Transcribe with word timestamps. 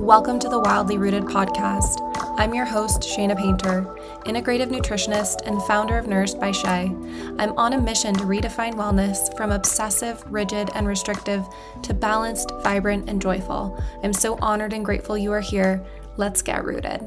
Welcome 0.00 0.38
to 0.38 0.48
the 0.48 0.58
Wildly 0.58 0.96
Rooted 0.96 1.24
podcast. 1.24 1.98
I'm 2.38 2.54
your 2.54 2.64
host, 2.64 3.02
Shaina 3.02 3.36
Painter, 3.36 3.82
integrative 4.24 4.68
nutritionist 4.68 5.46
and 5.46 5.62
founder 5.64 5.98
of 5.98 6.06
Nourished 6.06 6.40
by 6.40 6.52
Shay. 6.52 6.90
I'm 7.38 7.56
on 7.58 7.74
a 7.74 7.80
mission 7.80 8.14
to 8.14 8.24
redefine 8.24 8.72
wellness 8.72 9.36
from 9.36 9.52
obsessive, 9.52 10.24
rigid, 10.26 10.70
and 10.74 10.88
restrictive 10.88 11.44
to 11.82 11.92
balanced, 11.92 12.50
vibrant, 12.62 13.10
and 13.10 13.20
joyful. 13.20 13.78
I'm 14.02 14.14
so 14.14 14.38
honored 14.40 14.72
and 14.72 14.86
grateful 14.86 15.18
you 15.18 15.32
are 15.32 15.40
here. 15.40 15.84
Let's 16.16 16.40
get 16.40 16.64
rooted. 16.64 17.02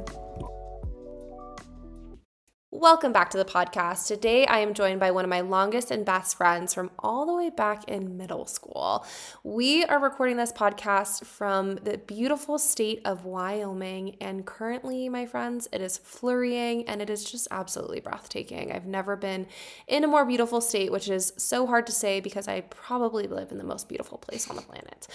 Welcome 2.83 3.13
back 3.13 3.29
to 3.29 3.37
the 3.37 3.45
podcast. 3.45 4.07
Today 4.07 4.45
I 4.45 4.59
am 4.59 4.73
joined 4.73 4.99
by 4.99 5.11
one 5.11 5.23
of 5.23 5.29
my 5.29 5.39
longest 5.39 5.89
and 5.89 6.03
best 6.03 6.35
friends 6.35 6.73
from 6.73 6.91
all 6.99 7.25
the 7.25 7.33
way 7.33 7.49
back 7.49 7.85
in 7.85 8.17
middle 8.17 8.45
school. 8.45 9.05
We 9.41 9.85
are 9.85 9.99
recording 9.99 10.35
this 10.35 10.51
podcast 10.51 11.23
from 11.23 11.75
the 11.75 11.97
beautiful 11.97 12.59
state 12.59 12.99
of 13.05 13.23
Wyoming, 13.23 14.17
and 14.19 14.45
currently, 14.45 15.07
my 15.07 15.25
friends, 15.25 15.69
it 15.71 15.79
is 15.79 15.97
flurrying 15.97 16.85
and 16.89 17.01
it 17.01 17.09
is 17.09 17.23
just 17.23 17.47
absolutely 17.51 18.01
breathtaking. 18.01 18.73
I've 18.73 18.85
never 18.85 19.15
been 19.15 19.47
in 19.87 20.03
a 20.03 20.07
more 20.07 20.25
beautiful 20.25 20.59
state, 20.59 20.91
which 20.91 21.09
is 21.09 21.31
so 21.37 21.65
hard 21.65 21.85
to 21.85 21.93
say 21.93 22.19
because 22.19 22.49
I 22.49 22.61
probably 22.69 23.27
live 23.27 23.53
in 23.53 23.59
the 23.59 23.63
most 23.63 23.87
beautiful 23.87 24.17
place 24.17 24.49
on 24.49 24.57
the 24.57 24.61
planet. 24.61 25.07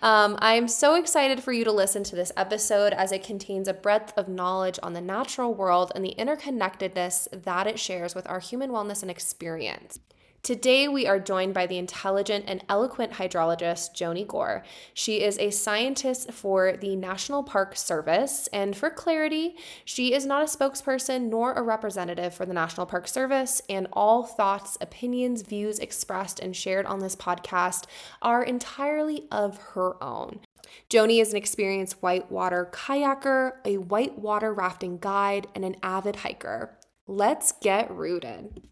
Um, 0.00 0.38
I'm 0.38 0.68
so 0.68 0.94
excited 0.94 1.42
for 1.42 1.52
you 1.52 1.64
to 1.64 1.72
listen 1.72 2.02
to 2.04 2.16
this 2.16 2.32
episode 2.38 2.94
as 2.94 3.12
it 3.12 3.22
contains 3.22 3.68
a 3.68 3.74
breadth 3.74 4.14
of 4.16 4.26
knowledge 4.26 4.78
on 4.82 4.94
the 4.94 5.02
natural 5.02 5.52
world 5.52 5.92
and 5.94 6.02
the 6.02 6.14
interconnectedness 6.18 7.09
that 7.32 7.66
it 7.66 7.78
shares 7.78 8.14
with 8.14 8.28
our 8.28 8.40
human 8.40 8.70
wellness 8.70 9.02
and 9.02 9.10
experience. 9.10 9.98
Today, 10.42 10.88
we 10.88 11.06
are 11.06 11.20
joined 11.20 11.52
by 11.52 11.66
the 11.66 11.76
intelligent 11.76 12.46
and 12.48 12.64
eloquent 12.66 13.12
hydrologist 13.12 13.94
Joni 13.94 14.26
Gore. 14.26 14.64
She 14.94 15.22
is 15.22 15.38
a 15.38 15.50
scientist 15.50 16.32
for 16.32 16.78
the 16.78 16.96
National 16.96 17.42
Park 17.42 17.76
Service, 17.76 18.48
and 18.50 18.74
for 18.74 18.88
clarity, 18.88 19.56
she 19.84 20.14
is 20.14 20.24
not 20.24 20.40
a 20.40 20.46
spokesperson 20.46 21.28
nor 21.28 21.52
a 21.52 21.62
representative 21.62 22.32
for 22.32 22.46
the 22.46 22.54
National 22.54 22.86
Park 22.86 23.06
Service, 23.06 23.60
and 23.68 23.86
all 23.92 24.24
thoughts, 24.24 24.78
opinions, 24.80 25.42
views 25.42 25.78
expressed 25.78 26.40
and 26.40 26.56
shared 26.56 26.86
on 26.86 27.00
this 27.00 27.16
podcast 27.16 27.84
are 28.22 28.42
entirely 28.42 29.28
of 29.30 29.58
her 29.74 30.02
own. 30.02 30.40
Joni 30.88 31.20
is 31.20 31.32
an 31.32 31.36
experienced 31.36 32.02
whitewater 32.02 32.66
kayaker, 32.72 33.52
a 33.66 33.76
whitewater 33.76 34.54
rafting 34.54 34.96
guide, 34.96 35.48
and 35.54 35.66
an 35.66 35.76
avid 35.82 36.16
hiker. 36.16 36.78
Let's 37.06 37.52
get 37.60 37.90
rooted. 37.90 38.68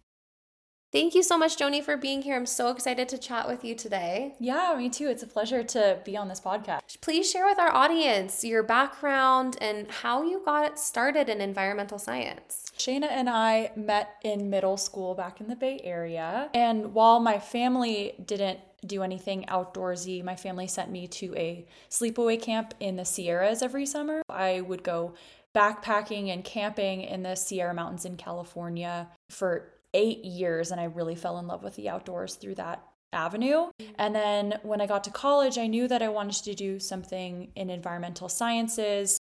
Thank 0.91 1.15
you 1.15 1.23
so 1.23 1.37
much, 1.37 1.59
Joni, 1.59 1.83
for 1.85 1.99
being 1.99 2.23
here. 2.23 2.35
I'm 2.35 2.47
so 2.47 2.71
excited 2.71 3.11
to 3.11 3.19
chat 3.19 3.47
with 3.47 3.63
you 3.63 3.75
today. 3.75 4.35
Yeah, 4.41 4.75
me 4.79 4.89
too. 4.89 5.09
It's 5.09 5.23
a 5.23 5.27
pleasure 5.27 5.63
to 5.63 5.99
be 6.03 6.17
on 6.17 6.29
this 6.29 6.41
podcast. 6.41 7.03
Please 7.03 7.31
share 7.31 7.45
with 7.45 7.59
our 7.59 7.71
audience 7.71 8.43
your 8.43 8.63
background 8.63 9.59
and 9.61 9.91
how 9.91 10.23
you 10.23 10.41
got 10.43 10.79
started 10.79 11.29
in 11.29 11.43
environmental 11.43 11.99
science. 11.99 12.65
Shaina 12.79 13.11
and 13.11 13.29
I 13.29 13.71
met 13.77 14.15
in 14.23 14.49
middle 14.49 14.79
school 14.79 15.15
back 15.15 15.43
in 15.43 15.49
the 15.49 15.57
Bay 15.57 15.79
Area. 15.85 16.49
And 16.55 16.95
while 16.95 17.21
my 17.21 17.39
family 17.39 18.15
didn't 18.25 18.61
do 18.87 19.03
anything 19.03 19.45
outdoorsy, 19.47 20.25
my 20.25 20.37
family 20.37 20.69
sent 20.69 20.91
me 20.91 21.07
to 21.09 21.35
a 21.37 21.67
sleepaway 21.91 22.41
camp 22.41 22.73
in 22.81 22.97
the 22.97 23.05
Sierras 23.05 23.61
every 23.61 23.85
summer. 23.85 24.23
I 24.31 24.63
would 24.63 24.83
go 24.83 25.13
backpacking 25.57 26.33
and 26.33 26.45
camping 26.45 27.03
in 27.03 27.23
the 27.23 27.35
Sierra 27.35 27.75
Mountains 27.75 28.05
in 28.05 28.17
California 28.17 29.09
for 29.31 29.73
eight 29.95 30.25
years, 30.25 30.71
and 30.71 30.81
I 30.81 30.85
really 30.85 31.15
fell 31.15 31.39
in 31.39 31.47
love 31.47 31.63
with 31.63 31.77
the 31.77 31.89
outdoors 31.89 32.35
through 32.35 32.57
that 32.57 32.85
avenue. 33.13 33.71
And 33.97 34.15
then 34.15 34.59
when 34.63 34.81
I 34.81 34.87
got 34.87 35.05
to 35.05 35.11
college, 35.11 35.57
I 35.57 35.67
knew 35.67 35.89
that 35.89 36.03
I 36.03 36.09
wanted 36.09 36.45
to 36.45 36.55
do 36.55 36.79
something 36.79 37.51
in 37.57 37.71
environmental 37.71 38.29
sciences 38.29 39.19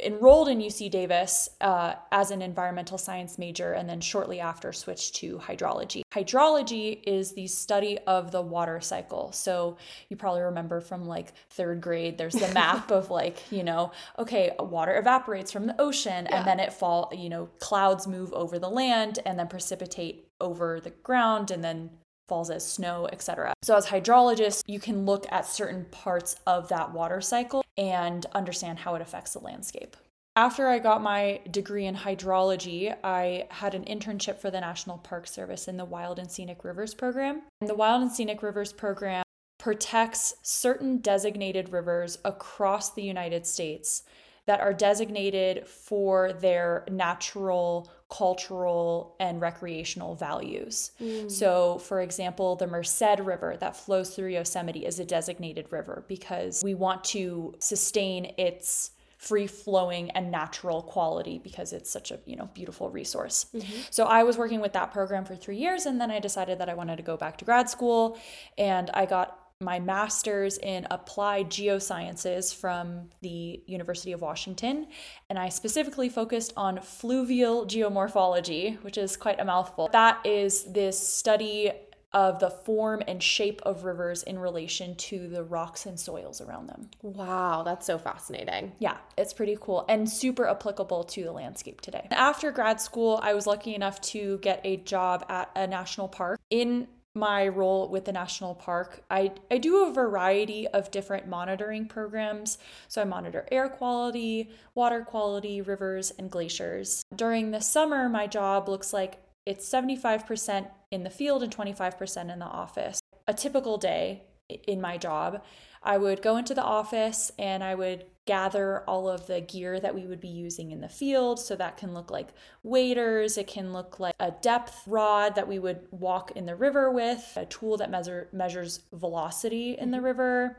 enrolled 0.00 0.48
in 0.48 0.58
UC 0.58 0.90
Davis 0.90 1.48
uh, 1.60 1.94
as 2.12 2.30
an 2.30 2.42
environmental 2.42 2.98
science 2.98 3.38
major 3.38 3.72
and 3.72 3.88
then 3.88 4.00
shortly 4.00 4.40
after 4.40 4.72
switched 4.72 5.14
to 5.16 5.38
hydrology. 5.38 6.02
Hydrology 6.12 7.00
is 7.06 7.32
the 7.32 7.46
study 7.46 7.98
of 8.06 8.30
the 8.30 8.42
water 8.42 8.80
cycle. 8.80 9.32
So 9.32 9.76
you 10.08 10.16
probably 10.16 10.42
remember 10.42 10.80
from 10.80 11.04
like 11.04 11.32
third 11.50 11.80
grade, 11.80 12.18
there's 12.18 12.34
the 12.34 12.48
map 12.54 12.90
of 12.90 13.10
like, 13.10 13.50
you 13.52 13.62
know, 13.62 13.92
okay, 14.18 14.52
water 14.58 14.96
evaporates 14.98 15.52
from 15.52 15.66
the 15.66 15.80
ocean 15.80 16.26
yeah. 16.28 16.38
and 16.38 16.46
then 16.46 16.60
it 16.60 16.72
fall, 16.72 17.10
you 17.14 17.28
know, 17.28 17.48
clouds 17.58 18.06
move 18.06 18.32
over 18.32 18.58
the 18.58 18.68
land 18.68 19.18
and 19.24 19.38
then 19.38 19.48
precipitate 19.48 20.26
over 20.40 20.80
the 20.80 20.90
ground 20.90 21.50
and 21.50 21.62
then 21.62 21.90
falls 22.30 22.48
as 22.48 22.64
snow, 22.64 23.08
etc. 23.12 23.52
So 23.62 23.74
as 23.74 23.86
hydrologists, 23.86 24.62
you 24.68 24.78
can 24.78 25.04
look 25.04 25.26
at 25.32 25.46
certain 25.46 25.84
parts 25.86 26.36
of 26.46 26.68
that 26.68 26.92
water 26.92 27.20
cycle 27.20 27.64
and 27.76 28.24
understand 28.32 28.78
how 28.78 28.94
it 28.94 29.02
affects 29.02 29.32
the 29.32 29.40
landscape. 29.40 29.96
After 30.36 30.68
I 30.68 30.78
got 30.78 31.02
my 31.02 31.40
degree 31.50 31.86
in 31.86 31.96
hydrology, 31.96 32.96
I 33.02 33.48
had 33.50 33.74
an 33.74 33.84
internship 33.84 34.38
for 34.38 34.48
the 34.48 34.60
National 34.60 34.98
Park 34.98 35.26
Service 35.26 35.66
in 35.66 35.76
the 35.76 35.84
Wild 35.84 36.20
and 36.20 36.30
Scenic 36.30 36.62
Rivers 36.62 36.94
program. 36.94 37.42
And 37.60 37.68
the 37.68 37.74
Wild 37.74 38.02
and 38.02 38.12
Scenic 38.12 38.44
Rivers 38.44 38.72
program 38.72 39.24
protects 39.58 40.34
certain 40.42 40.98
designated 40.98 41.72
rivers 41.72 42.16
across 42.24 42.94
the 42.94 43.02
United 43.02 43.44
States 43.44 44.04
that 44.50 44.60
are 44.60 44.72
designated 44.74 45.64
for 45.68 46.32
their 46.32 46.84
natural, 46.90 47.88
cultural, 48.08 49.14
and 49.20 49.40
recreational 49.40 50.16
values. 50.16 50.90
Mm. 51.00 51.30
So, 51.30 51.78
for 51.78 52.00
example, 52.00 52.56
the 52.56 52.66
Merced 52.66 53.20
River 53.20 53.56
that 53.60 53.76
flows 53.76 54.12
through 54.12 54.30
Yosemite 54.30 54.84
is 54.84 54.98
a 54.98 55.04
designated 55.04 55.70
river 55.70 56.04
because 56.08 56.64
we 56.64 56.74
want 56.74 57.04
to 57.04 57.54
sustain 57.60 58.34
its 58.38 58.90
free 59.18 59.46
flowing 59.46 60.10
and 60.10 60.32
natural 60.32 60.82
quality 60.82 61.38
because 61.38 61.72
it's 61.72 61.90
such 61.90 62.10
a 62.10 62.18
you 62.24 62.34
know 62.34 62.48
beautiful 62.54 62.88
resource 62.88 63.44
mm-hmm. 63.54 63.80
so 63.90 64.06
i 64.06 64.22
was 64.22 64.38
working 64.38 64.62
with 64.62 64.72
that 64.72 64.90
program 64.94 65.26
for 65.26 65.36
three 65.36 65.58
years 65.58 65.84
and 65.84 66.00
then 66.00 66.10
i 66.10 66.18
decided 66.18 66.58
that 66.58 66.70
i 66.70 66.74
wanted 66.74 66.96
to 66.96 67.02
go 67.02 67.18
back 67.18 67.36
to 67.36 67.44
grad 67.44 67.68
school 67.68 68.18
and 68.56 68.88
i 68.94 69.04
got 69.04 69.39
my 69.60 69.78
master's 69.78 70.56
in 70.58 70.86
applied 70.90 71.50
geosciences 71.50 72.54
from 72.54 73.10
the 73.20 73.62
University 73.66 74.12
of 74.12 74.22
Washington, 74.22 74.86
and 75.28 75.38
I 75.38 75.50
specifically 75.50 76.08
focused 76.08 76.54
on 76.56 76.80
fluvial 76.80 77.66
geomorphology, 77.66 78.82
which 78.82 78.96
is 78.96 79.16
quite 79.18 79.38
a 79.38 79.44
mouthful. 79.44 79.90
That 79.92 80.24
is 80.24 80.64
this 80.72 80.98
study 80.98 81.72
of 82.12 82.40
the 82.40 82.50
form 82.50 83.02
and 83.06 83.22
shape 83.22 83.60
of 83.62 83.84
rivers 83.84 84.22
in 84.24 84.38
relation 84.38 84.96
to 84.96 85.28
the 85.28 85.44
rocks 85.44 85.86
and 85.86 86.00
soils 86.00 86.40
around 86.40 86.68
them. 86.68 86.90
Wow, 87.02 87.62
that's 87.62 87.86
so 87.86 87.98
fascinating. 87.98 88.72
Yeah, 88.80 88.96
it's 89.16 89.32
pretty 89.32 89.56
cool 89.60 89.84
and 89.88 90.08
super 90.08 90.48
applicable 90.48 91.04
to 91.04 91.22
the 91.22 91.32
landscape 91.32 91.80
today. 91.82 92.08
After 92.10 92.50
grad 92.50 92.80
school, 92.80 93.20
I 93.22 93.34
was 93.34 93.46
lucky 93.46 93.74
enough 93.74 94.00
to 94.00 94.38
get 94.38 94.60
a 94.64 94.78
job 94.78 95.24
at 95.28 95.50
a 95.54 95.66
national 95.66 96.08
park 96.08 96.40
in 96.50 96.88
my 97.14 97.48
role 97.48 97.88
with 97.88 98.04
the 98.04 98.12
national 98.12 98.54
park, 98.54 99.02
I, 99.10 99.32
I 99.50 99.58
do 99.58 99.84
a 99.84 99.92
variety 99.92 100.68
of 100.68 100.90
different 100.90 101.26
monitoring 101.26 101.86
programs. 101.86 102.58
So 102.88 103.02
I 103.02 103.04
monitor 103.04 103.46
air 103.50 103.68
quality, 103.68 104.50
water 104.74 105.02
quality, 105.02 105.60
rivers, 105.60 106.12
and 106.18 106.30
glaciers. 106.30 107.02
During 107.14 107.50
the 107.50 107.60
summer, 107.60 108.08
my 108.08 108.26
job 108.26 108.68
looks 108.68 108.92
like 108.92 109.22
it's 109.46 109.68
75% 109.68 110.68
in 110.90 111.02
the 111.02 111.10
field 111.10 111.42
and 111.42 111.54
25% 111.54 112.32
in 112.32 112.38
the 112.38 112.44
office. 112.44 113.00
A 113.26 113.34
typical 113.34 113.76
day 113.76 114.22
in 114.66 114.80
my 114.80 114.96
job, 114.96 115.42
I 115.82 115.96
would 115.96 116.22
go 116.22 116.36
into 116.36 116.54
the 116.54 116.62
office 116.62 117.32
and 117.38 117.64
I 117.64 117.74
would 117.74 118.04
gather 118.30 118.84
all 118.86 119.08
of 119.08 119.26
the 119.26 119.40
gear 119.40 119.80
that 119.80 119.92
we 119.92 120.06
would 120.06 120.20
be 120.20 120.28
using 120.28 120.70
in 120.70 120.80
the 120.80 120.88
field. 120.88 121.40
So 121.40 121.56
that 121.56 121.76
can 121.76 121.92
look 121.92 122.12
like 122.12 122.28
waders, 122.62 123.36
it 123.36 123.48
can 123.48 123.72
look 123.72 123.98
like 123.98 124.14
a 124.20 124.30
depth 124.30 124.84
rod 124.86 125.34
that 125.34 125.48
we 125.48 125.58
would 125.58 125.88
walk 125.90 126.30
in 126.36 126.46
the 126.46 126.54
river 126.54 126.92
with, 126.92 127.32
a 127.34 127.44
tool 127.46 127.76
that 127.78 127.90
measure, 127.90 128.28
measures 128.32 128.84
velocity 128.92 129.76
in 129.76 129.90
the 129.90 129.96
mm-hmm. 129.96 130.06
river. 130.06 130.56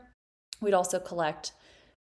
We'd 0.60 0.74
also 0.74 0.98
collect 0.98 1.52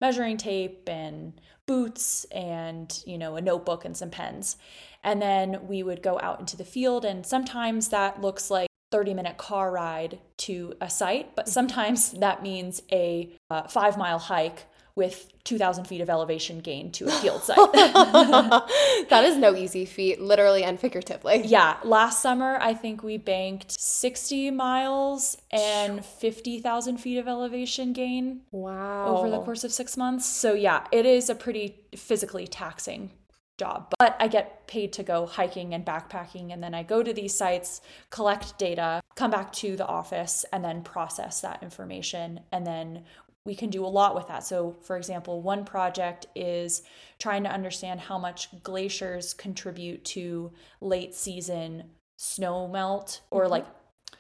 measuring 0.02 0.38
tape 0.38 0.90
and 0.90 1.40
boots 1.68 2.26
and 2.32 3.04
you 3.06 3.20
know 3.20 3.36
a 3.36 3.42
notebook 3.42 3.86
and 3.86 3.96
some 3.96 4.10
pens 4.10 4.58
and 5.04 5.22
then 5.22 5.68
we 5.68 5.84
would 5.84 6.02
go 6.02 6.20
out 6.20 6.40
into 6.40 6.58
the 6.58 6.66
field 6.66 7.06
and 7.06 7.24
sometimes 7.26 7.90
that 7.90 8.22
looks 8.22 8.50
like 8.50 8.70
30 8.92 9.14
minute 9.14 9.38
car 9.38 9.70
ride 9.72 10.18
to 10.38 10.74
a 10.82 10.90
site 10.90 11.36
but 11.36 11.46
mm-hmm. 11.46 11.52
sometimes 11.52 12.12
that 12.14 12.42
means 12.42 12.82
a 12.92 13.32
uh, 13.52 13.68
five 13.68 14.00
mile 14.00 14.18
hike 14.18 14.66
with 14.96 15.32
2,000 15.44 15.86
feet 15.86 16.02
of 16.02 16.10
elevation 16.10 16.60
gain 16.60 16.92
to 16.92 17.08
a 17.08 17.12
field 17.12 17.44
site. 17.44 17.58
that 17.74 19.24
is 19.24 19.38
no 19.38 19.56
easy 19.56 19.86
feat, 19.86 20.22
literally 20.22 20.64
and 20.64 20.80
figuratively. 20.80 21.44
Yeah. 21.46 21.78
Last 21.84 22.22
summer, 22.22 22.58
I 22.62 22.74
think 22.74 23.04
we 23.04 23.18
banked 23.18 23.80
60 23.80 24.52
miles 24.52 25.38
and 25.52 26.06
50,000 26.06 26.98
feet 26.98 27.18
of 27.18 27.28
elevation 27.28 27.94
gain. 27.94 28.42
Wow. 28.52 29.18
Over 29.18 29.30
the 29.30 29.40
course 29.40 29.64
of 29.64 29.72
six 29.72 29.98
months. 29.98 30.26
So, 30.26 30.54
yeah, 30.54 30.86
it 30.92 31.06
is 31.06 31.30
a 31.30 31.36
pretty 31.36 31.76
physically 31.96 32.48
taxing 32.48 33.12
job. 33.60 33.94
But 34.00 34.16
I 34.20 34.28
get 34.28 34.66
paid 34.68 34.94
to 34.94 35.04
go 35.04 35.28
hiking 35.28 35.76
and 35.76 35.86
backpacking, 35.86 36.52
and 36.52 36.64
then 36.64 36.74
I 36.74 36.82
go 36.82 37.04
to 37.04 37.14
these 37.14 37.36
sites, 37.36 37.82
collect 38.10 38.58
data, 38.58 39.02
come 39.16 39.30
back 39.30 39.52
to 39.54 39.76
the 39.76 39.86
office, 39.86 40.46
and 40.52 40.64
then 40.64 40.82
process 40.82 41.42
that 41.42 41.62
information. 41.62 42.40
And 42.52 42.66
then 42.66 43.04
we 43.50 43.56
can 43.56 43.72
do 43.72 43.84
a 43.84 43.88
lot 43.88 44.14
with 44.14 44.28
that. 44.28 44.46
So, 44.46 44.76
for 44.84 44.96
example, 44.96 45.42
one 45.42 45.66
project 45.66 46.28
is 46.36 46.84
trying 47.18 47.44
to 47.46 47.52
understand 47.52 48.00
how 48.00 48.20
much 48.20 48.48
glaciers 48.62 49.34
contribute 49.34 50.06
to 50.06 50.52
late 50.82 51.16
season 51.16 51.86
snow 52.16 52.68
melt 52.68 53.22
or 53.32 53.44
mm-hmm. 53.44 53.54
like 53.54 53.66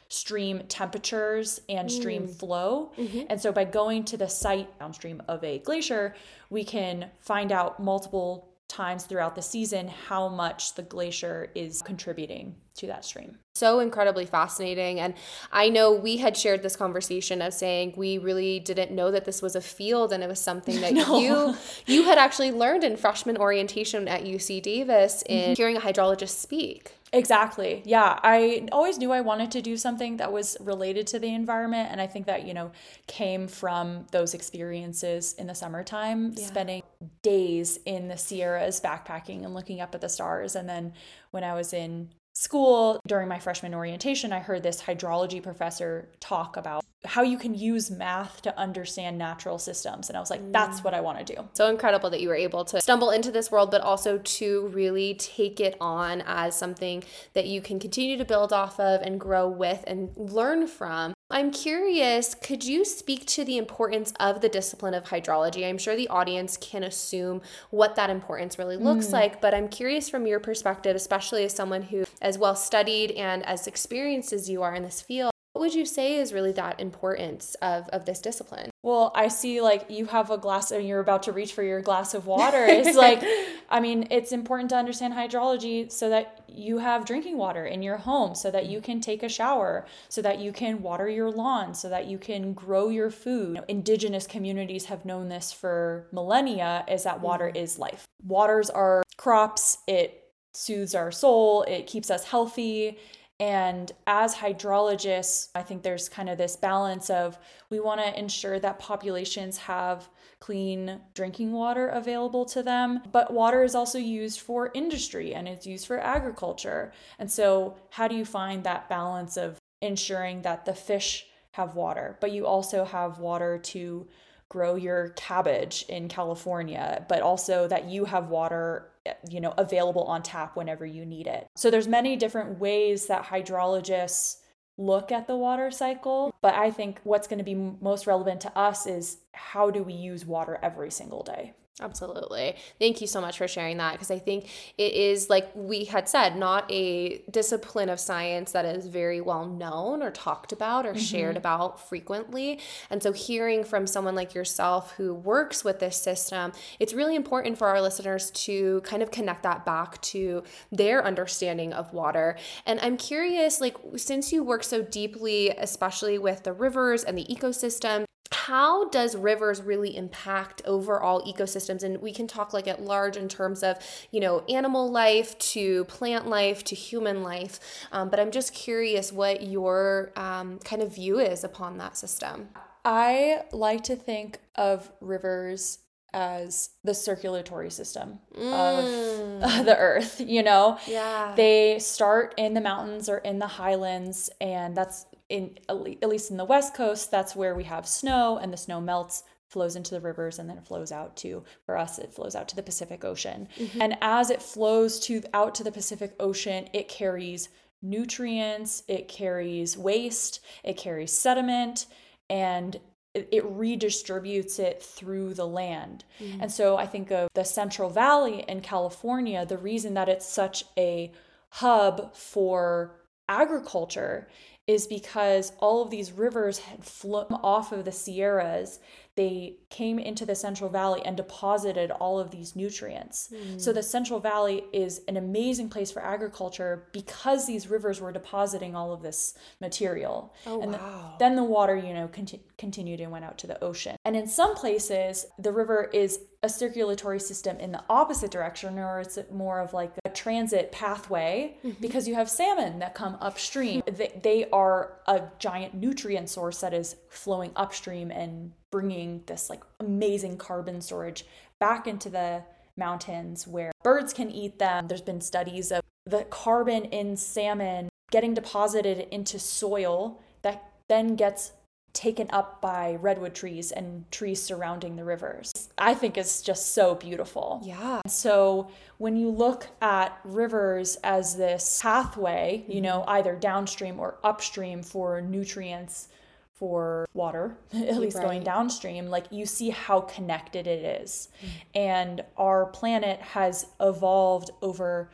stream 0.07 0.63
temperatures 0.67 1.61
and 1.69 1.91
stream 1.91 2.23
mm. 2.23 2.39
flow. 2.39 2.91
Mm-hmm. 2.97 3.25
And 3.29 3.39
so 3.39 3.51
by 3.51 3.65
going 3.65 4.03
to 4.05 4.17
the 4.17 4.27
site 4.27 4.79
downstream 4.79 5.21
of 5.27 5.43
a 5.43 5.59
glacier, 5.59 6.15
we 6.49 6.63
can 6.63 7.11
find 7.19 7.51
out 7.51 7.79
multiple 7.79 8.49
times 8.69 9.03
throughout 9.03 9.35
the 9.35 9.41
season 9.41 9.87
how 9.87 10.29
much 10.29 10.75
the 10.75 10.83
glacier 10.83 11.49
is 11.55 11.81
contributing 11.81 12.55
to 12.75 12.87
that 12.87 13.03
stream. 13.03 13.37
So 13.55 13.79
incredibly 13.79 14.25
fascinating. 14.25 15.01
And 15.01 15.15
I 15.51 15.67
know 15.67 15.91
we 15.91 16.17
had 16.17 16.37
shared 16.37 16.63
this 16.63 16.77
conversation 16.77 17.41
of 17.41 17.53
saying 17.53 17.95
we 17.97 18.19
really 18.19 18.59
didn't 18.59 18.91
know 18.91 19.11
that 19.11 19.25
this 19.25 19.41
was 19.41 19.55
a 19.55 19.61
field 19.61 20.13
and 20.13 20.23
it 20.23 20.27
was 20.27 20.39
something 20.39 20.79
that 20.79 20.93
no. 20.93 21.19
you 21.19 21.55
you 21.87 22.03
had 22.03 22.17
actually 22.17 22.51
learned 22.51 22.85
in 22.85 22.95
freshman 22.95 23.37
orientation 23.37 24.07
at 24.07 24.23
UC 24.23 24.61
Davis 24.61 25.23
in 25.23 25.39
mm-hmm. 25.39 25.53
hearing 25.53 25.75
a 25.75 25.81
hydrologist 25.81 26.37
speak. 26.39 26.93
Exactly. 27.11 27.81
Yeah. 27.85 28.19
I 28.21 28.67
always 28.71 28.97
knew 28.97 29.11
I 29.11 29.21
wanted 29.21 29.51
to 29.51 29.61
do 29.61 29.77
something 29.77 30.17
that 30.17 30.31
was 30.31 30.57
related 30.59 31.07
to 31.07 31.19
the 31.19 31.33
environment. 31.33 31.89
And 31.91 31.99
I 31.99 32.07
think 32.07 32.27
that, 32.27 32.45
you 32.45 32.53
know, 32.53 32.71
came 33.07 33.47
from 33.47 34.05
those 34.11 34.33
experiences 34.33 35.33
in 35.33 35.47
the 35.47 35.55
summertime, 35.55 36.33
yeah. 36.35 36.45
spending 36.45 36.83
days 37.21 37.79
in 37.85 38.07
the 38.07 38.17
Sierras 38.17 38.79
backpacking 38.79 39.43
and 39.43 39.53
looking 39.53 39.81
up 39.81 39.95
at 39.95 40.01
the 40.01 40.09
stars. 40.09 40.55
And 40.55 40.69
then 40.69 40.93
when 41.31 41.43
I 41.43 41.53
was 41.53 41.73
in 41.73 42.09
school 42.33 42.99
during 43.07 43.27
my 43.27 43.39
freshman 43.39 43.73
orientation, 43.73 44.31
I 44.31 44.39
heard 44.39 44.63
this 44.63 44.81
hydrology 44.81 45.41
professor 45.41 46.09
talk 46.19 46.57
about 46.57 46.83
how 47.05 47.21
you 47.21 47.37
can 47.37 47.53
use 47.53 47.89
math 47.89 48.41
to 48.41 48.57
understand 48.57 49.17
natural 49.17 49.57
systems. 49.57 50.09
And 50.09 50.17
I 50.17 50.19
was 50.19 50.29
like, 50.29 50.51
that's 50.51 50.81
mm. 50.81 50.83
what 50.83 50.93
I 50.93 51.01
want 51.01 51.25
to 51.25 51.35
do. 51.35 51.47
So 51.53 51.69
incredible 51.69 52.09
that 52.09 52.19
you 52.19 52.27
were 52.27 52.35
able 52.35 52.65
to 52.65 52.81
stumble 52.81 53.11
into 53.11 53.31
this 53.31 53.51
world, 53.51 53.71
but 53.71 53.81
also 53.81 54.17
to 54.17 54.67
really 54.67 55.13
take 55.15 55.59
it 55.59 55.77
on 55.79 56.21
as 56.25 56.57
something 56.57 57.03
that 57.33 57.47
you 57.47 57.61
can 57.61 57.79
continue 57.79 58.17
to 58.17 58.25
build 58.25 58.51
off 58.51 58.79
of 58.79 59.01
and 59.01 59.19
grow 59.19 59.47
with 59.47 59.83
and 59.87 60.11
learn 60.17 60.67
from. 60.67 61.13
I'm 61.31 61.51
curious, 61.51 62.33
could 62.33 62.63
you 62.63 62.83
speak 62.83 63.27
to 63.27 63.45
the 63.45 63.59
importance 63.59 64.13
of 64.19 64.41
the 64.41 64.49
discipline 64.49 64.95
of 64.95 65.05
hydrology? 65.05 65.67
I'm 65.67 65.77
sure 65.77 65.95
the 65.95 66.07
audience 66.07 66.57
can 66.57 66.83
assume 66.83 67.43
what 67.69 67.95
that 67.97 68.09
importance 68.09 68.57
really 68.57 68.77
looks 68.77 69.07
mm. 69.07 69.13
like, 69.13 69.39
but 69.39 69.53
I'm 69.53 69.67
curious 69.67 70.09
from 70.09 70.25
your 70.25 70.39
perspective, 70.39 70.95
especially 70.95 71.43
as 71.43 71.53
someone 71.53 71.83
who 71.83 72.05
as 72.19 72.39
well 72.39 72.55
studied 72.55 73.11
and 73.11 73.45
as 73.45 73.67
experienced 73.67 74.33
as 74.33 74.49
you 74.49 74.63
are 74.63 74.73
in 74.73 74.81
this 74.81 75.01
field, 75.01 75.31
what 75.53 75.61
would 75.61 75.75
you 75.75 75.85
say 75.85 76.15
is 76.15 76.33
really 76.33 76.51
that 76.53 76.79
importance 76.79 77.55
of, 77.61 77.87
of 77.89 78.05
this 78.05 78.21
discipline? 78.21 78.71
Well, 78.89 79.11
I 79.13 79.27
see 79.27 79.61
like 79.61 79.85
you 79.87 80.07
have 80.07 80.31
a 80.31 80.37
glass 80.39 80.71
and 80.71 80.87
you're 80.87 80.99
about 80.99 81.21
to 81.23 81.31
reach 81.31 81.53
for 81.53 81.61
your 81.61 81.79
glass 81.79 82.15
of 82.15 82.25
water. 82.25 82.65
It's 82.65 82.97
like, 82.97 83.23
I 83.69 83.79
mean, 83.79 84.07
it's 84.09 84.31
important 84.31 84.71
to 84.71 84.77
understand 84.77 85.13
hydrology 85.13 85.91
so 85.91 86.09
that 86.09 86.43
you 86.47 86.79
have 86.79 87.05
drinking 87.05 87.37
water 87.37 87.67
in 87.67 87.83
your 87.83 87.97
home, 87.97 88.33
so 88.33 88.49
that 88.49 88.65
you 88.65 88.81
can 88.81 88.99
take 88.99 89.21
a 89.21 89.29
shower, 89.29 89.85
so 90.07 90.23
that 90.23 90.39
you 90.39 90.51
can 90.51 90.81
water 90.81 91.07
your 91.07 91.29
lawn, 91.29 91.75
so 91.75 91.87
that 91.87 92.07
you 92.07 92.17
can 92.17 92.53
grow 92.53 92.89
your 92.89 93.11
food. 93.11 93.49
You 93.49 93.53
know, 93.61 93.65
indigenous 93.67 94.25
communities 94.25 94.85
have 94.85 95.05
known 95.05 95.29
this 95.29 95.53
for 95.53 96.07
millennia 96.11 96.83
is 96.87 97.03
that 97.03 97.21
water 97.21 97.45
mm-hmm. 97.45 97.63
is 97.63 97.77
life. 97.77 98.07
Waters 98.25 98.71
are 98.71 99.03
crops, 99.17 99.77
it 99.87 100.23
soothes 100.53 100.95
our 100.95 101.11
soul, 101.11 101.61
it 101.67 101.85
keeps 101.85 102.09
us 102.09 102.23
healthy 102.23 102.97
and 103.39 103.91
as 104.05 104.35
hydrologists, 104.35 105.47
I 105.55 105.61
think 105.61 105.81
there's 105.81 106.09
kind 106.09 106.29
of 106.29 106.37
this 106.37 106.57
balance 106.57 107.09
of 107.09 107.37
we 107.69 107.79
want 107.79 108.01
to 108.01 108.19
ensure 108.19 108.59
that 108.59 108.79
populations 108.79 109.57
have 109.59 110.09
clean 110.41 110.99
drinking 111.13 111.53
water 111.53 111.87
available 111.87 112.43
to 112.45 112.61
them, 112.61 113.01
but 113.13 113.33
water 113.33 113.63
is 113.63 113.75
also 113.75 113.97
used 113.97 114.41
for 114.41 114.71
industry 114.73 115.33
and 115.33 115.47
it's 115.47 115.65
used 115.65 115.87
for 115.87 115.99
agriculture. 115.99 116.91
And 117.17 117.31
so, 117.31 117.77
how 117.91 118.09
do 118.09 118.15
you 118.15 118.25
find 118.25 118.63
that 118.65 118.89
balance 118.89 119.37
of 119.37 119.57
ensuring 119.81 120.41
that 120.41 120.65
the 120.65 120.73
fish 120.73 121.25
have 121.51 121.75
water, 121.75 122.17
but 122.19 122.31
you 122.31 122.45
also 122.45 122.83
have 122.83 123.19
water 123.19 123.57
to 123.57 124.07
grow 124.49 124.75
your 124.75 125.09
cabbage 125.09 125.85
in 125.87 126.07
California, 126.07 127.05
but 127.07 127.21
also 127.21 127.67
that 127.67 127.85
you 127.85 128.05
have 128.05 128.29
water 128.29 128.91
eh, 129.05 129.13
you 129.29 129.39
know 129.39 129.53
available 129.57 130.03
on 130.03 130.23
tap 130.23 130.55
whenever 130.55 130.85
you 130.85 131.05
need 131.05 131.27
it. 131.27 131.47
So 131.55 131.69
there's 131.69 131.87
many 131.87 132.15
different 132.15 132.59
ways 132.59 133.07
that 133.07 133.25
hydrologists 133.25 134.37
look 134.77 135.11
at 135.11 135.27
the 135.27 135.35
water 135.35 135.69
cycle, 135.71 136.33
but 136.41 136.55
I 136.55 136.71
think 136.71 136.99
what's 137.03 137.27
going 137.27 137.39
to 137.39 137.43
be 137.43 137.55
most 137.55 138.07
relevant 138.07 138.41
to 138.41 138.57
us 138.57 138.87
is 138.87 139.17
how 139.33 139.69
do 139.69 139.83
we 139.83 139.93
use 139.93 140.25
water 140.25 140.57
every 140.63 140.89
single 140.89 141.21
day? 141.21 141.53
Absolutely. 141.81 142.55
Thank 142.77 142.99
you 142.99 143.07
so 143.07 143.21
much 143.21 143.37
for 143.37 143.47
sharing 143.47 143.77
that 143.77 143.93
because 143.93 144.11
I 144.11 144.19
think 144.19 144.49
it 144.77 144.93
is, 144.93 145.29
like 145.29 145.49
we 145.55 145.85
had 145.85 146.09
said, 146.09 146.35
not 146.35 146.69
a 146.69 147.19
discipline 147.31 147.89
of 147.89 147.99
science 147.99 148.51
that 148.51 148.65
is 148.65 148.87
very 148.87 149.21
well 149.21 149.45
known 149.45 150.03
or 150.03 150.11
talked 150.11 150.51
about 150.51 150.85
or 150.85 150.89
mm-hmm. 150.89 150.99
shared 150.99 151.37
about 151.37 151.87
frequently. 151.87 152.59
And 152.89 153.01
so, 153.01 153.13
hearing 153.13 153.63
from 153.63 153.87
someone 153.87 154.13
like 154.13 154.33
yourself 154.33 154.91
who 154.97 155.13
works 155.13 155.63
with 155.63 155.79
this 155.79 155.95
system, 155.95 156.51
it's 156.79 156.93
really 156.93 157.15
important 157.15 157.57
for 157.57 157.67
our 157.67 157.81
listeners 157.81 158.29
to 158.31 158.81
kind 158.81 159.01
of 159.01 159.09
connect 159.09 159.43
that 159.43 159.65
back 159.65 160.01
to 160.01 160.43
their 160.71 161.05
understanding 161.05 161.71
of 161.71 161.93
water. 161.93 162.37
And 162.65 162.79
I'm 162.81 162.97
curious, 162.97 163.61
like, 163.61 163.77
since 163.95 164.33
you 164.33 164.43
work 164.43 164.63
so 164.63 164.81
deeply, 164.81 165.49
especially 165.49 166.17
with 166.17 166.43
the 166.43 166.51
rivers 166.51 167.05
and 167.05 167.17
the 167.17 167.25
ecosystem, 167.25 168.05
how 168.31 168.89
does 168.89 169.15
rivers 169.15 169.61
really 169.61 169.95
impact 169.95 170.61
overall 170.65 171.21
ecosystems? 171.25 171.83
And 171.83 172.01
we 172.01 172.13
can 172.13 172.27
talk 172.27 172.53
like 172.53 172.67
at 172.67 172.81
large 172.81 173.17
in 173.17 173.27
terms 173.27 173.63
of 173.63 173.77
you 174.11 174.19
know 174.19 174.43
animal 174.49 174.91
life 174.91 175.37
to 175.39 175.85
plant 175.85 176.27
life 176.27 176.63
to 176.65 176.75
human 176.75 177.23
life. 177.23 177.59
Um, 177.91 178.09
but 178.09 178.19
i'm 178.19 178.31
just 178.31 178.53
curious 178.53 179.11
what 179.11 179.43
your 179.43 180.11
um, 180.15 180.59
kind 180.59 180.81
of 180.81 180.93
view 180.93 181.19
is 181.19 181.43
upon 181.43 181.77
that 181.77 181.97
system. 181.97 182.49
I 182.85 183.43
like 183.51 183.83
to 183.85 183.95
think 183.95 184.39
of 184.55 184.91
rivers 185.01 185.79
as 186.13 186.71
the 186.83 186.93
circulatory 186.93 187.69
system 187.69 188.19
mm. 188.35 188.51
of 188.51 189.65
the 189.65 189.77
earth 189.77 190.19
you 190.19 190.41
know? 190.41 190.79
Yeah. 190.87 191.33
They 191.35 191.79
start 191.79 192.33
in 192.37 192.53
the 192.53 192.61
mountains 192.61 193.09
or 193.09 193.19
in 193.19 193.39
the 193.39 193.47
highlands 193.47 194.29
and 194.41 194.75
that's 194.75 195.05
in 195.29 195.57
at 195.69 196.09
least 196.09 196.31
in 196.31 196.37
the 196.37 196.45
west 196.45 196.73
coast 196.73 197.11
that's 197.11 197.35
where 197.35 197.55
we 197.55 197.63
have 197.63 197.87
snow 197.87 198.37
and 198.37 198.51
the 198.51 198.57
snow 198.57 198.81
melts 198.81 199.23
flows 199.47 199.75
into 199.75 199.91
the 199.91 200.01
rivers 200.01 200.37
and 200.37 200.49
then 200.49 200.57
it 200.57 200.65
flows 200.65 200.91
out 200.91 201.15
to 201.15 201.43
for 201.65 201.77
us 201.77 201.97
it 201.99 202.13
flows 202.13 202.35
out 202.35 202.47
to 202.47 202.55
the 202.55 202.63
pacific 202.63 203.03
ocean 203.03 203.47
mm-hmm. 203.57 203.81
and 203.81 203.97
as 204.01 204.29
it 204.29 204.41
flows 204.41 204.99
to 204.99 205.21
out 205.33 205.55
to 205.55 205.63
the 205.63 205.71
pacific 205.71 206.15
ocean 206.19 206.67
it 206.73 206.87
carries 206.87 207.49
nutrients 207.81 208.83
it 208.87 209.07
carries 209.07 209.77
waste 209.77 210.39
it 210.63 210.77
carries 210.77 211.11
sediment 211.11 211.85
and 212.29 212.79
it, 213.15 213.43
redistributes 213.43 214.59
it 214.59 214.81
through 214.81 215.33
the 215.33 215.47
land. 215.47 216.03
Mm-hmm. 216.19 216.41
And 216.41 216.51
so 216.51 216.77
I 216.77 216.85
think 216.85 217.11
of 217.11 217.29
the 217.33 217.43
Central 217.43 217.89
Valley 217.89 218.45
in 218.47 218.61
California, 218.61 219.45
the 219.45 219.57
reason 219.57 219.93
that 219.95 220.09
it's 220.09 220.27
such 220.27 220.63
a 220.77 221.11
hub 221.49 222.15
for 222.15 222.95
agriculture 223.27 224.27
is 224.69 224.85
because 224.85 225.51
all 225.57 225.81
of 225.81 225.89
these 225.89 226.11
rivers 226.11 226.59
had 226.59 226.85
flown 226.85 227.25
off 227.41 227.71
of 227.71 227.85
the 227.85 227.91
Sierras. 227.91 228.79
They 229.15 229.55
came 229.71 229.97
into 229.97 230.27
the 230.27 230.35
Central 230.35 230.69
Valley 230.69 231.01
and 231.03 231.17
deposited 231.17 231.89
all 231.89 232.19
of 232.19 232.29
these 232.29 232.55
nutrients. 232.55 233.33
Mm. 233.33 233.59
So 233.59 233.73
the 233.73 233.81
Central 233.81 234.19
Valley 234.19 234.65
is 234.71 235.01
an 235.07 235.17
amazing 235.17 235.69
place 235.69 235.89
for 235.91 236.03
agriculture 236.03 236.87
because 236.93 237.47
these 237.47 237.67
rivers 237.67 237.99
were 237.99 238.11
depositing 238.11 238.75
all 238.75 238.93
of 238.93 239.01
this 239.01 239.33
material. 239.59 240.35
Oh, 240.45 240.61
and 240.61 240.73
wow. 240.73 241.15
The, 241.17 241.25
then 241.25 241.35
the 241.35 241.43
water, 241.43 241.75
you 241.75 241.95
know, 241.95 242.07
conti- 242.07 242.43
continued 242.59 243.01
and 243.01 243.11
went 243.11 243.25
out 243.25 243.39
to 243.39 243.47
the 243.47 243.61
ocean. 243.63 243.95
And 244.05 244.15
in 244.15 244.27
some 244.27 244.53
places, 244.53 245.25
the 245.39 245.51
river 245.51 245.89
is 245.91 246.19
a 246.43 246.47
circulatory 246.47 247.19
system 247.19 247.57
in 247.59 247.71
the 247.71 247.83
opposite 247.89 248.31
direction, 248.31 248.79
or 248.79 249.01
it's 249.01 249.17
more 249.31 249.59
of 249.59 249.73
like 249.73 249.91
a 250.05 250.08
transit 250.19 250.69
pathway 250.73 251.55
mm-hmm. 251.63 251.81
because 251.81 252.05
you 252.05 252.13
have 252.13 252.29
salmon 252.29 252.79
that 252.79 252.93
come 252.93 253.17
upstream. 253.21 253.81
they, 253.85 254.19
they 254.21 254.49
are 254.49 254.99
a 255.07 255.21
giant 255.39 255.73
nutrient 255.73 256.29
source 256.29 256.59
that 256.59 256.73
is 256.73 256.97
flowing 257.07 257.51
upstream 257.55 258.11
and 258.11 258.51
bringing 258.69 259.23
this 259.27 259.49
like 259.49 259.63
amazing 259.79 260.35
carbon 260.35 260.81
storage 260.81 261.25
back 261.57 261.87
into 261.87 262.09
the 262.09 262.43
mountains 262.75 263.47
where 263.47 263.71
birds 263.81 264.11
can 264.11 264.29
eat 264.29 264.59
them. 264.59 264.89
There's 264.89 265.01
been 265.01 265.21
studies 265.21 265.71
of 265.71 265.81
the 266.05 266.25
carbon 266.25 266.83
in 266.83 267.15
salmon 267.15 267.87
getting 268.11 268.33
deposited 268.33 269.07
into 269.11 269.39
soil 269.39 270.21
that 270.41 270.69
then 270.89 271.15
gets 271.15 271.53
taken 271.93 272.27
up 272.31 272.61
by 272.61 272.95
redwood 273.01 273.33
trees 273.33 273.71
and 273.71 274.09
trees 274.11 274.41
surrounding 274.41 274.95
the 274.95 275.03
rivers. 275.03 275.69
I 275.77 275.93
think 275.93 276.17
is 276.17 276.41
just 276.41 276.73
so 276.73 276.95
beautiful. 276.95 277.61
Yeah. 277.63 278.01
So 278.07 278.69
when 278.97 279.15
you 279.15 279.29
look 279.29 279.67
at 279.81 280.19
rivers 280.23 280.97
as 281.03 281.35
this 281.35 281.79
pathway, 281.81 282.63
you 282.67 282.75
mm-hmm. 282.75 282.83
know, 282.83 283.03
either 283.07 283.35
downstream 283.35 283.99
or 283.99 284.17
upstream 284.23 284.83
for 284.83 285.21
nutrients 285.21 286.09
for 286.53 287.07
water, 287.13 287.57
at 287.73 287.97
least 287.97 288.17
going 288.17 288.43
downstream, 288.43 289.07
like 289.07 289.25
you 289.31 289.45
see 289.45 289.69
how 289.69 290.01
connected 290.01 290.67
it 290.67 291.01
is. 291.01 291.29
Mm-hmm. 291.37 291.55
And 291.75 292.23
our 292.37 292.65
planet 292.67 293.19
has 293.21 293.67
evolved 293.79 294.51
over 294.61 295.09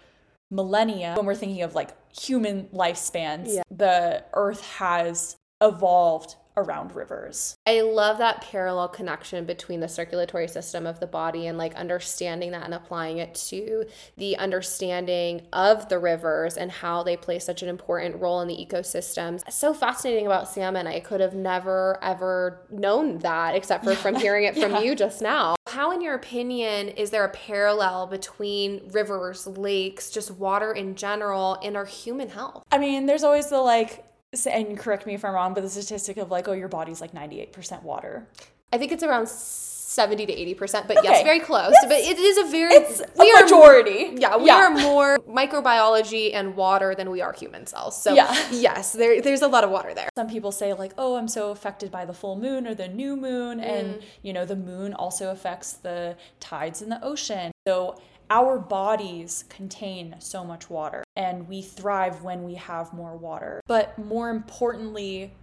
millennia. 0.50 1.14
When 1.16 1.26
we're 1.26 1.36
thinking 1.36 1.62
of 1.62 1.76
like 1.76 1.92
human 2.12 2.66
lifespans, 2.74 3.56
Yeah. 3.56 3.64
the 3.70 4.24
earth 4.34 4.66
has 4.78 5.38
evolved 5.62 6.36
around 6.58 6.96
rivers. 6.96 7.56
I 7.66 7.82
love 7.82 8.18
that 8.20 8.42
parallel 8.42 8.88
connection 8.88 9.46
between 9.46 9.80
the 9.80 9.88
circulatory 9.88 10.48
system 10.48 10.86
of 10.86 11.00
the 11.00 11.08
body 11.08 11.48
and 11.48 11.58
like 11.58 11.76
understanding 11.76 12.52
that 12.52 12.64
and 12.64 12.74
applying 12.74 13.18
it 13.18 13.36
to 13.36 13.86
the 14.18 14.38
understanding 14.38 15.42
of 15.54 15.90
the 15.90 16.00
rivers 16.00 16.58
and 16.58 16.72
how 16.72 17.04
they 17.04 17.18
play 17.18 17.40
such 17.40 17.62
an 17.62 17.70
important 17.70 18.22
role 18.22 18.42
in 18.42 18.48
the 18.48 18.56
ecosystems. 18.56 19.42
So 19.52 19.74
fascinating 19.74 20.26
about 20.26 20.48
salmon. 20.48 20.88
I 20.88 21.00
could 21.00 21.22
have 21.22 21.36
never 21.36 22.00
ever 22.02 22.66
known 22.70 23.20
that 23.20 23.56
except 23.56 23.84
for 23.84 23.96
from 23.96 24.16
hearing 24.16 24.46
it 24.46 24.58
from 24.58 24.76
you 24.84 24.96
just 24.96 25.22
now. 25.22 25.56
How, 25.68 25.92
in 25.92 26.02
your 26.02 26.14
opinion, 26.14 26.90
is 26.90 27.10
there 27.10 27.26
a 27.26 27.30
parallel 27.30 28.08
between 28.08 28.90
rivers, 28.92 29.48
lakes, 29.48 30.12
just 30.12 30.32
water 30.32 30.72
in 30.72 30.96
general, 30.96 31.58
and 31.64 31.76
our 31.76 31.86
human 31.86 32.30
health? 32.30 32.64
I 32.72 32.78
mean, 32.78 33.08
there's 33.08 33.24
always 33.24 33.50
the 33.50 33.60
like, 33.60 34.06
and 34.50 34.78
correct 34.78 35.06
me 35.06 35.14
if 35.14 35.24
I'm 35.24 35.34
wrong, 35.34 35.54
but 35.54 35.62
the 35.64 35.70
statistic 35.70 36.18
of 36.18 36.32
like, 36.32 36.48
oh, 36.48 36.54
your 36.54 36.68
body's 36.68 37.02
like 37.02 37.14
98% 37.14 37.84
water. 37.84 38.28
I 38.74 38.78
think 38.78 38.92
it's 38.92 39.04
around 39.04 39.30
70 39.30 40.26
to 40.26 40.34
80%, 40.36 40.88
but 40.88 41.02
yes, 41.04 41.24
very 41.24 41.40
close. 41.40 41.74
but 41.84 41.92
it 41.94 42.18
is 42.20 42.38
a 42.40 42.52
very 42.52 42.74
It's 42.74 43.02
we 43.18 43.32
a 43.32 43.36
are 43.38 43.44
majority. 43.44 44.16
Yeah, 44.18 44.36
we 44.36 44.50
are 44.50 44.70
more 44.72 45.18
microbiology 45.20 46.34
and 46.34 46.56
water 46.58 46.94
than 46.96 47.10
we 47.12 47.22
are 47.22 47.32
human 47.32 47.66
cells. 47.68 48.02
So 48.02 48.14
Yeah. 48.14 48.36
yes, 48.52 48.92
there, 48.92 49.22
there's 49.22 49.42
a 49.44 49.48
lot 49.48 49.64
of 49.64 49.70
water 49.70 49.94
there. 49.94 50.10
Some 50.18 50.28
people 50.28 50.52
say 50.52 50.74
like, 50.74 50.94
oh, 50.98 51.16
I'm 51.16 51.30
so 51.30 51.52
affected 51.52 51.92
by 51.92 52.04
the 52.04 52.14
full 52.14 52.36
moon 52.36 52.68
or 52.68 52.76
the 52.76 52.88
new 52.90 53.16
moon, 53.16 53.60
Mm. 53.60 53.64
and 53.64 54.02
you 54.22 54.34
know, 54.34 54.44
the 54.46 54.56
moon 54.58 54.94
also 54.94 55.32
affects 55.32 55.74
the 55.74 56.18
tides 56.42 56.82
in 56.82 56.90
the 56.90 57.02
ocean. 57.02 57.52
So 57.66 57.98
our 58.30 58.58
bodies 58.58 59.46
contain 59.50 60.16
so 60.20 60.44
much 60.44 60.70
water, 60.70 61.04
and 61.16 61.48
we 61.48 61.62
thrive 61.62 62.24
when 62.24 62.44
we 62.44 62.56
have 62.56 62.94
more 62.94 63.16
water. 63.16 63.62
But 63.68 63.98
more 63.98 64.30
importantly, 64.30 65.34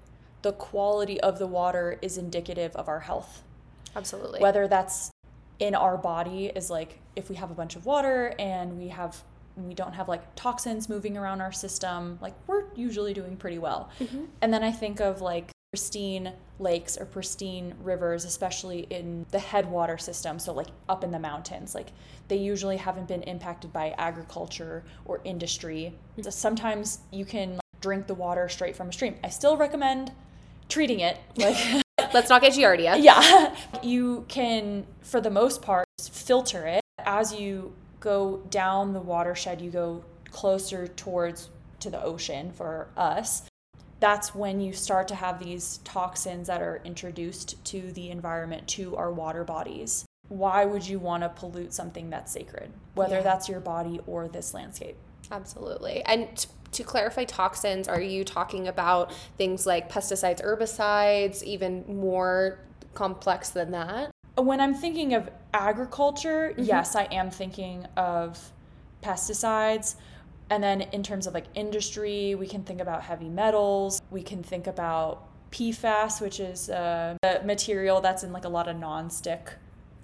the 0.42 0.52
quality 0.52 1.20
of 1.20 1.38
the 1.38 1.46
water 1.46 1.98
is 2.02 2.18
indicative 2.18 2.74
of 2.76 2.88
our 2.88 3.00
health. 3.00 3.42
Absolutely. 3.94 4.40
whether 4.40 4.66
that's 4.68 5.10
in 5.58 5.74
our 5.74 5.96
body 5.96 6.46
is 6.46 6.70
like 6.70 6.98
if 7.14 7.28
we 7.28 7.36
have 7.36 7.50
a 7.50 7.54
bunch 7.54 7.76
of 7.76 7.86
water 7.86 8.34
and 8.38 8.78
we 8.78 8.88
have 8.88 9.22
we 9.56 9.74
don't 9.74 9.92
have 9.92 10.08
like 10.08 10.22
toxins 10.34 10.88
moving 10.88 11.16
around 11.16 11.40
our 11.40 11.52
system 11.52 12.18
like 12.22 12.34
we're 12.46 12.64
usually 12.74 13.12
doing 13.12 13.36
pretty 13.36 13.58
well 13.58 13.90
mm-hmm. 14.00 14.24
and 14.40 14.52
then 14.52 14.62
i 14.64 14.72
think 14.72 14.98
of 14.98 15.20
like 15.20 15.50
pristine 15.72 16.34
lakes 16.58 16.98
or 16.98 17.06
pristine 17.06 17.74
rivers 17.82 18.26
especially 18.26 18.80
in 18.90 19.24
the 19.30 19.38
headwater 19.38 19.96
system 19.96 20.38
so 20.38 20.52
like 20.52 20.66
up 20.86 21.02
in 21.02 21.10
the 21.10 21.18
mountains 21.18 21.74
like 21.74 21.88
they 22.28 22.36
usually 22.36 22.76
haven't 22.76 23.08
been 23.08 23.22
impacted 23.22 23.72
by 23.72 23.94
agriculture 23.96 24.84
or 25.06 25.22
industry 25.24 25.94
So 26.20 26.28
sometimes 26.28 26.98
you 27.10 27.24
can 27.24 27.58
drink 27.80 28.06
the 28.06 28.14
water 28.14 28.50
straight 28.50 28.76
from 28.76 28.90
a 28.90 28.92
stream 28.92 29.16
i 29.24 29.30
still 29.30 29.56
recommend 29.56 30.12
treating 30.68 31.00
it 31.00 31.18
like 31.36 31.56
Let's 32.12 32.28
not 32.28 32.42
get 32.42 32.52
Giardia. 32.52 32.96
yeah. 33.02 33.54
You 33.82 34.26
can, 34.28 34.86
for 35.00 35.20
the 35.20 35.30
most 35.30 35.62
part, 35.62 35.86
filter 35.98 36.66
it. 36.66 36.82
As 36.98 37.32
you 37.32 37.72
go 38.00 38.42
down 38.50 38.92
the 38.92 39.00
watershed, 39.00 39.62
you 39.62 39.70
go 39.70 40.04
closer 40.30 40.88
towards 40.88 41.48
to 41.80 41.88
the 41.88 42.02
ocean 42.02 42.52
for 42.52 42.88
us. 42.98 43.44
That's 44.02 44.34
when 44.34 44.60
you 44.60 44.72
start 44.72 45.06
to 45.08 45.14
have 45.14 45.38
these 45.38 45.78
toxins 45.84 46.48
that 46.48 46.60
are 46.60 46.80
introduced 46.84 47.64
to 47.66 47.92
the 47.92 48.10
environment, 48.10 48.66
to 48.70 48.96
our 48.96 49.12
water 49.12 49.44
bodies. 49.44 50.04
Why 50.28 50.64
would 50.64 50.84
you 50.84 50.98
want 50.98 51.22
to 51.22 51.28
pollute 51.28 51.72
something 51.72 52.10
that's 52.10 52.32
sacred, 52.32 52.72
whether 52.96 53.18
Yeah. 53.18 53.22
that's 53.22 53.48
your 53.48 53.60
body 53.60 54.00
or 54.08 54.26
this 54.26 54.54
landscape? 54.54 54.96
Absolutely. 55.30 56.02
And 56.04 56.36
t- 56.36 56.48
to 56.72 56.82
clarify 56.82 57.22
toxins, 57.26 57.86
are 57.86 58.00
you 58.00 58.24
talking 58.24 58.66
about 58.66 59.12
things 59.38 59.66
like 59.66 59.88
pesticides, 59.88 60.42
herbicides, 60.42 61.44
even 61.44 61.84
more 61.86 62.58
complex 62.94 63.50
than 63.50 63.70
that? 63.70 64.10
When 64.36 64.60
I'm 64.60 64.74
thinking 64.74 65.14
of 65.14 65.30
agriculture, 65.54 66.54
Mm-hmm. 66.56 66.64
yes, 66.64 66.96
I 66.96 67.04
am 67.04 67.30
thinking 67.30 67.86
of 67.96 68.50
pesticides. 69.00 69.94
And 70.50 70.62
then 70.62 70.82
in 70.82 71.02
terms 71.02 71.26
of 71.26 71.34
like 71.34 71.46
industry, 71.54 72.34
we 72.34 72.46
can 72.46 72.62
think 72.62 72.80
about 72.80 73.02
heavy 73.02 73.28
metals. 73.28 74.02
We 74.10 74.22
can 74.22 74.42
think 74.42 74.66
about 74.66 75.28
PFAS, 75.50 76.20
which 76.20 76.40
is 76.40 76.68
uh, 76.70 77.16
a 77.22 77.44
material 77.44 78.00
that's 78.00 78.22
in 78.22 78.32
like 78.32 78.44
a 78.44 78.48
lot 78.48 78.68
of 78.68 78.76
non-stick 78.76 79.54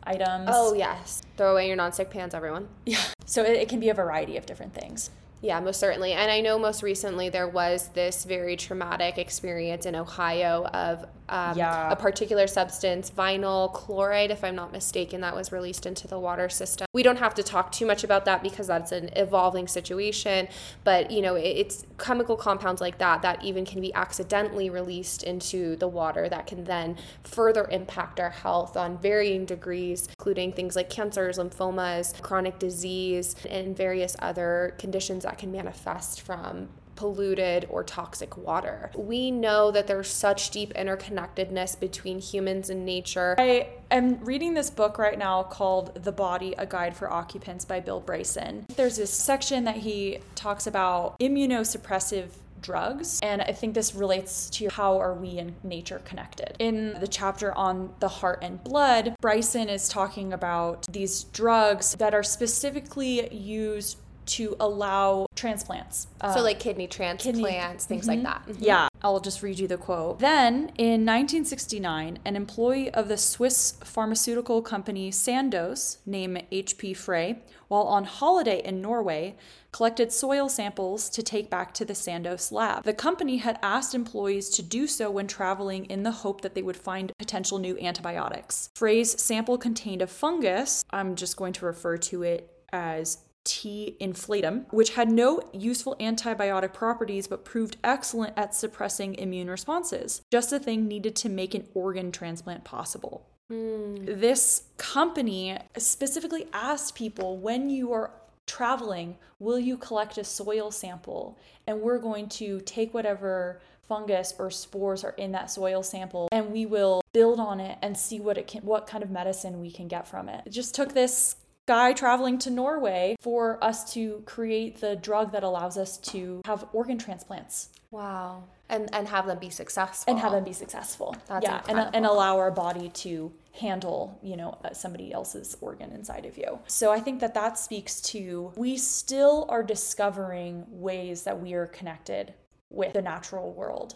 items. 0.05 0.49
Oh, 0.53 0.75
yes. 0.75 1.23
Throw 1.37 1.53
away 1.53 1.69
your 1.69 1.77
nonstick 1.77 2.11
pans, 2.11 2.35
everyone. 2.35 2.69
yeah. 2.87 3.03
So 3.27 3.43
it, 3.43 3.57
it 3.57 3.69
can 3.69 3.79
be 3.79 3.91
a 3.91 3.95
variety 3.95 4.39
of 4.39 4.47
different 4.47 4.73
things. 4.73 5.11
Yeah, 5.43 5.61
most 5.61 5.79
certainly. 5.79 6.15
And 6.15 6.31
I 6.31 6.41
know 6.41 6.59
most 6.59 6.83
recently 6.83 7.29
there 7.29 7.47
was 7.47 7.89
this 7.89 8.25
very 8.25 8.57
traumatic 8.57 9.19
experience 9.19 9.85
in 9.85 9.95
Ohio 9.95 10.65
of 10.65 11.05
um, 11.29 11.57
Yeah. 11.57 11.91
a 11.91 11.97
particular 11.97 12.47
substance, 12.47 13.11
vinyl 13.11 13.73
chloride, 13.73 14.31
if 14.31 14.43
I'm 14.45 14.55
not 14.55 14.73
mistaken, 14.73 15.21
that 15.21 15.35
was 15.35 15.53
released 15.53 15.87
into 15.87 16.09
the 16.09 16.19
water 16.19 16.49
system. 16.49 16.87
We 16.93 17.03
don't 17.03 17.19
have 17.19 17.35
to 17.35 17.43
talk 17.43 17.73
too 17.73 17.87
much 17.87 18.05
about 18.05 18.25
that 18.25 18.43
because 18.43 18.67
that's 18.67 18.93
an 18.93 19.11
evolving 19.17 19.69
situation. 19.69 20.49
But, 20.85 21.11
you 21.11 21.23
know, 21.23 21.35
it's 21.35 21.85
chemical 21.99 22.37
compounds 22.37 22.81
like 22.81 22.99
that 22.99 23.23
that 23.23 23.45
even 23.45 23.65
can 23.65 23.81
be 23.81 23.93
accidentally 23.95 24.71
released 24.71 25.23
into 25.23 25.77
the 25.77 25.89
water 25.89 26.29
that 26.29 26.47
can 26.47 26.65
then 26.65 26.97
further 27.25 27.69
impact 27.71 28.21
our 28.21 28.31
health 28.31 28.77
on 28.77 28.99
varying 28.99 29.45
degrees, 29.45 30.09
including 30.19 30.53
things 30.53 30.77
like 30.77 30.91
cancers, 30.91 31.39
lymphomas, 31.39 32.21
chronic 32.23 32.59
disease, 32.59 33.35
and 33.49 33.77
various 33.77 34.17
other 34.21 34.75
conditions 34.79 35.25
that 35.25 35.39
can 35.39 35.53
manifest 35.53 36.21
from 36.21 36.69
polluted 36.99 37.65
or 37.71 37.85
toxic 37.85 38.37
water. 38.37 38.91
We 38.97 39.31
know 39.31 39.71
that 39.71 39.87
there's 39.87 40.09
such 40.09 40.51
deep 40.51 40.75
interconnectedness 40.75 41.79
between 41.79 42.19
humans 42.19 42.71
and 42.71 42.85
nature. 42.85 43.37
I 43.39 43.69
am 43.93 44.19
reading 44.25 44.55
this 44.55 44.69
book 44.69 44.99
right 44.99 45.17
now 45.17 45.45
called 45.45 46.03
The 46.03 46.11
Body 46.11 46.57
A 46.59 46.67
Guide 46.67 46.97
for 46.97 47.09
Occupants 47.09 47.65
by 47.65 47.79
Bill 47.79 48.01
Bryson. 48.01 48.67
There's 48.75 48.97
this 48.97 49.13
section 49.13 49.63
that 49.63 49.77
he 49.77 50.19
talks 50.35 50.67
about 50.67 51.17
immunosuppressive 51.21 52.31
drugs 52.61 53.21
and 53.23 53.41
i 53.41 53.53
think 53.53 53.73
this 53.73 53.95
relates 53.95 54.51
to 54.51 54.69
how 54.69 54.99
are 54.99 55.15
we 55.15 55.39
and 55.39 55.55
nature 55.63 56.01
connected 56.05 56.57
in 56.59 56.93
the 56.99 57.07
chapter 57.07 57.57
on 57.57 57.89
the 58.01 58.09
heart 58.09 58.41
and 58.43 58.65
blood 58.65 59.15
bryson 59.21 59.69
is 59.69 59.89
talking 59.89 60.33
about 60.33 60.85
these 60.91 61.23
drugs 61.23 61.95
that 62.01 62.15
are 62.15 62.25
specifically 62.25 63.33
used 63.33 63.97
to 64.29 64.55
allow 64.61 65.28
transplants 65.39 66.07
so 66.21 66.39
Um, 66.39 66.43
like 66.45 66.59
kidney 66.59 66.87
transplants, 66.89 67.85
things 67.87 68.07
like 68.09 68.23
that. 68.25 68.43
yeah, 68.59 68.89
I'll 69.03 69.21
just 69.21 69.43
read 69.43 69.59
you 69.59 69.69
the 69.69 69.77
quote. 69.77 70.19
Then, 70.19 70.73
in 70.77 71.07
1969, 71.07 72.19
an 72.25 72.37
employee 72.37 72.91
of 72.93 73.09
the 73.09 73.17
Swiss 73.17 73.75
pharmaceutical 73.85 74.63
company 74.63 75.11
Sandoz, 75.11 75.99
named 76.05 76.43
H.P. 76.51 76.95
Frey, 76.95 77.39
while 77.69 77.85
on 77.85 78.05
holiday 78.05 78.61
in 78.65 78.83
Norway, 78.83 79.37
collected 79.71 80.11
soil 80.13 80.49
samples 80.49 81.09
to 81.11 81.23
take 81.23 81.49
back 81.51 81.73
to 81.75 81.85
the 81.85 81.95
Sandoz 81.95 82.51
lab. 82.51 82.85
The 82.85 82.95
company 82.95 83.37
had 83.37 83.59
asked 83.63 83.95
employees 83.95 84.49
to 84.51 84.63
do 84.63 84.87
so 84.87 85.11
when 85.11 85.27
traveling 85.29 85.85
in 85.87 86.03
the 86.03 86.11
hope 86.11 86.41
that 86.41 86.55
they 86.55 86.63
would 86.63 86.77
find 86.77 87.13
potential 87.19 87.59
new 87.59 87.79
antibiotics. 87.79 88.71
Frey's 88.75 89.21
sample 89.23 89.59
contained 89.59 90.03
a 90.03 90.07
fungus, 90.07 90.85
I'm 90.91 91.15
just 91.15 91.37
going 91.37 91.53
to 91.55 91.67
refer 91.67 91.97
to 91.99 92.23
it 92.23 92.51
as 92.73 93.19
T. 93.49 93.97
inflatum, 93.99 94.67
which 94.71 94.91
had 94.91 95.11
no 95.11 95.41
useful 95.55 95.97
antibiotic 95.99 96.75
properties 96.75 97.27
but 97.27 97.47
proved 97.47 97.79
excellent 97.83 98.35
at 98.37 98.55
suppressing 98.55 99.15
immune 99.15 99.49
responses. 99.49 100.21
Just 100.31 100.51
the 100.51 100.61
thing 100.61 100.87
needed 100.87 101.17
to 101.17 101.31
make 101.31 101.55
an 101.55 101.67
organ 101.73 102.13
transplant 102.13 102.65
possible. 102.65 103.27
Hmm. 103.49 104.05
This 104.05 104.65
company 104.77 105.57
specifically 105.79 106.47
asked 106.53 106.95
people 106.95 107.39
when 107.39 107.71
you 107.71 107.91
are 107.95 108.11
traveling, 108.47 109.17
will 109.39 109.59
you 109.59 109.79
collect 109.79 110.19
a 110.19 110.25
soil 110.25 110.71
sample? 110.71 111.39
And 111.67 111.81
we're 111.81 111.99
going 111.99 112.29
to 112.31 112.61
take 112.61 112.93
whatever 112.93 113.63
fungus 113.89 114.35
or 114.39 114.51
spores 114.51 115.03
are 115.03 115.13
in 115.13 115.33
that 115.33 115.51
soil 115.51 115.83
sample 115.83 116.29
and 116.31 116.53
we 116.53 116.67
will 116.67 117.01
build 117.15 117.41
on 117.41 117.59
it 117.59 117.79
and 117.81 117.97
see 117.97 118.21
what 118.21 118.37
it 118.37 118.47
can 118.47 118.61
what 118.61 118.87
kind 118.87 119.03
of 119.03 119.09
medicine 119.09 119.63
we 119.63 119.71
can 119.71 119.89
get 119.89 120.07
from 120.07 120.29
it. 120.29 120.43
It 120.45 120.51
just 120.51 120.75
took 120.75 120.93
this 120.93 121.37
guy 121.69 121.93
traveling 121.93 122.39
to 122.39 122.51
Norway 122.51 123.17
for 123.21 123.63
us 123.63 123.93
to 123.95 124.23
create 124.25 124.81
the 124.81 124.97
drug 124.97 125.33
that 125.33 125.45
allows 125.45 125.77
us 125.85 125.99
to 126.13 126.41
have 126.47 126.61
organ 126.73 126.99
transplants 126.99 127.69
Wow. 127.91 128.45
And 128.69 128.91
and 128.93 129.09
have 129.09 129.27
them 129.27 129.39
be 129.39 129.49
successful. 129.51 130.11
and 130.13 130.21
have 130.21 130.33
them 130.33 130.45
be 130.45 130.53
successful. 130.53 131.17
That's 131.27 131.45
yeah, 131.47 131.63
and, 131.69 131.79
and 131.95 132.05
allow 132.05 132.37
our 132.37 132.51
body 132.51 132.91
to 133.05 133.33
handle, 133.53 134.19
you 134.23 134.37
know, 134.37 134.59
uh, 134.63 134.75
somebody 134.75 135.11
else's 135.11 135.57
organ 135.63 135.91
inside 135.93 136.27
of 136.27 136.37
you. 136.37 136.59
So 136.67 136.93
I 136.93 137.01
think 137.01 137.21
that 137.21 137.33
that 137.35 137.59
speaks 137.59 138.01
to 138.13 138.53
we 138.57 138.77
still 138.77 139.47
are 139.49 139.63
discovering 139.63 140.67
ways 140.69 141.23
that 141.23 141.41
we 141.41 141.55
are 141.55 141.67
connected 141.67 142.35
with 142.71 142.93
the 142.93 143.03
natural 143.03 143.53
world. 143.55 143.95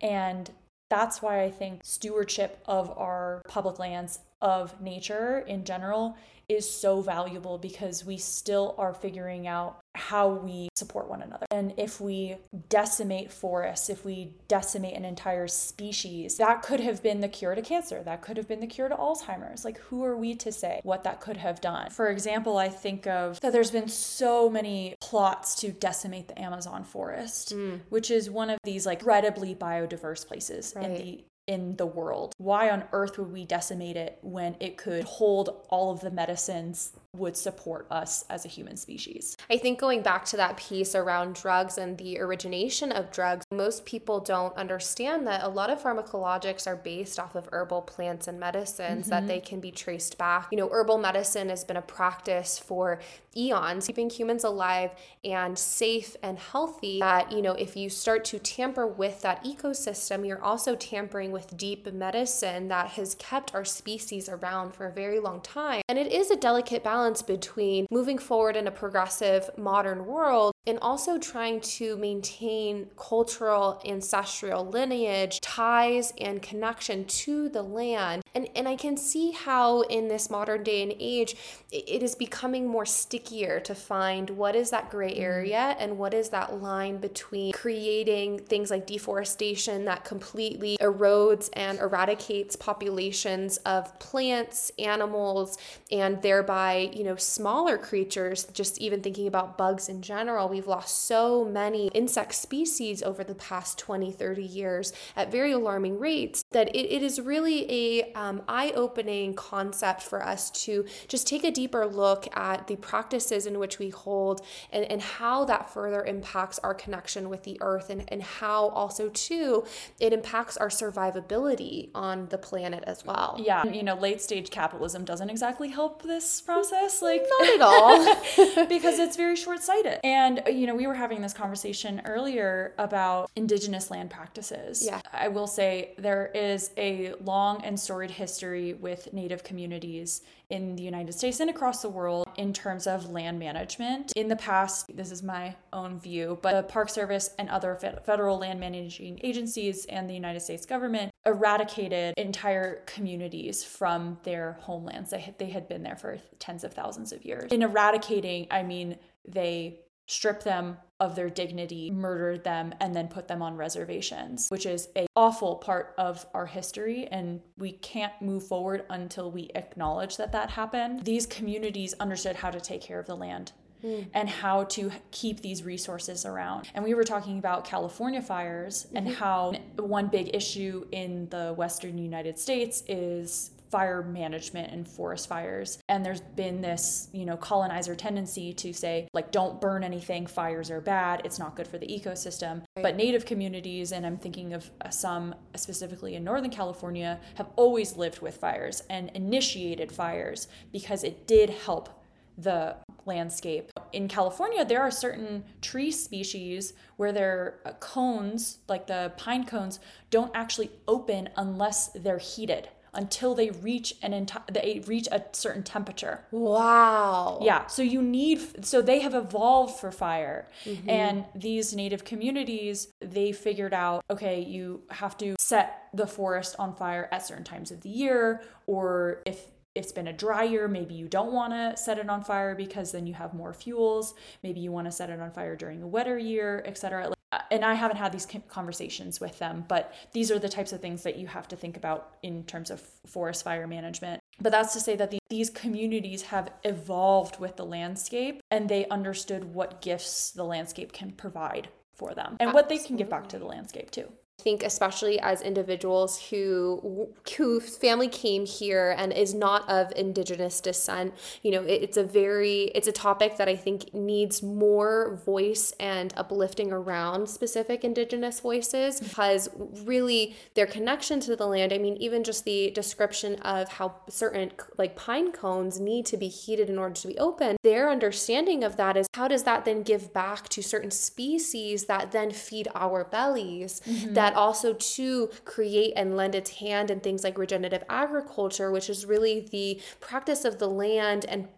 And 0.00 0.50
That's 0.88 1.22
why 1.22 1.42
I 1.44 1.50
think 1.50 1.82
stewardship 1.84 2.52
of 2.66 2.90
our 2.98 3.42
public 3.48 3.78
lands, 3.78 4.18
of 4.42 4.80
nature 4.80 5.38
in 5.46 5.64
general, 5.64 6.16
is 6.48 6.68
so 6.68 7.00
valuable 7.00 7.58
because 7.58 8.04
we 8.04 8.16
still 8.16 8.74
are 8.76 8.92
figuring 8.92 9.46
out 9.46 9.78
how 9.94 10.28
we 10.28 10.68
support 10.74 11.08
one 11.08 11.22
another. 11.22 11.46
And 11.50 11.74
if 11.76 12.00
we 12.00 12.36
decimate 12.68 13.30
forests, 13.30 13.88
if 13.88 14.04
we 14.04 14.32
decimate 14.48 14.96
an 14.96 15.04
entire 15.04 15.46
species, 15.46 16.38
that 16.38 16.62
could 16.62 16.80
have 16.80 17.02
been 17.02 17.20
the 17.20 17.28
cure 17.28 17.54
to 17.54 17.62
cancer. 17.62 18.02
That 18.02 18.22
could 18.22 18.36
have 18.36 18.48
been 18.48 18.60
the 18.60 18.66
cure 18.66 18.88
to 18.88 18.96
Alzheimer's. 18.96 19.64
Like, 19.64 19.78
who 19.78 20.04
are 20.04 20.16
we 20.16 20.34
to 20.36 20.50
say 20.50 20.80
what 20.82 21.04
that 21.04 21.20
could 21.20 21.36
have 21.36 21.60
done? 21.60 21.90
For 21.90 22.08
example, 22.08 22.58
I 22.58 22.68
think 22.68 23.06
of 23.06 23.40
that 23.40 23.52
there's 23.52 23.70
been 23.70 23.88
so 23.88 24.50
many 24.50 24.96
plots 25.00 25.54
to 25.56 25.70
decimate 25.70 26.28
the 26.28 26.40
Amazon 26.40 26.82
forest, 26.82 27.54
mm. 27.54 27.80
which 27.90 28.10
is 28.10 28.28
one 28.28 28.50
of 28.50 28.58
these 28.64 28.86
like 28.86 29.00
incredibly 29.00 29.54
biodiverse 29.54 30.26
places 30.26 30.72
right. 30.76 30.84
in 30.84 30.94
the 30.94 31.24
in 31.46 31.76
the 31.76 31.86
world. 31.86 32.34
Why 32.38 32.70
on 32.70 32.84
earth 32.92 33.18
would 33.18 33.32
we 33.32 33.44
decimate 33.44 33.96
it 33.96 34.18
when 34.22 34.56
it 34.60 34.76
could 34.76 35.04
hold 35.04 35.66
all 35.68 35.90
of 35.90 36.00
the 36.00 36.10
medicines 36.10 36.92
would 37.16 37.36
support 37.36 37.86
us 37.90 38.24
as 38.30 38.44
a 38.44 38.48
human 38.48 38.76
species. 38.76 39.36
I 39.50 39.58
think 39.58 39.80
going 39.80 40.02
back 40.02 40.24
to 40.26 40.36
that 40.36 40.56
piece 40.56 40.94
around 40.94 41.34
drugs 41.34 41.76
and 41.76 41.98
the 41.98 42.20
origination 42.20 42.92
of 42.92 43.10
drugs, 43.10 43.44
most 43.52 43.84
people 43.84 44.20
don't 44.20 44.56
understand 44.56 45.26
that 45.26 45.42
a 45.42 45.48
lot 45.48 45.70
of 45.70 45.82
pharmacologics 45.82 46.68
are 46.68 46.76
based 46.76 47.18
off 47.18 47.34
of 47.34 47.48
herbal 47.50 47.82
plants 47.82 48.28
and 48.28 48.38
medicines 48.38 49.02
mm-hmm. 49.02 49.10
that 49.10 49.26
they 49.26 49.40
can 49.40 49.58
be 49.58 49.72
traced 49.72 50.18
back. 50.18 50.48
You 50.52 50.58
know, 50.58 50.68
herbal 50.68 50.98
medicine 50.98 51.48
has 51.48 51.64
been 51.64 51.76
a 51.76 51.82
practice 51.82 52.58
for 52.60 53.00
eons, 53.36 53.88
keeping 53.88 54.10
humans 54.10 54.44
alive 54.44 54.92
and 55.24 55.58
safe 55.58 56.16
and 56.22 56.38
healthy. 56.38 57.00
That, 57.00 57.32
you 57.32 57.42
know, 57.42 57.52
if 57.52 57.76
you 57.76 57.88
start 57.90 58.24
to 58.26 58.38
tamper 58.38 58.86
with 58.86 59.20
that 59.22 59.44
ecosystem, 59.44 60.26
you're 60.26 60.42
also 60.42 60.76
tampering 60.76 61.32
with 61.32 61.56
deep 61.56 61.92
medicine 61.92 62.68
that 62.68 62.90
has 62.90 63.16
kept 63.16 63.54
our 63.54 63.64
species 63.64 64.28
around 64.28 64.74
for 64.74 64.86
a 64.86 64.92
very 64.92 65.18
long 65.18 65.40
time. 65.40 65.82
And 65.88 65.98
it 65.98 66.12
is 66.12 66.30
a 66.30 66.36
delicate 66.36 66.84
balance 66.84 66.99
balance 67.00 67.22
between 67.22 67.86
moving 67.90 68.18
forward 68.18 68.56
in 68.56 68.66
a 68.66 68.70
progressive 68.70 69.48
modern 69.56 70.04
world 70.04 70.52
and 70.66 70.78
also 70.80 71.18
trying 71.18 71.58
to 71.58 71.96
maintain 71.96 72.86
cultural 72.94 73.80
ancestral 73.86 74.66
lineage, 74.66 75.40
ties, 75.40 76.12
and 76.20 76.42
connection 76.42 77.06
to 77.06 77.48
the 77.48 77.62
land. 77.62 78.22
And, 78.34 78.48
and 78.54 78.68
I 78.68 78.76
can 78.76 78.96
see 78.96 79.32
how 79.32 79.82
in 79.82 80.08
this 80.08 80.30
modern 80.30 80.62
day 80.62 80.82
and 80.82 80.94
age, 80.98 81.36
it 81.72 82.02
is 82.02 82.14
becoming 82.14 82.66
more 82.66 82.84
stickier 82.84 83.60
to 83.60 83.74
find 83.74 84.30
what 84.30 84.54
is 84.54 84.70
that 84.70 84.90
gray 84.90 85.12
mm-hmm. 85.12 85.22
area 85.22 85.76
and 85.78 85.98
what 85.98 86.14
is 86.14 86.30
that 86.30 86.60
line 86.60 86.98
between 86.98 87.52
creating 87.52 88.40
things 88.40 88.70
like 88.70 88.86
deforestation 88.86 89.84
that 89.84 90.04
completely 90.04 90.76
erodes 90.80 91.48
and 91.54 91.78
eradicates 91.78 92.56
populations 92.56 93.56
of 93.58 93.98
plants, 93.98 94.70
animals, 94.78 95.58
and 95.90 96.20
thereby, 96.22 96.90
you 96.92 97.04
know, 97.04 97.16
smaller 97.16 97.78
creatures, 97.78 98.44
just 98.52 98.78
even 98.78 99.00
thinking 99.00 99.26
about 99.26 99.56
bugs 99.56 99.88
in 99.88 100.02
general 100.02 100.48
we've 100.48 100.66
lost 100.66 101.06
so 101.06 101.44
many 101.44 101.88
insect 101.88 102.34
species 102.34 103.02
over 103.02 103.24
the 103.24 103.34
past 103.34 103.78
20, 103.78 104.12
30 104.12 104.42
years 104.42 104.92
at 105.16 105.30
very 105.30 105.52
alarming 105.52 105.98
rates 105.98 106.42
that 106.50 106.68
it, 106.74 106.86
it 106.90 107.02
is 107.02 107.20
really 107.20 107.70
a 107.70 108.12
um, 108.20 108.42
eye-opening 108.48 109.32
concept 109.32 110.02
for 110.02 110.22
us 110.22 110.50
to 110.50 110.84
just 111.08 111.26
take 111.26 111.42
a 111.42 111.50
deeper 111.50 111.86
look 111.86 112.28
at 112.36 112.66
the 112.66 112.76
practices 112.76 113.46
in 113.46 113.58
which 113.58 113.78
we 113.78 113.88
hold 113.88 114.42
and, 114.70 114.84
and 114.84 115.00
how 115.00 115.46
that 115.46 115.70
further 115.70 116.04
impacts 116.04 116.58
our 116.58 116.74
connection 116.74 117.30
with 117.30 117.44
the 117.44 117.56
earth 117.62 117.88
and, 117.88 118.04
and 118.08 118.22
how 118.22 118.68
also 118.68 119.08
too 119.08 119.64
it 119.98 120.12
impacts 120.12 120.58
our 120.58 120.68
survivability 120.68 121.88
on 121.94 122.26
the 122.28 122.36
planet 122.36 122.84
as 122.86 123.06
well. 123.06 123.36
Yeah, 123.42 123.64
you 123.64 123.82
know, 123.82 123.94
late 123.94 124.20
stage 124.20 124.50
capitalism 124.50 125.06
doesn't 125.06 125.30
exactly 125.30 125.70
help 125.70 126.02
this 126.02 126.42
process 126.42 127.00
like 127.00 127.24
not 127.38 127.48
at 127.54 127.60
all 127.62 128.66
because 128.66 128.98
it's 128.98 129.16
very 129.16 129.36
short-sighted. 129.36 130.00
And 130.04 130.42
you 130.46 130.66
know, 130.66 130.74
we 130.74 130.86
were 130.86 130.94
having 130.94 131.22
this 131.22 131.32
conversation 131.32 132.02
earlier 132.04 132.74
about 132.76 133.30
indigenous 133.34 133.90
land 133.90 134.10
practices. 134.10 134.84
Yeah. 134.84 135.00
I 135.10 135.28
will 135.28 135.46
say 135.46 135.94
there 135.96 136.30
is 136.34 136.70
a 136.76 137.14
long 137.22 137.64
and 137.64 137.80
storied 137.80 138.09
history 138.10 138.74
with 138.74 139.12
Native 139.12 139.42
communities 139.44 140.22
in 140.50 140.76
the 140.76 140.82
United 140.82 141.12
States 141.12 141.40
and 141.40 141.48
across 141.48 141.82
the 141.82 141.88
world 141.88 142.28
in 142.36 142.52
terms 142.52 142.86
of 142.86 143.10
land 143.10 143.38
management. 143.38 144.12
In 144.16 144.28
the 144.28 144.36
past, 144.36 144.94
this 144.94 145.10
is 145.10 145.22
my 145.22 145.54
own 145.72 145.98
view, 145.98 146.38
but 146.42 146.54
the 146.54 146.62
Park 146.62 146.90
Service 146.90 147.30
and 147.38 147.48
other 147.48 147.76
federal 148.04 148.38
land 148.38 148.60
managing 148.60 149.20
agencies 149.22 149.86
and 149.86 150.08
the 150.08 150.14
United 150.14 150.40
States 150.40 150.66
government 150.66 151.12
eradicated 151.26 152.14
entire 152.16 152.82
communities 152.86 153.62
from 153.62 154.18
their 154.24 154.58
homelands. 154.60 155.10
They 155.10 155.20
had, 155.20 155.38
they 155.38 155.50
had 155.50 155.68
been 155.68 155.82
there 155.82 155.96
for 155.96 156.18
tens 156.38 156.64
of 156.64 156.72
thousands 156.74 157.12
of 157.12 157.24
years. 157.24 157.52
In 157.52 157.62
eradicating, 157.62 158.46
I 158.50 158.62
mean 158.62 158.98
they 159.26 159.80
strip 160.10 160.42
them 160.42 160.76
of 160.98 161.14
their 161.14 161.30
dignity, 161.30 161.88
murder 161.88 162.36
them, 162.36 162.74
and 162.80 162.96
then 162.96 163.06
put 163.06 163.28
them 163.28 163.40
on 163.40 163.56
reservations, 163.56 164.48
which 164.48 164.66
is 164.66 164.88
a 164.96 165.06
awful 165.14 165.54
part 165.54 165.94
of 165.98 166.26
our 166.34 166.46
history. 166.46 167.06
And 167.06 167.40
we 167.56 167.72
can't 167.72 168.12
move 168.20 168.44
forward 168.44 168.84
until 168.90 169.30
we 169.30 169.50
acknowledge 169.54 170.16
that 170.16 170.32
that 170.32 170.50
happened. 170.50 171.04
These 171.04 171.26
communities 171.26 171.94
understood 172.00 172.34
how 172.34 172.50
to 172.50 172.60
take 172.60 172.82
care 172.82 172.98
of 172.98 173.06
the 173.06 173.16
land. 173.16 173.52
Mm. 173.84 174.08
And 174.12 174.28
how 174.28 174.64
to 174.64 174.90
keep 175.10 175.40
these 175.40 175.62
resources 175.62 176.26
around. 176.26 176.68
And 176.74 176.84
we 176.84 176.92
were 176.92 177.02
talking 177.02 177.38
about 177.38 177.64
California 177.64 178.20
fires 178.20 178.84
mm-hmm. 178.84 178.96
and 178.98 179.08
how 179.08 179.54
one 179.78 180.08
big 180.08 180.36
issue 180.36 180.86
in 180.92 181.30
the 181.30 181.54
Western 181.56 181.96
United 181.96 182.38
States 182.38 182.82
is 182.86 183.52
fire 183.70 184.02
management 184.02 184.72
and 184.72 184.86
forest 184.86 185.28
fires. 185.28 185.78
And 185.88 186.04
there's 186.04 186.20
been 186.20 186.60
this, 186.60 187.08
you 187.12 187.24
know, 187.24 187.36
colonizer 187.36 187.94
tendency 187.94 188.52
to 188.54 188.72
say, 188.72 189.08
like, 189.14 189.30
don't 189.30 189.60
burn 189.60 189.84
anything, 189.84 190.26
fires 190.26 190.70
are 190.70 190.80
bad, 190.80 191.22
it's 191.24 191.38
not 191.38 191.56
good 191.56 191.68
for 191.68 191.78
the 191.78 191.86
ecosystem. 191.86 192.62
Right. 192.76 192.82
But 192.82 192.96
native 192.96 193.24
communities, 193.24 193.92
and 193.92 194.04
I'm 194.04 194.16
thinking 194.16 194.52
of 194.52 194.70
uh, 194.80 194.90
some 194.90 195.34
specifically 195.56 196.16
in 196.16 196.24
Northern 196.24 196.50
California, 196.50 197.20
have 197.36 197.48
always 197.56 197.96
lived 197.96 198.20
with 198.20 198.36
fires 198.36 198.82
and 198.90 199.10
initiated 199.14 199.92
fires 199.92 200.48
because 200.72 201.04
it 201.04 201.26
did 201.26 201.50
help 201.50 201.88
the 202.36 202.76
landscape. 203.06 203.70
In 203.92 204.08
California, 204.08 204.64
there 204.64 204.80
are 204.80 204.90
certain 204.90 205.44
tree 205.60 205.90
species 205.90 206.72
where 206.96 207.12
their 207.12 207.60
uh, 207.64 207.72
cones, 207.74 208.58
like 208.68 208.86
the 208.86 209.12
pine 209.16 209.44
cones, 209.44 209.80
don't 210.10 210.30
actually 210.34 210.70
open 210.88 211.28
unless 211.36 211.88
they're 211.88 212.18
heated 212.18 212.68
until 212.94 213.34
they 213.34 213.50
reach 213.50 213.94
an 214.02 214.12
enti- 214.12 214.46
they 214.52 214.82
reach 214.86 215.08
a 215.12 215.22
certain 215.32 215.62
temperature. 215.62 216.24
Wow. 216.30 217.38
Yeah. 217.42 217.66
So 217.66 217.82
you 217.82 218.02
need 218.02 218.64
so 218.64 218.82
they 218.82 219.00
have 219.00 219.14
evolved 219.14 219.78
for 219.78 219.90
fire. 219.92 220.48
Mm-hmm. 220.64 220.90
And 220.90 221.24
these 221.34 221.74
native 221.74 222.04
communities, 222.04 222.88
they 223.00 223.32
figured 223.32 223.74
out 223.74 224.04
okay, 224.10 224.40
you 224.40 224.82
have 224.90 225.16
to 225.18 225.36
set 225.38 225.88
the 225.94 226.06
forest 226.06 226.56
on 226.58 226.74
fire 226.74 227.08
at 227.12 227.26
certain 227.26 227.44
times 227.44 227.70
of 227.70 227.82
the 227.82 227.88
year 227.88 228.42
or 228.66 229.22
if 229.26 229.46
it's 229.74 229.92
been 229.92 230.08
a 230.08 230.12
dry 230.12 230.44
year, 230.44 230.68
maybe 230.68 230.94
you 230.94 231.08
don't 231.08 231.32
want 231.32 231.52
to 231.52 231.76
set 231.76 231.98
it 231.98 232.08
on 232.08 232.24
fire 232.24 232.54
because 232.54 232.92
then 232.92 233.06
you 233.06 233.14
have 233.14 233.34
more 233.34 233.52
fuels. 233.52 234.14
Maybe 234.42 234.60
you 234.60 234.72
want 234.72 234.86
to 234.86 234.92
set 234.92 235.10
it 235.10 235.20
on 235.20 235.30
fire 235.30 235.56
during 235.56 235.82
a 235.82 235.86
wetter 235.86 236.18
year, 236.18 236.62
etc 236.66 237.12
uh, 237.32 237.38
and 237.50 237.64
I 237.64 237.74
haven't 237.74 237.96
had 237.96 238.12
these 238.12 238.26
conversations 238.48 239.20
with 239.20 239.38
them, 239.38 239.64
but 239.68 239.94
these 240.12 240.30
are 240.32 240.38
the 240.38 240.48
types 240.48 240.72
of 240.72 240.80
things 240.80 241.04
that 241.04 241.16
you 241.16 241.28
have 241.28 241.46
to 241.48 241.56
think 241.56 241.76
about 241.76 242.16
in 242.22 242.44
terms 242.44 242.70
of 242.70 242.80
forest 243.06 243.44
fire 243.44 243.68
management. 243.68 244.20
But 244.40 244.50
that's 244.50 244.72
to 244.72 244.80
say 244.80 244.96
that 244.96 245.10
the, 245.10 245.18
these 245.28 245.48
communities 245.50 246.22
have 246.22 246.50
evolved 246.64 247.38
with 247.38 247.56
the 247.56 247.64
landscape 247.64 248.40
and 248.50 248.68
they 248.68 248.86
understood 248.88 249.54
what 249.54 249.80
gifts 249.80 250.32
the 250.32 250.44
landscape 250.44 250.92
can 250.92 251.12
provide 251.12 251.68
for 251.92 252.14
them 252.14 252.36
and 252.40 252.48
Absolutely. 252.48 252.54
what 252.54 252.68
they 252.68 252.78
can 252.78 252.96
give 252.96 253.10
back 253.10 253.28
to 253.28 253.38
the 253.38 253.44
landscape 253.44 253.90
too 253.90 254.10
think 254.40 254.62
especially 254.62 255.18
as 255.20 255.40
individuals 255.42 256.28
who 256.30 257.08
whose 257.36 257.76
family 257.76 258.08
came 258.08 258.46
here 258.46 258.94
and 258.96 259.12
is 259.12 259.34
not 259.34 259.68
of 259.68 259.92
indigenous 259.96 260.60
descent 260.60 261.14
you 261.42 261.50
know 261.50 261.62
it, 261.62 261.82
it's 261.82 261.96
a 261.96 262.04
very 262.04 262.64
it's 262.74 262.88
a 262.88 262.92
topic 262.92 263.36
that 263.36 263.48
i 263.48 263.56
think 263.56 263.92
needs 263.94 264.42
more 264.42 265.20
voice 265.24 265.72
and 265.78 266.12
uplifting 266.16 266.72
around 266.72 267.28
specific 267.28 267.84
indigenous 267.84 268.40
voices 268.40 269.00
because 269.00 269.48
really 269.84 270.34
their 270.54 270.66
connection 270.66 271.20
to 271.20 271.36
the 271.36 271.46
land 271.46 271.72
i 271.72 271.78
mean 271.78 271.96
even 271.96 272.24
just 272.24 272.44
the 272.44 272.70
description 272.70 273.34
of 273.42 273.68
how 273.68 273.94
certain 274.08 274.50
like 274.78 274.96
pine 274.96 275.32
cones 275.32 275.78
need 275.78 276.06
to 276.06 276.16
be 276.16 276.28
heated 276.28 276.68
in 276.68 276.78
order 276.78 276.94
to 276.94 277.08
be 277.08 277.18
open 277.18 277.56
their 277.62 277.90
understanding 277.90 278.64
of 278.64 278.76
that 278.76 278.96
is 278.96 279.06
how 279.14 279.28
does 279.28 279.44
that 279.44 279.64
then 279.64 279.82
give 279.82 280.12
back 280.12 280.48
to 280.48 280.62
certain 280.62 280.90
species 280.90 281.86
that 281.86 282.12
then 282.12 282.30
feed 282.30 282.68
our 282.74 283.04
bellies 283.04 283.80
mm-hmm. 283.80 284.14
that 284.14 284.29
that 284.30 284.38
also 284.38 284.72
to 284.74 285.30
create 285.44 285.92
and 285.96 286.16
lend 286.16 286.34
its 286.34 286.50
hand 286.50 286.90
in 286.90 287.00
things 287.00 287.24
like 287.24 287.38
regenerative 287.38 287.84
agriculture, 287.88 288.70
which 288.70 288.88
is 288.88 289.06
really 289.06 289.48
the 289.50 289.80
practice 290.00 290.44
of 290.44 290.58
the 290.58 290.68
land 290.68 291.24
and 291.26 291.48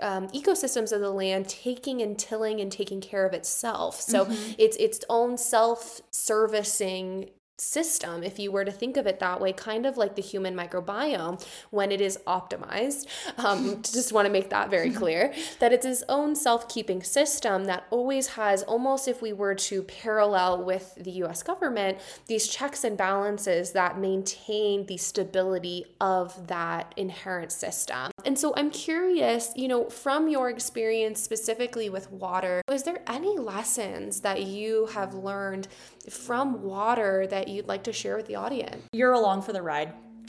um, 0.00 0.28
ecosystems 0.28 0.92
of 0.92 1.00
the 1.00 1.10
land 1.10 1.48
taking 1.48 2.02
and 2.02 2.18
tilling 2.18 2.60
and 2.60 2.70
taking 2.70 3.00
care 3.00 3.24
of 3.26 3.32
itself. 3.32 4.00
So 4.00 4.26
mm-hmm. 4.26 4.52
it's 4.58 4.76
its 4.76 5.00
own 5.08 5.38
self-servicing 5.38 7.30
system, 7.58 8.22
if 8.22 8.38
you 8.38 8.50
were 8.50 8.64
to 8.64 8.72
think 8.72 8.96
of 8.96 9.06
it 9.06 9.20
that 9.20 9.40
way, 9.40 9.52
kind 9.52 9.86
of 9.86 9.96
like 9.96 10.16
the 10.16 10.22
human 10.22 10.54
microbiome 10.54 11.44
when 11.70 11.92
it 11.92 12.00
is 12.00 12.18
optimized. 12.26 13.06
Um, 13.38 13.82
just 13.82 14.12
want 14.12 14.26
to 14.26 14.32
make 14.32 14.50
that 14.50 14.70
very 14.70 14.90
clear 14.90 15.32
that 15.60 15.72
it's 15.72 15.86
its 15.86 16.02
own 16.08 16.34
self 16.34 16.68
keeping 16.68 17.02
system 17.02 17.64
that 17.64 17.84
always 17.90 18.28
has, 18.28 18.62
almost 18.62 19.08
if 19.08 19.22
we 19.22 19.32
were 19.32 19.54
to 19.54 19.82
parallel 19.82 20.64
with 20.64 20.94
the 20.96 21.10
US 21.22 21.42
government, 21.42 21.98
these 22.26 22.48
checks 22.48 22.84
and 22.84 22.96
balances 22.96 23.72
that 23.72 23.98
maintain 23.98 24.86
the 24.86 24.96
stability 24.96 25.84
of 26.00 26.46
that 26.48 26.92
inherent 26.96 27.52
system. 27.52 28.10
And 28.24 28.38
so 28.38 28.52
I'm 28.56 28.70
curious, 28.70 29.52
you 29.56 29.68
know, 29.68 29.88
from 29.88 30.28
your 30.28 30.50
experience 30.50 31.20
specifically 31.20 31.88
with 31.88 32.10
water, 32.10 32.62
is 32.70 32.82
there 32.84 33.02
any 33.06 33.38
lessons 33.38 34.20
that 34.20 34.42
you 34.42 34.86
have 34.86 35.14
learned 35.14 35.68
from 36.10 36.62
water 36.62 37.26
that 37.28 37.41
you'd 37.48 37.68
like 37.68 37.84
to 37.84 37.92
share 37.92 38.16
with 38.16 38.26
the 38.26 38.36
audience? 38.36 38.82
You're 38.92 39.12
along 39.12 39.42
for 39.42 39.52
the 39.52 39.62
ride. 39.62 39.92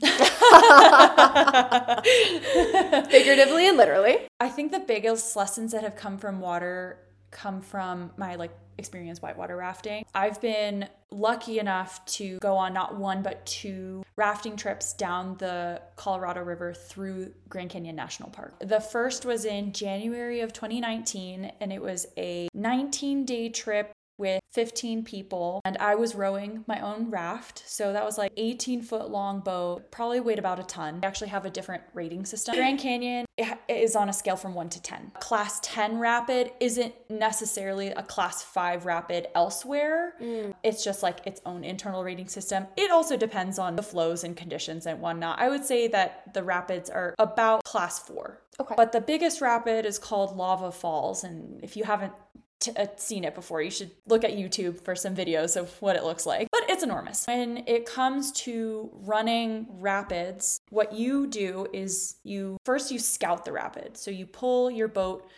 Figuratively 3.10 3.68
and 3.68 3.76
literally. 3.76 4.18
I 4.40 4.48
think 4.48 4.72
the 4.72 4.80
biggest 4.80 5.36
lessons 5.36 5.72
that 5.72 5.82
have 5.82 5.96
come 5.96 6.18
from 6.18 6.40
water 6.40 6.98
come 7.30 7.60
from 7.60 8.10
my 8.16 8.34
like 8.36 8.52
experience 8.78 9.22
whitewater 9.22 9.56
rafting. 9.56 10.04
I've 10.14 10.40
been 10.40 10.88
lucky 11.10 11.58
enough 11.58 12.04
to 12.06 12.38
go 12.40 12.56
on 12.56 12.72
not 12.72 12.96
one 12.96 13.22
but 13.22 13.44
two 13.46 14.04
rafting 14.16 14.56
trips 14.56 14.92
down 14.94 15.36
the 15.38 15.80
Colorado 15.96 16.42
River 16.42 16.74
through 16.74 17.32
Grand 17.48 17.70
Canyon 17.70 17.96
National 17.96 18.30
Park. 18.30 18.54
The 18.60 18.80
first 18.80 19.24
was 19.24 19.44
in 19.44 19.72
January 19.72 20.40
of 20.40 20.52
2019 20.52 21.52
and 21.60 21.72
it 21.72 21.80
was 21.80 22.06
a 22.16 22.48
19-day 22.56 23.50
trip 23.50 23.92
with 24.18 24.40
15 24.52 25.04
people 25.04 25.60
and 25.64 25.76
I 25.78 25.94
was 25.94 26.14
rowing 26.14 26.64
my 26.66 26.80
own 26.80 27.10
raft. 27.10 27.64
So 27.66 27.92
that 27.92 28.04
was 28.04 28.16
like 28.18 28.32
18 28.36 28.82
foot 28.82 29.10
long 29.10 29.40
boat, 29.40 29.90
probably 29.90 30.20
weighed 30.20 30.38
about 30.38 30.60
a 30.60 30.62
ton. 30.62 31.00
I 31.02 31.06
actually 31.06 31.28
have 31.28 31.44
a 31.44 31.50
different 31.50 31.82
rating 31.92 32.24
system. 32.24 32.54
Grand 32.54 32.78
Canyon 32.78 33.26
is 33.68 33.96
on 33.96 34.08
a 34.08 34.12
scale 34.12 34.36
from 34.36 34.54
1 34.54 34.68
to 34.70 34.82
10. 34.82 35.12
Class 35.18 35.58
10 35.62 35.98
rapid 35.98 36.52
isn't 36.60 36.94
necessarily 37.10 37.88
a 37.88 38.02
class 38.02 38.42
5 38.42 38.86
rapid 38.86 39.26
elsewhere. 39.34 40.14
Mm. 40.22 40.54
It's 40.62 40.84
just 40.84 41.02
like 41.02 41.26
its 41.26 41.40
own 41.44 41.64
internal 41.64 42.04
rating 42.04 42.28
system. 42.28 42.66
It 42.76 42.90
also 42.90 43.16
depends 43.16 43.58
on 43.58 43.76
the 43.76 43.82
flows 43.82 44.22
and 44.22 44.36
conditions 44.36 44.86
and 44.86 45.00
whatnot. 45.00 45.40
I 45.40 45.48
would 45.48 45.64
say 45.64 45.88
that 45.88 46.32
the 46.34 46.44
rapids 46.44 46.90
are 46.90 47.14
about 47.18 47.64
class 47.64 47.98
4. 47.98 48.40
Okay. 48.60 48.74
But 48.76 48.92
the 48.92 49.00
biggest 49.00 49.40
rapid 49.40 49.84
is 49.84 49.98
called 49.98 50.36
Lava 50.36 50.70
Falls. 50.70 51.24
And 51.24 51.62
if 51.64 51.76
you 51.76 51.82
haven't 51.82 52.12
t- 52.64 52.72
uh, 52.76 52.86
seen 52.96 53.24
it 53.24 53.34
before. 53.34 53.62
You 53.62 53.70
should 53.70 53.90
look 54.06 54.24
at 54.24 54.32
YouTube 54.32 54.80
for 54.80 54.94
some 54.94 55.14
videos 55.14 55.56
of 55.56 55.70
what 55.80 55.96
it 55.96 56.04
looks 56.04 56.26
like. 56.26 56.48
But 56.50 56.62
it's 56.68 56.82
enormous. 56.82 57.26
When 57.26 57.64
it 57.66 57.86
comes 57.86 58.32
to 58.32 58.90
running 58.92 59.66
rapids, 59.70 60.60
what 60.70 60.92
you 60.92 61.26
do 61.26 61.66
is 61.72 62.16
you 62.24 62.56
first 62.64 62.90
you 62.90 62.98
scout 62.98 63.44
the 63.44 63.52
rapid. 63.52 63.96
So 63.96 64.10
you 64.10 64.26
pull 64.26 64.70
your 64.70 64.88
boat 64.88 65.28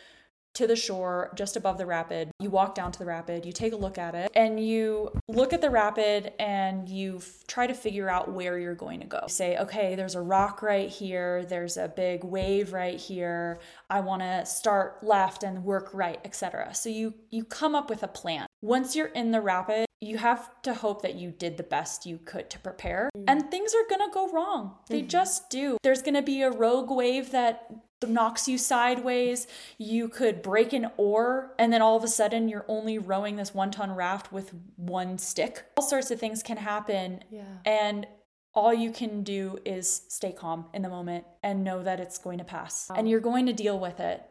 to 0.57 0.67
the 0.67 0.77
shore 0.77 1.31
just 1.35 1.57
above 1.57 1.79
the 1.79 1.87
rapid. 1.87 2.31
You 2.41 2.51
walk 2.51 2.75
down 2.75 2.91
to 2.93 2.99
the 2.99 3.05
rapid, 3.05 3.45
you 3.45 3.53
take 3.53 3.73
a 3.73 3.77
look 3.77 3.99
at 3.99 4.15
it, 4.15 4.31
and 4.35 4.59
you 4.59 5.13
look 5.29 5.53
at 5.53 5.61
the 5.61 5.71
rapid 5.71 6.33
and 6.39 6.89
you 6.89 7.17
f- 7.19 7.45
try 7.47 7.67
to 7.67 7.75
figure 7.75 8.09
out 8.09 8.33
where 8.33 8.59
you're 8.59 8.75
going 8.75 9.01
to 9.01 9.07
go. 9.07 9.21
You 9.23 9.29
say, 9.29 9.59
okay, 9.59 9.95
there's 9.95 10.15
a 10.15 10.21
rock 10.21 10.63
right 10.63 10.89
here, 10.89 11.45
there's 11.45 11.77
a 11.77 11.89
big 11.89 12.25
wave 12.25 12.73
right 12.73 12.99
here. 12.99 13.61
I 13.91 14.01
want 14.01 14.23
to 14.23 14.47
start 14.47 15.03
left 15.03 15.43
and 15.43 15.63
work 15.63 15.91
right, 15.93 16.21
etc. 16.25 16.75
So 16.75 16.89
you 16.89 17.15
you 17.31 17.45
come 17.45 17.75
up 17.75 17.91
with 17.91 18.03
a 18.03 18.09
plan. 18.09 18.47
Once 18.63 18.97
you're 18.97 19.07
in 19.09 19.31
the 19.31 19.41
rapid, 19.41 19.87
you 20.01 20.19
have 20.19 20.51
to 20.63 20.75
hope 20.75 21.03
that 21.03 21.15
you 21.15 21.31
did 21.31 21.57
the 21.57 21.63
best 21.63 22.07
you 22.07 22.19
could 22.25 22.51
to 22.51 22.59
prepare. 22.59 23.11
Mm-hmm. 23.17 23.25
And 23.29 23.51
things 23.51 23.75
are 23.75 23.89
going 23.89 24.09
to 24.09 24.13
go 24.13 24.31
wrong. 24.31 24.75
They 24.89 25.01
mm-hmm. 25.01 25.09
just 25.09 25.51
do. 25.51 25.79
There's 25.83 26.03
going 26.03 26.15
to 26.15 26.23
be 26.23 26.43
a 26.43 26.51
rogue 26.51 26.91
wave 26.91 27.31
that 27.33 27.71
knocks 28.07 28.47
you 28.49 28.59
sideways. 28.59 29.47
You 29.79 30.09
could 30.09 30.43
break 30.43 30.73
an 30.73 30.91
oar, 30.97 31.55
and 31.59 31.73
then 31.73 31.83
all 31.83 31.97
of 31.97 32.05
a 32.05 32.09
sudden 32.09 32.49
you're 32.49 32.67
only 32.69 32.99
rowing 32.99 33.37
this 33.37 33.55
one 33.55 33.71
ton 33.71 33.95
raft 33.95 34.33
with 34.33 34.53
one 34.77 35.19
stick. 35.19 35.65
All 35.77 35.85
sorts 35.85 36.11
of 36.11 36.21
things 36.21 36.43
can 36.43 36.59
happen. 36.59 37.25
Yeah. 37.31 37.45
And 37.65 38.07
all 38.55 38.73
you 38.73 38.91
can 38.91 39.23
do 39.23 39.59
is 39.65 40.03
stay 40.09 40.33
calm 40.33 40.67
in 40.73 40.83
the 40.83 40.89
moment 40.89 41.25
and 41.43 41.63
know 41.63 41.83
that 41.83 42.01
it's 42.01 42.17
going 42.17 42.39
to 42.39 42.45
pass 42.45 42.89
wow. 42.89 42.97
and 42.97 43.09
you're 43.09 43.21
going 43.21 43.45
to 43.47 43.53
deal 43.53 43.79
with 43.79 44.01
it. 44.01 44.23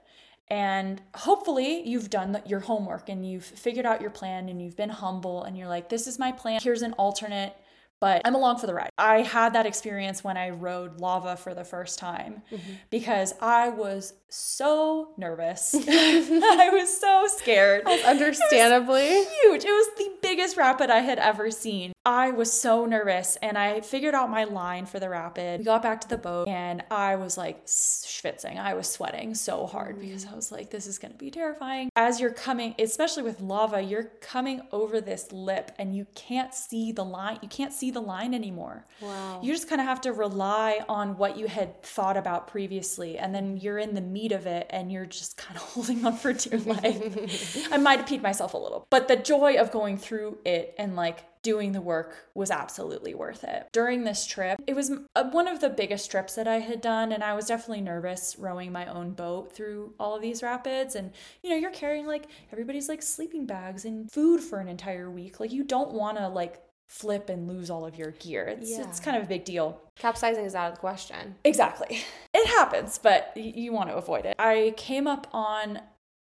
And 0.47 1.01
hopefully, 1.15 1.87
you've 1.87 2.09
done 2.11 2.39
your 2.45 2.59
homework 2.59 3.09
and 3.09 3.27
you've 3.27 3.45
figured 3.45 3.85
out 3.85 4.01
your 4.01 4.11
plan 4.11 4.47
and 4.47 4.61
you've 4.61 4.75
been 4.75 4.89
humble 4.89 5.43
and 5.43 5.57
you're 5.57 5.67
like, 5.67 5.89
this 5.89 6.05
is 6.05 6.19
my 6.19 6.31
plan. 6.31 6.59
Here's 6.61 6.83
an 6.83 6.93
alternate 6.93 7.55
but 7.99 8.21
I'm 8.25 8.35
along 8.35 8.57
for 8.59 8.67
the 8.67 8.73
ride. 8.73 8.89
I 8.97 9.21
had 9.21 9.53
that 9.53 9.65
experience 9.65 10.23
when 10.23 10.37
I 10.37 10.49
rode 10.49 10.99
lava 10.99 11.37
for 11.37 11.53
the 11.53 11.63
first 11.63 11.97
time 11.99 12.43
mm-hmm. 12.51 12.73
because 12.89 13.33
I 13.41 13.69
was 13.69 14.13
so 14.29 15.13
nervous. 15.17 15.73
I 15.87 16.69
was 16.71 16.99
so 16.99 17.25
scared. 17.37 17.87
Understandably. 17.87 19.07
It 19.07 19.27
huge. 19.41 19.63
It 19.63 19.71
was 19.71 19.87
the 19.97 20.11
biggest 20.21 20.57
rapid 20.57 20.89
I 20.89 20.99
had 20.99 21.19
ever 21.19 21.51
seen. 21.51 21.94
I 22.05 22.29
was 22.31 22.53
so 22.53 22.85
nervous 22.85 23.35
and 23.41 23.57
I 23.57 23.81
figured 23.81 24.13
out 24.13 24.29
my 24.29 24.43
line 24.43 24.85
for 24.85 24.99
the 24.99 25.09
rapid. 25.09 25.59
We 25.59 25.65
got 25.65 25.81
back 25.81 26.01
to 26.01 26.07
the 26.07 26.19
boat 26.19 26.47
and 26.47 26.83
I 26.91 27.15
was 27.15 27.35
like 27.35 27.65
schwitzing. 27.65 28.59
I 28.59 28.75
was 28.75 28.87
sweating 28.87 29.33
so 29.33 29.65
hard 29.65 29.97
mm. 29.97 30.01
because 30.01 30.27
I 30.27 30.35
was 30.35 30.51
like, 30.51 30.69
this 30.69 30.85
is 30.85 30.99
going 30.99 31.13
to 31.13 31.17
be 31.17 31.31
terrifying. 31.31 31.89
As 31.95 32.19
you're 32.19 32.31
coming, 32.31 32.75
especially 32.77 33.23
with 33.23 33.41
lava, 33.41 33.81
you're 33.81 34.11
coming 34.21 34.61
over 34.71 35.01
this 35.01 35.31
lip 35.31 35.71
and 35.79 35.95
you 35.95 36.05
can't 36.13 36.53
see 36.53 36.91
the 36.91 37.03
line. 37.03 37.39
You 37.41 37.49
can't 37.49 37.73
see 37.73 37.89
the 37.89 38.01
line 38.01 38.35
anymore. 38.35 38.85
Wow. 39.01 39.41
You 39.41 39.51
just 39.51 39.67
kind 39.67 39.81
of 39.81 39.87
have 39.87 40.01
to 40.01 40.13
rely 40.13 40.85
on 40.87 41.17
what 41.17 41.37
you 41.37 41.47
had 41.47 41.81
thought 41.81 42.17
about 42.17 42.47
previously. 42.47 43.17
And 43.17 43.33
then 43.33 43.57
you're 43.57 43.79
in 43.79 43.95
the 43.95 44.01
meat 44.01 44.31
of 44.31 44.45
it 44.45 44.67
and 44.69 44.91
you're 44.91 45.07
just 45.07 45.37
kind 45.45 45.57
of 45.57 45.63
holding 45.63 46.05
on 46.05 46.17
for 46.17 46.33
dear 46.33 46.59
life. 46.59 47.67
I 47.71 47.77
might 47.77 47.99
have 47.99 48.07
peed 48.07 48.21
myself 48.21 48.53
a 48.53 48.57
little, 48.57 48.85
but 48.91 49.07
the 49.07 49.15
joy 49.15 49.55
of 49.55 49.71
going 49.71 49.97
through 49.97 50.37
it 50.45 50.75
and 50.77 50.95
like 50.95 51.23
doing 51.45 51.73
the 51.73 51.81
work 51.81 52.27
was 52.33 52.49
absolutely 52.49 53.13
worth 53.13 53.43
it. 53.43 53.67
During 53.71 54.03
this 54.03 54.25
trip, 54.25 54.59
it 54.65 54.75
was 54.75 54.91
uh, 55.15 55.25
one 55.25 55.47
of 55.47 55.61
the 55.61 55.69
biggest 55.69 56.09
trips 56.09 56.33
that 56.33 56.47
I 56.47 56.57
had 56.57 56.81
done, 56.81 57.11
and 57.11 57.23
I 57.23 57.35
was 57.35 57.45
definitely 57.45 57.81
nervous 57.81 58.35
rowing 58.39 58.71
my 58.71 58.87
own 58.87 59.11
boat 59.11 59.53
through 59.53 59.93
all 59.99 60.15
of 60.15 60.23
these 60.23 60.41
rapids. 60.41 60.95
And 60.95 61.11
you 61.43 61.51
know, 61.51 61.55
you're 61.55 61.69
carrying 61.69 62.07
like 62.07 62.25
everybody's 62.51 62.89
like 62.89 63.03
sleeping 63.03 63.45
bags 63.45 63.85
and 63.85 64.11
food 64.11 64.41
for 64.41 64.57
an 64.57 64.67
entire 64.67 65.11
week. 65.11 65.39
Like, 65.39 65.51
you 65.51 65.63
don't 65.63 65.93
want 65.93 66.17
to 66.17 66.27
like 66.27 66.63
flip 66.87 67.29
and 67.29 67.47
lose 67.47 67.69
all 67.69 67.85
of 67.85 67.95
your 67.95 68.11
gear. 68.11 68.45
It's 68.45 68.71
yeah. 68.71 68.81
it's 68.81 68.99
kind 68.99 69.15
of 69.15 69.21
a 69.21 69.27
big 69.27 69.45
deal. 69.45 69.79
Capsizing 69.99 70.45
is 70.45 70.55
out 70.55 70.69
of 70.69 70.73
the 70.73 70.79
question. 70.79 71.35
Exactly. 71.43 72.01
It 72.37 72.47
happens, 72.47 72.97
but 73.01 73.31
you 73.37 73.71
want 73.71 73.89
to 73.89 73.95
avoid 73.95 74.25
it. 74.25 74.35
I 74.37 74.73
came 74.75 75.07
up 75.07 75.25
on 75.31 75.79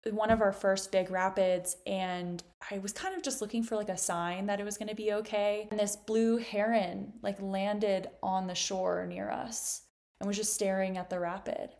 one 0.09 0.31
of 0.31 0.41
our 0.41 0.53
first 0.53 0.93
big 0.93 1.11
rapids 1.11 1.77
and 1.87 2.43
I 2.71 2.79
was 2.79 2.93
kind 2.93 3.15
of 3.15 3.23
just 3.23 3.41
looking 3.41 3.63
for 3.63 3.77
like 3.77 3.89
a 3.89 3.97
sign 3.97 4.47
that 4.47 4.61
it 4.61 4.65
was 4.65 4.79
going 4.79 4.89
to 4.89 4.95
be 4.95 5.13
okay. 5.15 5.69
And 5.71 5.79
this 5.79 5.97
blue 5.97 6.39
heron 6.39 7.13
like 7.23 7.41
landed 7.41 8.09
on 8.23 8.47
the 8.47 8.55
shore 8.55 9.07
near 9.07 9.31
us 9.31 9.83
and 10.21 10.27
was 10.27 10.37
just 10.37 10.55
staring 10.55 10.97
at 10.97 11.11
the 11.11 11.21
rapid. 11.21 11.71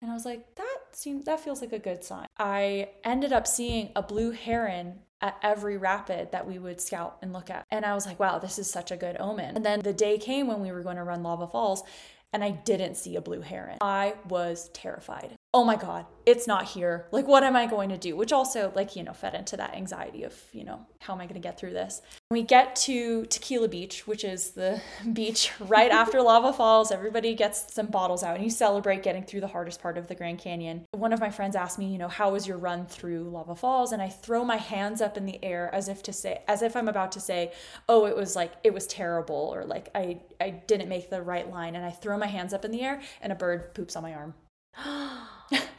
And 0.00 0.10
I 0.10 0.14
was 0.14 0.24
like, 0.24 0.56
that 0.56 0.78
seems 0.92 1.24
that 1.26 1.40
feels 1.40 1.60
like 1.60 1.72
a 1.72 1.78
good 1.78 2.02
sign. 2.02 2.26
I 2.38 2.90
ended 3.04 3.32
up 3.32 3.46
seeing 3.46 3.92
a 3.94 4.02
blue 4.02 4.32
heron 4.32 4.98
at 5.20 5.38
every 5.42 5.76
rapid 5.76 6.32
that 6.32 6.46
we 6.46 6.58
would 6.58 6.80
scout 6.80 7.18
and 7.22 7.32
look 7.32 7.48
at. 7.48 7.64
And 7.70 7.86
I 7.86 7.94
was 7.94 8.06
like, 8.06 8.18
wow, 8.18 8.38
this 8.38 8.58
is 8.58 8.68
such 8.68 8.90
a 8.90 8.96
good 8.96 9.16
omen. 9.20 9.54
And 9.54 9.64
then 9.64 9.80
the 9.80 9.92
day 9.92 10.18
came 10.18 10.48
when 10.48 10.60
we 10.60 10.72
were 10.72 10.82
going 10.82 10.96
to 10.96 11.04
run 11.04 11.22
Lava 11.22 11.46
Falls 11.46 11.84
and 12.32 12.42
I 12.42 12.50
didn't 12.50 12.96
see 12.96 13.14
a 13.14 13.20
blue 13.20 13.42
heron. 13.42 13.78
I 13.80 14.14
was 14.28 14.70
terrified 14.70 15.36
oh 15.54 15.64
my 15.64 15.76
God, 15.76 16.06
it's 16.24 16.46
not 16.46 16.64
here. 16.64 17.06
Like, 17.12 17.26
what 17.26 17.42
am 17.42 17.56
I 17.56 17.66
going 17.66 17.90
to 17.90 17.98
do? 17.98 18.16
Which 18.16 18.32
also, 18.32 18.72
like, 18.74 18.96
you 18.96 19.02
know, 19.02 19.12
fed 19.12 19.34
into 19.34 19.58
that 19.58 19.74
anxiety 19.74 20.22
of, 20.22 20.34
you 20.52 20.64
know, 20.64 20.86
how 21.00 21.12
am 21.12 21.20
I 21.20 21.24
going 21.24 21.34
to 21.34 21.40
get 21.40 21.58
through 21.58 21.74
this? 21.74 22.00
We 22.30 22.42
get 22.42 22.74
to 22.76 23.26
Tequila 23.26 23.68
Beach, 23.68 24.06
which 24.06 24.24
is 24.24 24.52
the 24.52 24.80
beach 25.12 25.52
right 25.60 25.90
after 25.90 26.22
Lava 26.22 26.54
Falls. 26.54 26.90
Everybody 26.90 27.34
gets 27.34 27.74
some 27.74 27.88
bottles 27.88 28.22
out 28.22 28.36
and 28.36 28.44
you 28.44 28.48
celebrate 28.48 29.02
getting 29.02 29.24
through 29.24 29.40
the 29.40 29.48
hardest 29.48 29.82
part 29.82 29.98
of 29.98 30.06
the 30.06 30.14
Grand 30.14 30.38
Canyon. 30.38 30.86
One 30.92 31.12
of 31.12 31.20
my 31.20 31.28
friends 31.28 31.54
asked 31.54 31.78
me, 31.78 31.92
you 31.92 31.98
know, 31.98 32.08
how 32.08 32.30
was 32.30 32.46
your 32.46 32.56
run 32.56 32.86
through 32.86 33.24
Lava 33.24 33.54
Falls? 33.54 33.92
And 33.92 34.00
I 34.00 34.08
throw 34.08 34.46
my 34.46 34.56
hands 34.56 35.02
up 35.02 35.18
in 35.18 35.26
the 35.26 35.44
air 35.44 35.68
as 35.74 35.88
if 35.88 36.02
to 36.04 36.14
say, 36.14 36.40
as 36.48 36.62
if 36.62 36.76
I'm 36.76 36.88
about 36.88 37.12
to 37.12 37.20
say, 37.20 37.52
oh, 37.90 38.06
it 38.06 38.16
was 38.16 38.34
like, 38.34 38.52
it 38.64 38.72
was 38.72 38.86
terrible, 38.86 39.52
or 39.52 39.64
like 39.64 39.90
I, 39.94 40.20
I 40.40 40.48
didn't 40.50 40.88
make 40.88 41.10
the 41.10 41.20
right 41.20 41.50
line. 41.50 41.76
And 41.76 41.84
I 41.84 41.90
throw 41.90 42.16
my 42.16 42.26
hands 42.26 42.54
up 42.54 42.64
in 42.64 42.70
the 42.70 42.80
air 42.80 43.02
and 43.20 43.32
a 43.32 43.36
bird 43.36 43.74
poops 43.74 43.96
on 43.96 44.02
my 44.02 44.14
arm. 44.14 44.34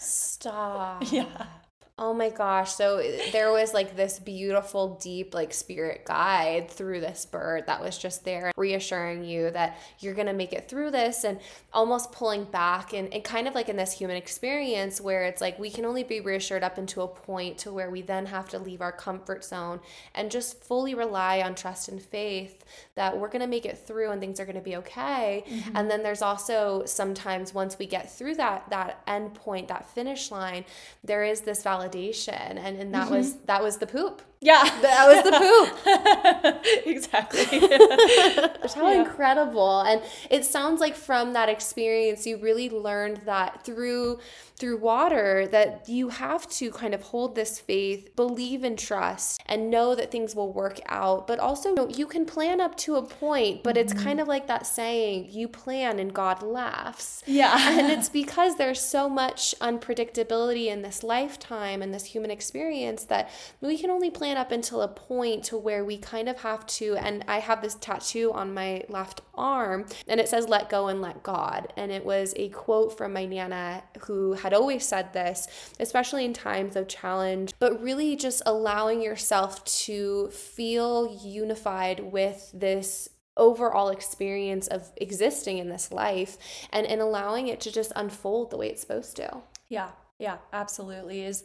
Stop. 0.03 1.03
Yeah. 1.11 1.62
Oh 1.99 2.11
my 2.11 2.29
gosh. 2.29 2.73
So 2.73 3.03
there 3.31 3.51
was 3.51 3.71
like 3.71 3.95
this 3.95 4.17
beautiful, 4.17 4.95
deep, 4.95 5.35
like 5.35 5.53
spirit 5.53 6.05
guide 6.05 6.71
through 6.71 7.01
this 7.01 7.23
bird 7.27 7.67
that 7.67 7.81
was 7.81 7.99
just 7.99 8.25
there, 8.25 8.51
reassuring 8.57 9.23
you 9.23 9.51
that 9.51 9.77
you're 9.99 10.15
going 10.15 10.25
to 10.25 10.33
make 10.33 10.53
it 10.53 10.67
through 10.67 10.89
this 10.89 11.23
and 11.23 11.39
almost 11.71 12.11
pulling 12.11 12.45
back 12.45 12.93
and, 12.93 13.13
and 13.13 13.23
kind 13.23 13.47
of 13.47 13.53
like 13.53 13.69
in 13.69 13.75
this 13.75 13.93
human 13.93 14.17
experience 14.17 14.99
where 14.99 15.25
it's 15.25 15.39
like 15.39 15.59
we 15.59 15.69
can 15.69 15.85
only 15.85 16.03
be 16.03 16.19
reassured 16.19 16.63
up 16.63 16.79
into 16.79 16.99
a 17.01 17.07
point 17.07 17.59
to 17.59 17.71
where 17.71 17.91
we 17.91 18.01
then 18.01 18.25
have 18.25 18.49
to 18.49 18.57
leave 18.57 18.81
our 18.81 18.91
comfort 18.91 19.45
zone 19.45 19.79
and 20.15 20.31
just 20.31 20.63
fully 20.63 20.95
rely 20.95 21.41
on 21.41 21.53
trust 21.53 21.89
and 21.89 22.01
faith 22.01 22.65
that 22.95 23.15
we're 23.15 23.29
going 23.29 23.39
to 23.39 23.47
make 23.47 23.67
it 23.67 23.77
through 23.77 24.09
and 24.09 24.19
things 24.19 24.39
are 24.39 24.45
going 24.45 24.55
to 24.55 24.61
be 24.61 24.77
okay. 24.77 25.43
Mm-hmm. 25.47 25.77
And 25.77 25.91
then 25.91 26.01
there's 26.01 26.23
also 26.23 26.85
sometimes 26.87 27.53
once 27.53 27.77
we 27.77 27.85
get 27.85 28.11
through 28.11 28.33
that, 28.35 28.67
that 28.71 29.03
end 29.05 29.35
point, 29.35 29.67
that 29.67 29.87
finish 29.87 30.31
line, 30.31 30.65
there 31.03 31.23
is 31.23 31.41
this 31.41 31.63
validation 31.63 31.82
validation 31.83 32.57
and 32.57 32.77
and 32.77 32.93
that 32.93 33.05
mm-hmm. 33.05 33.15
was 33.15 33.35
that 33.45 33.61
was 33.61 33.77
the 33.77 33.87
poop 33.87 34.21
yeah. 34.43 34.69
That 34.83 35.07
was 35.07 35.23
the 35.23 35.31
poop. 35.39 36.63
Exactly. 36.85 37.45
How 38.75 38.89
yeah. 38.89 39.01
incredible. 39.01 39.81
And 39.81 40.01
it 40.29 40.45
sounds 40.45 40.81
like 40.81 40.95
from 40.95 41.33
that 41.33 41.49
experience 41.49 42.25
you 42.27 42.37
really 42.37 42.69
learned 42.69 43.21
that 43.25 43.63
through 43.63 44.19
through 44.55 44.77
water 44.77 45.47
that 45.47 45.89
you 45.89 46.09
have 46.09 46.47
to 46.47 46.69
kind 46.71 46.93
of 46.93 47.01
hold 47.01 47.35
this 47.35 47.59
faith 47.59 48.15
believe 48.15 48.63
and 48.63 48.77
trust 48.77 49.41
and 49.47 49.69
know 49.69 49.95
that 49.95 50.11
things 50.11 50.35
will 50.35 50.53
work 50.53 50.79
out. 50.85 51.27
But 51.27 51.39
also 51.39 51.69
you, 51.69 51.75
know, 51.75 51.89
you 51.89 52.05
can 52.05 52.25
plan 52.25 52.61
up 52.61 52.75
to 52.77 52.95
a 52.95 53.01
point 53.03 53.63
but 53.63 53.75
mm-hmm. 53.75 53.81
it's 53.81 54.03
kind 54.03 54.19
of 54.19 54.27
like 54.27 54.47
that 54.47 54.65
saying 54.67 55.29
you 55.31 55.47
plan 55.47 55.99
and 55.99 56.13
god 56.13 56.43
laughs. 56.43 57.23
Yeah. 57.25 57.79
And 57.79 57.91
it's 57.91 58.09
because 58.09 58.57
there's 58.57 58.81
so 58.81 59.09
much 59.09 59.55
unpredictability 59.59 60.67
in 60.67 60.81
this 60.81 61.03
lifetime 61.03 61.81
and 61.81 61.93
this 61.93 62.05
human 62.05 62.31
experience 62.31 63.05
that 63.05 63.29
we 63.61 63.77
can 63.77 63.89
only 63.89 64.09
plan 64.09 64.32
up 64.37 64.51
until 64.51 64.81
a 64.81 64.87
point 64.87 65.43
to 65.45 65.57
where 65.57 65.83
we 65.83 65.97
kind 65.97 66.29
of 66.29 66.41
have 66.41 66.65
to 66.65 66.95
and 66.97 67.23
I 67.27 67.39
have 67.39 67.61
this 67.61 67.75
tattoo 67.75 68.31
on 68.33 68.53
my 68.53 68.83
left 68.89 69.21
arm 69.35 69.85
and 70.07 70.19
it 70.19 70.29
says 70.29 70.47
let 70.47 70.69
go 70.69 70.87
and 70.87 71.01
let 71.01 71.23
God 71.23 71.71
and 71.77 71.91
it 71.91 72.05
was 72.05 72.33
a 72.35 72.49
quote 72.49 72.97
from 72.97 73.13
my 73.13 73.25
nana 73.25 73.83
who 74.01 74.33
had 74.33 74.53
always 74.53 74.85
said 74.85 75.13
this 75.13 75.47
especially 75.79 76.25
in 76.25 76.33
times 76.33 76.75
of 76.75 76.87
challenge 76.87 77.53
but 77.59 77.81
really 77.81 78.15
just 78.15 78.41
allowing 78.45 79.01
yourself 79.01 79.63
to 79.65 80.29
feel 80.29 81.19
unified 81.23 81.99
with 81.99 82.51
this 82.53 83.09
overall 83.35 83.89
experience 83.89 84.67
of 84.67 84.91
existing 84.97 85.57
in 85.57 85.69
this 85.69 85.91
life 85.91 86.37
and 86.71 86.85
and 86.85 87.01
allowing 87.01 87.47
it 87.47 87.59
to 87.61 87.71
just 87.71 87.91
unfold 87.95 88.51
the 88.51 88.57
way 88.57 88.69
it's 88.69 88.81
supposed 88.81 89.15
to. 89.15 89.41
Yeah. 89.69 89.89
Yeah, 90.19 90.37
absolutely. 90.51 91.23
Is 91.23 91.43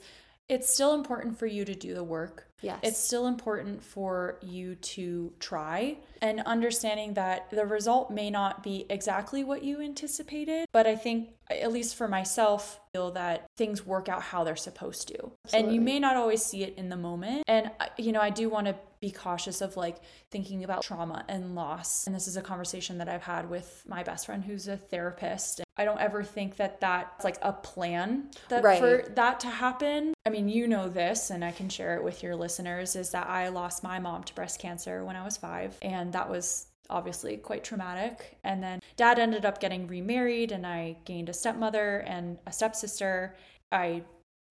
it's 0.48 0.72
still 0.72 0.94
important 0.94 1.38
for 1.38 1.46
you 1.46 1.64
to 1.64 1.74
do 1.74 1.94
the 1.94 2.04
work. 2.04 2.47
Yes. 2.60 2.80
It's 2.82 2.98
still 2.98 3.26
important 3.26 3.82
for 3.82 4.38
you 4.42 4.74
to 4.74 5.32
try 5.38 5.98
and 6.20 6.40
understanding 6.40 7.14
that 7.14 7.50
the 7.50 7.64
result 7.64 8.10
may 8.10 8.30
not 8.30 8.62
be 8.62 8.84
exactly 8.90 9.44
what 9.44 9.62
you 9.62 9.80
anticipated, 9.80 10.66
but 10.72 10.86
I 10.86 10.96
think 10.96 11.30
at 11.50 11.72
least 11.72 11.96
for 11.96 12.08
myself, 12.08 12.80
feel 12.92 13.10
that 13.12 13.46
things 13.56 13.86
work 13.86 14.08
out 14.08 14.22
how 14.22 14.44
they're 14.44 14.56
supposed 14.56 15.08
to. 15.08 15.32
Absolutely. 15.44 15.68
And 15.68 15.74
you 15.74 15.80
may 15.80 15.98
not 15.98 16.16
always 16.16 16.44
see 16.44 16.62
it 16.62 16.74
in 16.76 16.88
the 16.88 16.96
moment. 16.96 17.44
And 17.46 17.70
uh, 17.80 17.86
you 17.96 18.12
know, 18.12 18.20
I 18.20 18.30
do 18.30 18.48
want 18.48 18.66
to 18.66 18.74
be 19.00 19.10
cautious 19.10 19.60
of 19.60 19.76
like 19.76 19.98
thinking 20.30 20.64
about 20.64 20.82
trauma 20.82 21.24
and 21.28 21.54
loss. 21.54 22.06
And 22.06 22.14
this 22.14 22.26
is 22.26 22.36
a 22.36 22.42
conversation 22.42 22.98
that 22.98 23.08
I've 23.08 23.22
had 23.22 23.48
with 23.48 23.82
my 23.86 24.02
best 24.02 24.26
friend 24.26 24.44
who's 24.44 24.68
a 24.68 24.76
therapist. 24.76 25.62
I 25.76 25.84
don't 25.84 26.00
ever 26.00 26.22
think 26.22 26.56
that 26.56 26.80
that's 26.80 27.24
like 27.24 27.38
a 27.42 27.52
plan 27.52 28.30
that 28.48 28.64
right. 28.64 28.78
for 28.78 29.04
that 29.14 29.40
to 29.40 29.48
happen. 29.48 30.14
I 30.26 30.30
mean, 30.30 30.48
you 30.48 30.66
know 30.66 30.88
this 30.88 31.30
and 31.30 31.44
I 31.44 31.52
can 31.52 31.68
share 31.68 31.96
it 31.96 32.02
with 32.02 32.22
your 32.22 32.34
listeners 32.34 32.96
is 32.96 33.10
that 33.10 33.28
I 33.28 33.48
lost 33.48 33.82
my 33.82 33.98
mom 33.98 34.24
to 34.24 34.34
breast 34.34 34.60
cancer 34.60 35.04
when 35.04 35.16
I 35.16 35.24
was 35.24 35.36
5 35.36 35.78
and 35.82 36.12
that 36.12 36.28
was 36.28 36.66
obviously 36.90 37.36
quite 37.36 37.64
traumatic. 37.64 38.38
And 38.44 38.62
then 38.62 38.80
dad 38.96 39.18
ended 39.18 39.44
up 39.44 39.60
getting 39.60 39.86
remarried, 39.86 40.52
and 40.52 40.66
I 40.66 40.96
gained 41.04 41.28
a 41.28 41.32
stepmother 41.32 41.98
and 42.00 42.38
a 42.46 42.52
stepsister. 42.52 43.36
I 43.70 44.02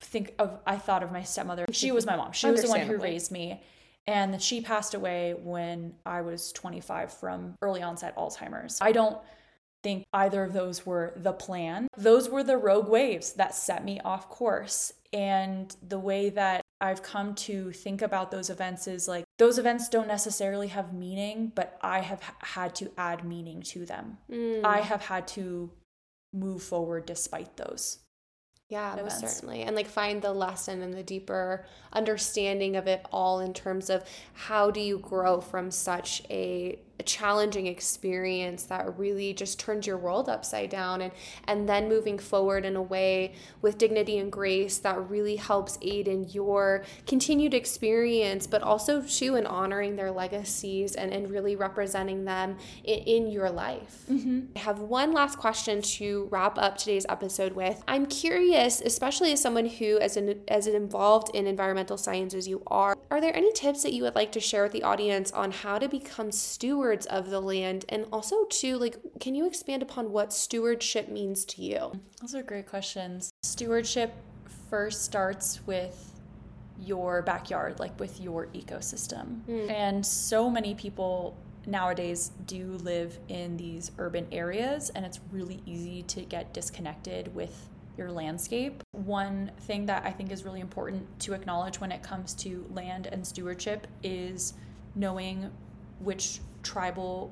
think 0.01 0.35
of 0.37 0.59
I 0.65 0.77
thought 0.77 1.03
of 1.03 1.11
my 1.11 1.23
stepmother. 1.23 1.65
She 1.71 1.91
was 1.91 2.05
my 2.05 2.15
mom. 2.15 2.31
She 2.31 2.49
was 2.49 2.61
the 2.61 2.69
one 2.69 2.81
who 2.81 2.97
raised 2.97 3.31
me. 3.31 3.61
And 4.07 4.41
she 4.41 4.61
passed 4.61 4.93
away 4.93 5.35
when 5.37 5.93
I 6.05 6.21
was 6.21 6.51
25 6.53 7.11
from 7.13 7.55
early 7.61 7.81
onset 7.81 8.15
Alzheimer's. 8.15 8.79
I 8.81 8.93
don't 8.93 9.17
think 9.83 10.05
either 10.13 10.43
of 10.43 10.53
those 10.53 10.85
were 10.85 11.13
the 11.17 11.33
plan. 11.33 11.87
Those 11.97 12.29
were 12.29 12.43
the 12.43 12.57
rogue 12.57 12.87
waves 12.87 13.33
that 13.33 13.53
set 13.53 13.83
me 13.83 13.99
off 14.03 14.29
course. 14.29 14.93
And 15.13 15.75
the 15.87 15.99
way 15.99 16.29
that 16.29 16.61
I've 16.79 17.01
come 17.01 17.35
to 17.35 17.71
think 17.71 18.01
about 18.01 18.31
those 18.31 18.49
events 18.49 18.87
is 18.87 19.07
like 19.07 19.25
those 19.37 19.57
events 19.57 19.89
don't 19.89 20.07
necessarily 20.07 20.67
have 20.67 20.93
meaning, 20.93 21.51
but 21.55 21.77
I 21.81 22.01
have 22.01 22.21
had 22.39 22.75
to 22.75 22.91
add 22.97 23.23
meaning 23.23 23.61
to 23.63 23.85
them. 23.85 24.17
Mm. 24.31 24.63
I 24.63 24.81
have 24.81 25.03
had 25.03 25.27
to 25.29 25.71
move 26.33 26.61
forward 26.61 27.05
despite 27.05 27.57
those. 27.57 27.99
Yeah, 28.69 28.93
events. 28.93 29.21
most 29.21 29.35
certainly. 29.35 29.63
And 29.63 29.75
like 29.75 29.87
find 29.87 30.21
the 30.21 30.33
lesson 30.33 30.81
and 30.81 30.93
the 30.93 31.03
deeper 31.03 31.65
understanding 31.93 32.75
of 32.75 32.87
it 32.87 33.05
all 33.11 33.39
in 33.39 33.53
terms 33.53 33.89
of 33.89 34.03
how 34.33 34.71
do 34.71 34.81
you 34.81 34.99
grow 34.99 35.39
from 35.39 35.71
such 35.71 36.21
a 36.29 36.77
a 36.99 37.03
challenging 37.03 37.67
experience 37.67 38.63
that 38.63 38.97
really 38.97 39.33
just 39.33 39.59
turns 39.59 39.85
your 39.85 39.97
world 39.97 40.27
upside 40.27 40.69
down 40.69 41.01
and 41.01 41.11
and 41.47 41.69
then 41.69 41.87
moving 41.87 42.17
forward 42.17 42.65
in 42.65 42.75
a 42.75 42.81
way 42.81 43.33
with 43.61 43.77
dignity 43.77 44.17
and 44.17 44.31
grace 44.31 44.79
that 44.79 45.09
really 45.09 45.35
helps 45.35 45.77
aid 45.81 46.07
in 46.07 46.27
your 46.29 46.83
continued 47.05 47.53
experience 47.53 48.47
but 48.47 48.63
also 48.63 49.01
too 49.01 49.35
in 49.35 49.45
honoring 49.45 49.95
their 49.95 50.11
legacies 50.11 50.95
and, 50.95 51.11
and 51.13 51.29
really 51.29 51.55
representing 51.55 52.25
them 52.25 52.57
in, 52.83 52.99
in 52.99 53.27
your 53.27 53.49
life 53.49 54.03
mm-hmm. 54.09 54.41
i 54.55 54.59
have 54.59 54.79
one 54.79 55.13
last 55.13 55.37
question 55.37 55.81
to 55.81 56.27
wrap 56.31 56.57
up 56.57 56.77
today's 56.77 57.05
episode 57.09 57.53
with 57.53 57.83
i'm 57.87 58.07
curious 58.07 58.81
especially 58.81 59.31
as 59.31 59.41
someone 59.41 59.67
who 59.67 59.99
as 59.99 60.17
an 60.17 60.41
as 60.47 60.65
an 60.65 60.75
involved 60.75 61.29
in 61.35 61.45
environmental 61.45 61.97
science 61.97 62.33
as 62.33 62.47
you 62.47 62.63
are 62.67 62.97
are 63.11 63.21
there 63.21 63.35
any 63.35 63.51
tips 63.53 63.83
that 63.83 63.93
you 63.93 64.01
would 64.01 64.15
like 64.15 64.31
to 64.31 64.39
share 64.39 64.63
with 64.63 64.71
the 64.71 64.83
audience 64.83 65.31
on 65.31 65.51
how 65.51 65.77
to 65.77 65.87
become 65.87 66.31
stewards 66.31 66.86
stewards 66.87 67.05
of 67.07 67.29
the 67.29 67.41
land 67.41 67.83
and 67.89 68.05
also 68.13 68.45
too 68.45 68.77
like 68.77 68.95
can 69.19 69.35
you 69.35 69.45
expand 69.45 69.83
upon 69.83 70.09
what 70.09 70.31
stewardship 70.31 71.09
means 71.09 71.43
to 71.43 71.61
you 71.61 71.91
those 72.21 72.33
are 72.33 72.41
great 72.41 72.65
questions 72.65 73.29
stewardship 73.43 74.13
first 74.69 75.03
starts 75.03 75.59
with 75.67 76.13
your 76.79 77.21
backyard 77.21 77.77
like 77.77 77.99
with 77.99 78.21
your 78.21 78.47
ecosystem 78.47 79.41
mm. 79.49 79.69
and 79.69 80.05
so 80.05 80.49
many 80.49 80.73
people 80.75 81.35
nowadays 81.65 82.31
do 82.45 82.77
live 82.83 83.19
in 83.27 83.57
these 83.57 83.91
urban 83.97 84.25
areas 84.31 84.89
and 84.91 85.05
it's 85.05 85.19
really 85.33 85.61
easy 85.65 86.03
to 86.03 86.21
get 86.21 86.53
disconnected 86.53 87.33
with 87.35 87.67
your 87.97 88.11
landscape. 88.11 88.83
One 88.91 89.51
thing 89.61 89.87
that 89.87 90.05
I 90.05 90.11
think 90.11 90.31
is 90.31 90.45
really 90.45 90.61
important 90.61 91.19
to 91.21 91.33
acknowledge 91.33 91.79
when 91.79 91.91
it 91.91 92.03
comes 92.03 92.35
to 92.35 92.63
land 92.71 93.07
and 93.07 93.25
stewardship 93.25 93.87
is 94.03 94.53
knowing 94.95 95.49
which 95.99 96.39
tribal 96.67 97.31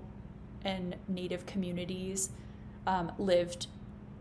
and 0.64 0.96
native 1.08 1.46
communities 1.46 2.30
um, 2.88 3.12
lived 3.18 3.68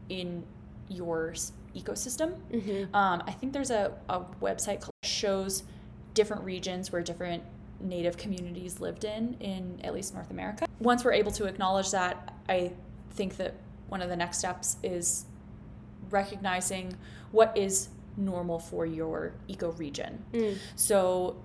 in 0.08 0.44
your 0.88 1.34
ecosystem. 1.74 2.36
Mm-hmm. 2.52 2.94
Um, 2.94 3.22
I 3.26 3.32
think 3.32 3.52
there's 3.52 3.70
a, 3.70 3.92
a 4.08 4.20
website 4.42 4.80
that 4.80 4.90
shows 5.02 5.62
different 6.14 6.42
regions 6.44 6.92
where 6.92 7.02
different 7.02 7.42
native 7.80 8.16
communities 8.16 8.80
lived 8.80 9.04
in, 9.04 9.36
in 9.40 9.80
at 9.84 9.94
least 9.94 10.14
North 10.14 10.30
America. 10.30 10.66
Once 10.80 11.04
we're 11.04 11.12
able 11.12 11.32
to 11.32 11.44
acknowledge 11.46 11.90
that, 11.90 12.34
I 12.48 12.72
think 13.10 13.36
that 13.36 13.54
one 13.88 14.02
of 14.02 14.08
the 14.08 14.16
next 14.16 14.38
steps 14.38 14.76
is 14.82 15.26
recognizing 16.10 16.96
what 17.32 17.56
is 17.56 17.88
normal 18.16 18.58
for 18.58 18.86
your 18.86 19.34
ecoregion. 19.48 20.18
Mm. 20.32 20.58
So 20.76 21.36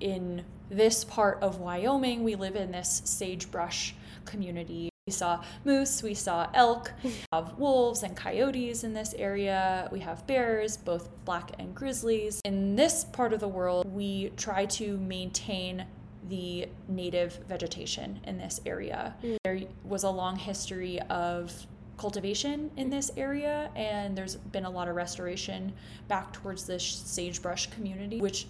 in 0.00 0.44
this 0.70 1.04
part 1.04 1.42
of 1.42 1.58
Wyoming, 1.58 2.24
we 2.24 2.34
live 2.34 2.56
in 2.56 2.72
this 2.72 3.02
sagebrush 3.04 3.94
community. 4.24 4.90
We 5.06 5.12
saw 5.12 5.44
moose, 5.64 6.02
we 6.02 6.14
saw 6.14 6.48
elk, 6.52 6.92
we 7.04 7.14
have 7.32 7.56
wolves 7.58 8.02
and 8.02 8.16
coyotes 8.16 8.82
in 8.82 8.92
this 8.92 9.14
area. 9.14 9.88
We 9.92 10.00
have 10.00 10.26
bears, 10.26 10.76
both 10.76 11.08
black 11.24 11.52
and 11.58 11.74
grizzlies. 11.74 12.40
In 12.44 12.74
this 12.74 13.04
part 13.04 13.32
of 13.32 13.40
the 13.40 13.48
world, 13.48 13.86
we 13.86 14.30
try 14.36 14.66
to 14.66 14.98
maintain 14.98 15.86
the 16.28 16.66
native 16.88 17.38
vegetation 17.48 18.18
in 18.24 18.36
this 18.36 18.60
area. 18.66 19.14
Mm. 19.22 19.36
There 19.44 19.60
was 19.84 20.02
a 20.02 20.10
long 20.10 20.36
history 20.36 21.00
of 21.02 21.52
cultivation 21.98 22.70
in 22.76 22.90
this 22.90 23.10
area, 23.16 23.70
and 23.74 24.16
there's 24.16 24.36
been 24.36 24.64
a 24.64 24.70
lot 24.70 24.88
of 24.88 24.96
restoration 24.96 25.72
back 26.08 26.32
towards 26.32 26.66
this 26.66 26.82
sagebrush 26.82 27.68
community, 27.68 28.20
which 28.20 28.46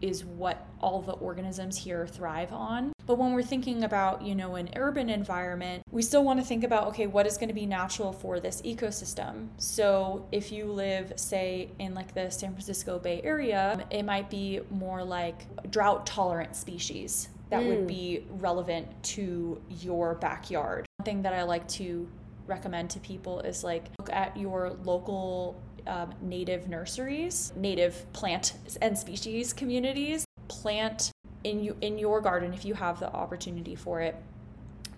is 0.00 0.24
what 0.24 0.66
all 0.80 1.02
the 1.02 1.12
organisms 1.12 1.76
here 1.76 2.06
thrive 2.06 2.52
on. 2.52 2.92
But 3.06 3.18
when 3.18 3.32
we're 3.32 3.42
thinking 3.42 3.84
about, 3.84 4.22
you 4.22 4.34
know, 4.34 4.56
an 4.56 4.68
urban 4.76 5.08
environment, 5.08 5.82
we 5.90 6.02
still 6.02 6.24
want 6.24 6.40
to 6.40 6.44
think 6.44 6.62
about, 6.62 6.88
okay, 6.88 7.06
what 7.06 7.26
is 7.26 7.38
going 7.38 7.48
to 7.48 7.54
be 7.54 7.66
natural 7.66 8.12
for 8.12 8.38
this 8.38 8.60
ecosystem? 8.62 9.48
So 9.56 10.26
if 10.30 10.52
you 10.52 10.66
live, 10.66 11.14
say, 11.16 11.70
in 11.78 11.94
like 11.94 12.14
the 12.14 12.30
San 12.30 12.52
Francisco 12.52 12.98
Bay 12.98 13.20
Area, 13.24 13.86
it 13.90 14.02
might 14.02 14.28
be 14.28 14.60
more 14.70 15.02
like 15.02 15.46
drought 15.70 16.06
tolerant 16.06 16.54
species 16.54 17.30
that 17.50 17.62
mm. 17.62 17.68
would 17.68 17.86
be 17.86 18.26
relevant 18.28 19.02
to 19.02 19.60
your 19.68 20.14
backyard. 20.16 20.86
One 20.98 21.04
thing 21.04 21.22
that 21.22 21.32
I 21.32 21.44
like 21.44 21.66
to 21.68 22.08
recommend 22.46 22.90
to 22.90 23.00
people 23.00 23.40
is 23.40 23.62
like 23.62 23.84
look 23.98 24.10
at 24.10 24.36
your 24.36 24.70
local 24.84 25.60
um, 25.88 26.14
native 26.22 26.68
nurseries, 26.68 27.52
native 27.56 28.10
plant 28.12 28.54
and 28.80 28.96
species 28.96 29.52
communities. 29.52 30.24
Plant 30.46 31.10
in 31.44 31.62
you 31.62 31.76
in 31.80 31.98
your 31.98 32.20
garden 32.20 32.52
if 32.54 32.64
you 32.64 32.74
have 32.74 33.00
the 33.00 33.12
opportunity 33.12 33.74
for 33.74 34.00
it. 34.00 34.16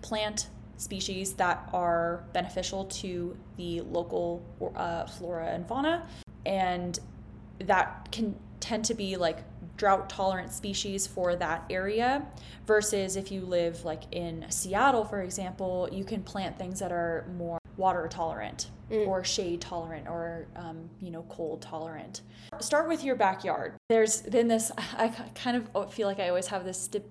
Plant 0.01 0.49
species 0.77 1.33
that 1.33 1.69
are 1.73 2.23
beneficial 2.33 2.85
to 2.85 3.37
the 3.57 3.81
local 3.81 4.43
uh, 4.75 5.05
flora 5.05 5.47
and 5.47 5.67
fauna, 5.67 6.07
and 6.45 6.99
that 7.59 8.11
can 8.11 8.35
tend 8.59 8.85
to 8.85 8.93
be 8.93 9.17
like 9.17 9.39
drought 9.77 10.09
tolerant 10.09 10.51
species 10.51 11.07
for 11.07 11.35
that 11.35 11.65
area 11.69 12.25
versus 12.67 13.15
if 13.15 13.31
you 13.31 13.41
live 13.41 13.83
like 13.83 14.03
in 14.11 14.45
Seattle 14.49 15.05
for 15.05 15.21
example 15.21 15.89
you 15.91 16.03
can 16.03 16.21
plant 16.21 16.57
things 16.57 16.79
that 16.79 16.91
are 16.91 17.25
more 17.37 17.57
water 17.77 18.07
tolerant 18.07 18.69
mm. 18.91 19.07
or 19.07 19.23
shade 19.23 19.61
tolerant 19.61 20.07
or 20.07 20.45
um, 20.55 20.89
you 20.99 21.11
know 21.11 21.23
cold 21.23 21.61
tolerant. 21.61 22.21
Start 22.59 22.87
with 22.87 23.03
your 23.03 23.15
backyard. 23.15 23.73
There's 23.89 24.21
been 24.21 24.47
this 24.47 24.71
i 24.97 25.07
kind 25.35 25.57
of 25.57 25.93
feel 25.93 26.07
like 26.07 26.19
i 26.19 26.29
always 26.29 26.47
have 26.47 26.65
this 26.65 26.87
de- 26.87 27.01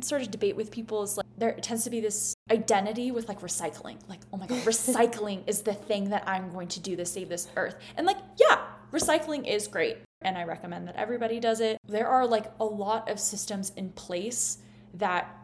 sort 0.00 0.22
of 0.22 0.30
debate 0.30 0.56
with 0.56 0.70
people 0.70 1.02
is 1.02 1.16
like 1.16 1.26
there 1.38 1.52
tends 1.52 1.84
to 1.84 1.90
be 1.90 2.00
this 2.00 2.34
identity 2.50 3.10
with 3.10 3.28
like 3.28 3.40
recycling. 3.40 3.96
Like 4.08 4.20
oh 4.32 4.36
my 4.36 4.46
god 4.46 4.62
recycling 4.64 5.42
is 5.46 5.62
the 5.62 5.74
thing 5.74 6.10
that 6.10 6.24
i'm 6.26 6.50
going 6.52 6.68
to 6.68 6.80
do 6.80 6.96
to 6.96 7.04
save 7.04 7.28
this 7.28 7.48
earth. 7.56 7.76
And 7.96 8.06
like 8.06 8.18
yeah 8.38 8.60
recycling 8.92 9.46
is 9.46 9.68
great 9.68 9.98
and 10.22 10.36
I 10.36 10.44
recommend 10.44 10.86
that 10.88 10.96
everybody 10.96 11.40
does 11.40 11.60
it. 11.60 11.78
There 11.86 12.08
are 12.08 12.26
like 12.26 12.52
a 12.60 12.64
lot 12.64 13.10
of 13.10 13.18
systems 13.18 13.72
in 13.76 13.90
place 13.92 14.58
that 14.94 15.34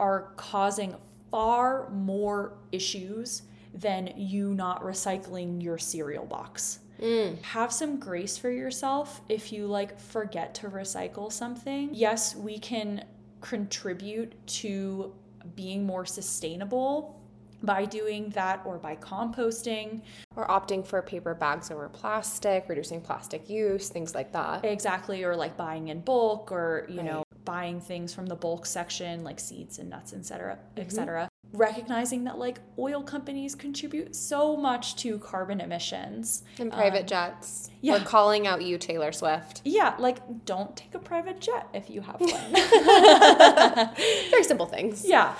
are 0.00 0.32
causing 0.36 0.94
far 1.30 1.90
more 1.90 2.54
issues 2.72 3.42
than 3.74 4.12
you 4.16 4.54
not 4.54 4.82
recycling 4.82 5.62
your 5.62 5.78
cereal 5.78 6.24
box. 6.24 6.80
Mm. 7.00 7.42
Have 7.42 7.72
some 7.72 7.98
grace 7.98 8.36
for 8.36 8.50
yourself 8.50 9.20
if 9.28 9.52
you 9.52 9.66
like 9.66 9.98
forget 9.98 10.54
to 10.56 10.68
recycle 10.68 11.32
something. 11.32 11.90
Yes, 11.92 12.34
we 12.34 12.58
can 12.58 13.04
contribute 13.40 14.34
to 14.46 15.12
being 15.56 15.84
more 15.84 16.06
sustainable 16.06 17.21
by 17.62 17.84
doing 17.84 18.30
that 18.30 18.60
or 18.64 18.78
by 18.78 18.96
composting. 18.96 20.02
Or 20.36 20.46
opting 20.48 20.86
for 20.86 21.02
paper 21.02 21.34
bags 21.34 21.70
over 21.70 21.88
plastic 21.88 22.68
reducing 22.68 23.00
plastic 23.00 23.48
use 23.50 23.88
things 23.88 24.14
like 24.14 24.32
that. 24.32 24.64
Exactly 24.64 25.24
or 25.24 25.36
like 25.36 25.56
buying 25.56 25.88
in 25.88 26.00
bulk 26.00 26.50
or 26.50 26.86
you 26.88 26.98
right. 26.98 27.06
know 27.06 27.24
buying 27.44 27.80
things 27.80 28.14
from 28.14 28.26
the 28.26 28.36
bulk 28.36 28.64
section 28.64 29.24
like 29.24 29.40
seeds 29.40 29.78
and 29.78 29.90
nuts 29.90 30.12
etc 30.12 30.56
mm-hmm. 30.56 30.80
etc 30.80 31.28
recognizing 31.52 32.24
that 32.24 32.38
like 32.38 32.60
oil 32.78 33.02
companies 33.02 33.54
contribute 33.54 34.16
so 34.16 34.56
much 34.56 34.96
to 34.96 35.18
carbon 35.18 35.60
emissions. 35.60 36.42
And 36.58 36.72
private 36.72 37.02
um, 37.02 37.06
jets. 37.06 37.70
yeah. 37.80 37.94
We're 37.94 38.04
calling 38.04 38.46
out 38.46 38.62
you 38.62 38.78
taylor 38.78 39.12
swift. 39.12 39.60
Yeah 39.64 39.94
like 39.98 40.44
don't 40.44 40.76
take 40.76 40.94
a 40.94 40.98
private 40.98 41.40
jet 41.40 41.68
if 41.74 41.90
you 41.90 42.00
have 42.00 42.16
one. 42.20 42.30
Very 44.30 44.44
simple 44.44 44.66
things. 44.66 45.04
Yeah. 45.06 45.34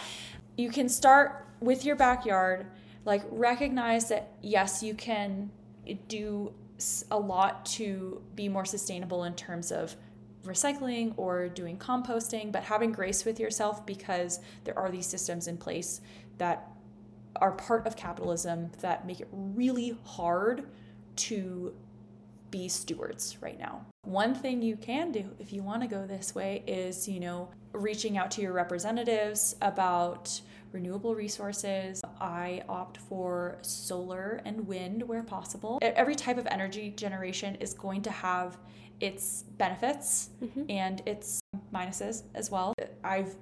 You 0.57 0.71
can 0.71 0.89
start 0.89 1.47
with 1.63 1.85
your 1.85 1.97
backyard, 1.97 2.67
like 3.05 3.23
recognize 3.31 4.09
that 4.09 4.33
yes, 4.43 4.83
you 4.83 4.95
can 4.95 5.51
do 6.09 6.53
a 7.11 7.19
lot 7.19 7.65
to 7.65 8.21
be 8.35 8.49
more 8.49 8.65
sustainable 8.65 9.25
in 9.25 9.35
terms 9.35 9.71
of 9.71 9.97
recycling 10.45 11.15
or 11.17 11.49
doing 11.49 11.79
composting, 11.79 12.51
but 12.51 12.65
having 12.65 12.91
grace 12.91 13.25
with 13.25 13.39
yourself 13.39 13.87
because 13.87 14.41
there 14.65 14.77
are 14.77 14.91
these 14.91 15.07
systems 15.07 15.47
in 15.47 15.57
place 15.57 16.01
that 16.39 16.69
are 17.37 17.53
part 17.53 17.87
of 17.87 17.97
capitalism 17.97 18.71
that 18.81 19.07
make 19.07 19.21
it 19.21 19.29
really 19.31 19.97
hard 20.05 20.67
to 21.15 21.73
be 22.51 22.69
stewards 22.69 23.39
right 23.41 23.59
now. 23.59 23.87
One 24.05 24.35
thing 24.35 24.61
you 24.61 24.77
can 24.77 25.13
do 25.13 25.31
if 25.39 25.53
you 25.53 25.63
want 25.63 25.83
to 25.83 25.89
go 25.89 26.07
this 26.07 26.35
way 26.35 26.65
is, 26.67 27.09
you 27.09 27.21
know, 27.21 27.49
reaching 27.73 28.19
out 28.19 28.31
to 28.33 28.43
your 28.43 28.53
representatives 28.53 29.57
about 29.63 30.41
renewable 30.73 31.15
resources. 31.15 32.03
I 32.21 32.63
opt 32.69 32.99
for 32.99 33.59
solar 33.63 34.41
and 34.45 34.67
wind 34.67 35.03
where 35.07 35.23
possible. 35.23 35.79
Every 35.83 36.15
type 36.15 36.39
of 36.39 36.47
energy 36.47 36.91
generation 36.91 37.57
is 37.57 37.75
going 37.75 38.03
to 38.03 38.11
have 38.11 38.59
its 39.01 39.45
benefits 39.59 40.31
mm-hmm. 40.43 40.63
and 40.69 41.03
its 41.07 41.41
minuses 41.75 42.23
as 42.35 42.51
well. 42.51 42.75
I've 43.03 43.35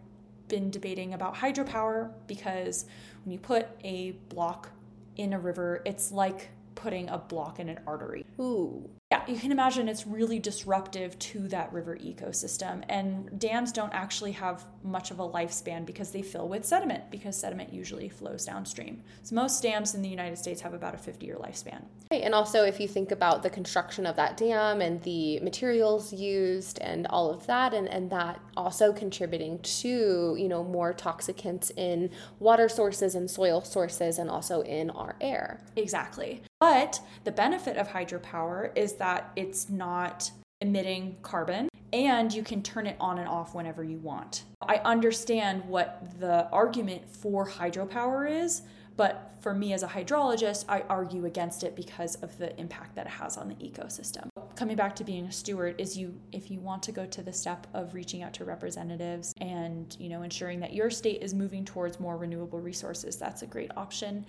been 0.48 0.70
debating 0.70 1.14
about 1.14 1.34
hydropower 1.34 2.12
because 2.26 2.86
when 3.24 3.32
you 3.32 3.38
put 3.38 3.68
a 3.84 4.12
block 4.28 4.70
in 5.16 5.32
a 5.32 5.38
river, 5.38 5.82
it's 5.84 6.10
like 6.12 6.48
putting 6.74 7.08
a 7.08 7.18
block 7.18 7.60
in 7.60 7.68
an 7.68 7.78
artery. 7.86 8.24
Ooh. 8.40 8.88
Yeah, 9.12 9.24
you 9.26 9.40
can 9.40 9.50
imagine 9.50 9.88
it's 9.88 10.06
really 10.06 10.38
disruptive 10.38 11.18
to 11.18 11.48
that 11.48 11.72
river 11.72 11.96
ecosystem. 11.96 12.84
And 12.88 13.40
dams 13.40 13.72
don't 13.72 13.92
actually 13.92 14.30
have 14.32 14.64
much 14.84 15.10
of 15.10 15.18
a 15.18 15.28
lifespan 15.28 15.84
because 15.84 16.12
they 16.12 16.22
fill 16.22 16.46
with 16.46 16.64
sediment, 16.64 17.10
because 17.10 17.36
sediment 17.36 17.72
usually 17.72 18.08
flows 18.08 18.44
downstream. 18.44 19.02
So 19.24 19.34
most 19.34 19.64
dams 19.64 19.96
in 19.96 20.02
the 20.02 20.08
United 20.08 20.38
States 20.38 20.60
have 20.60 20.74
about 20.74 20.94
a 20.94 20.98
50 20.98 21.26
year 21.26 21.34
lifespan. 21.34 21.82
Right. 22.12 22.22
And 22.22 22.36
also, 22.36 22.62
if 22.62 22.78
you 22.78 22.86
think 22.86 23.10
about 23.10 23.42
the 23.42 23.50
construction 23.50 24.06
of 24.06 24.14
that 24.14 24.36
dam 24.36 24.80
and 24.80 25.02
the 25.02 25.40
materials 25.40 26.12
used 26.12 26.78
and 26.78 27.08
all 27.08 27.30
of 27.30 27.44
that, 27.48 27.74
and, 27.74 27.88
and 27.88 28.10
that 28.10 28.40
also 28.56 28.92
contributing 28.92 29.58
to, 29.58 30.36
you 30.38 30.48
know, 30.48 30.62
more 30.62 30.94
toxicants 30.94 31.72
in 31.76 32.10
water 32.38 32.68
sources 32.68 33.16
and 33.16 33.28
soil 33.28 33.60
sources 33.62 34.18
and 34.18 34.30
also 34.30 34.60
in 34.60 34.90
our 34.90 35.16
air. 35.20 35.60
Exactly. 35.74 36.42
But 36.60 37.00
the 37.24 37.32
benefit 37.32 37.78
of 37.78 37.88
hydropower 37.88 38.70
is 38.76 38.92
that 39.00 39.32
it's 39.34 39.68
not 39.68 40.30
emitting 40.60 41.16
carbon 41.22 41.68
and 41.92 42.32
you 42.32 42.42
can 42.42 42.62
turn 42.62 42.86
it 42.86 42.96
on 43.00 43.18
and 43.18 43.26
off 43.26 43.54
whenever 43.54 43.82
you 43.82 43.98
want. 43.98 44.44
I 44.62 44.76
understand 44.76 45.64
what 45.64 46.20
the 46.20 46.48
argument 46.50 47.08
for 47.08 47.48
hydropower 47.48 48.30
is, 48.30 48.62
but 48.96 49.32
for 49.40 49.54
me 49.54 49.72
as 49.72 49.82
a 49.82 49.88
hydrologist, 49.88 50.66
I 50.68 50.82
argue 50.82 51.24
against 51.24 51.64
it 51.64 51.74
because 51.74 52.16
of 52.16 52.36
the 52.36 52.56
impact 52.60 52.94
that 52.96 53.06
it 53.06 53.12
has 53.12 53.38
on 53.38 53.48
the 53.48 53.54
ecosystem. 53.54 54.28
Coming 54.54 54.76
back 54.76 54.94
to 54.96 55.04
being 55.04 55.24
a 55.24 55.32
steward 55.32 55.80
is 55.80 55.96
you 55.96 56.14
if 56.32 56.50
you 56.50 56.60
want 56.60 56.82
to 56.82 56.92
go 56.92 57.06
to 57.06 57.22
the 57.22 57.32
step 57.32 57.66
of 57.72 57.94
reaching 57.94 58.22
out 58.22 58.34
to 58.34 58.44
representatives 58.44 59.32
and, 59.40 59.96
you 59.98 60.10
know, 60.10 60.22
ensuring 60.22 60.60
that 60.60 60.74
your 60.74 60.90
state 60.90 61.22
is 61.22 61.32
moving 61.32 61.64
towards 61.64 61.98
more 61.98 62.18
renewable 62.18 62.60
resources, 62.60 63.16
that's 63.16 63.40
a 63.40 63.46
great 63.46 63.70
option. 63.76 64.26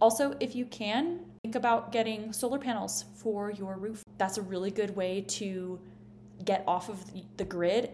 Also, 0.00 0.34
if 0.40 0.54
you 0.54 0.64
can, 0.66 1.20
think 1.42 1.54
about 1.54 1.92
getting 1.92 2.32
solar 2.32 2.58
panels 2.58 3.04
for 3.14 3.50
your 3.50 3.76
roof. 3.76 4.02
That's 4.16 4.38
a 4.38 4.42
really 4.42 4.70
good 4.70 4.94
way 4.94 5.22
to 5.28 5.80
get 6.44 6.62
off 6.66 6.88
of 6.88 7.04
the 7.36 7.44
grid, 7.44 7.90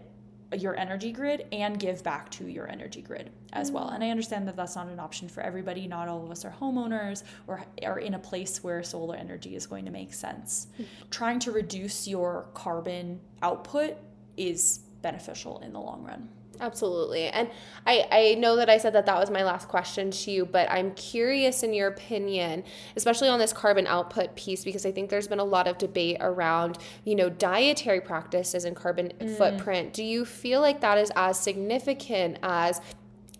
your 0.55 0.75
energy 0.75 1.11
grid, 1.11 1.47
and 1.51 1.79
give 1.79 2.03
back 2.03 2.29
to 2.31 2.47
your 2.47 2.69
energy 2.69 3.01
grid 3.01 3.31
as 3.53 3.71
well. 3.71 3.89
And 3.89 4.03
I 4.03 4.09
understand 4.09 4.47
that 4.47 4.55
that's 4.55 4.75
not 4.75 4.87
an 4.87 4.99
option 4.99 5.27
for 5.27 5.41
everybody. 5.41 5.87
Not 5.87 6.07
all 6.07 6.23
of 6.23 6.29
us 6.29 6.45
are 6.45 6.53
homeowners 6.61 7.23
or 7.47 7.65
are 7.83 7.99
in 7.99 8.13
a 8.13 8.19
place 8.19 8.63
where 8.63 8.83
solar 8.83 9.15
energy 9.15 9.55
is 9.55 9.65
going 9.65 9.85
to 9.85 9.91
make 9.91 10.13
sense. 10.13 10.67
Mm-hmm. 10.73 10.83
Trying 11.09 11.39
to 11.39 11.51
reduce 11.51 12.07
your 12.07 12.47
carbon 12.53 13.19
output 13.41 13.97
is 14.37 14.81
beneficial 15.05 15.59
in 15.59 15.71
the 15.71 15.79
long 15.79 16.03
run. 16.03 16.27
Absolutely. 16.59 17.27
And 17.27 17.49
I, 17.85 18.07
I 18.11 18.35
know 18.35 18.55
that 18.55 18.69
I 18.69 18.77
said 18.77 18.93
that 18.93 19.05
that 19.05 19.19
was 19.19 19.29
my 19.29 19.43
last 19.43 19.67
question 19.67 20.09
to 20.09 20.31
you, 20.31 20.45
but 20.45 20.71
I'm 20.71 20.93
curious 20.93 21.63
in 21.63 21.73
your 21.73 21.89
opinion, 21.89 22.63
especially 22.95 23.29
on 23.29 23.39
this 23.39 23.53
carbon 23.53 23.85
output 23.87 24.35
piece, 24.35 24.63
because 24.63 24.85
I 24.85 24.91
think 24.91 25.09
there's 25.09 25.27
been 25.27 25.39
a 25.39 25.51
lot 25.57 25.67
of 25.67 25.77
debate 25.77 26.17
around, 26.21 26.77
you 27.03 27.15
know, 27.15 27.29
dietary 27.29 28.01
practices 28.01 28.65
and 28.65 28.75
carbon 28.75 29.11
mm. 29.19 29.37
footprint. 29.37 29.93
Do 29.93 30.03
you 30.03 30.25
feel 30.25 30.61
like 30.61 30.81
that 30.81 30.97
is 30.97 31.11
as 31.15 31.39
significant 31.39 32.39
as 32.41 32.81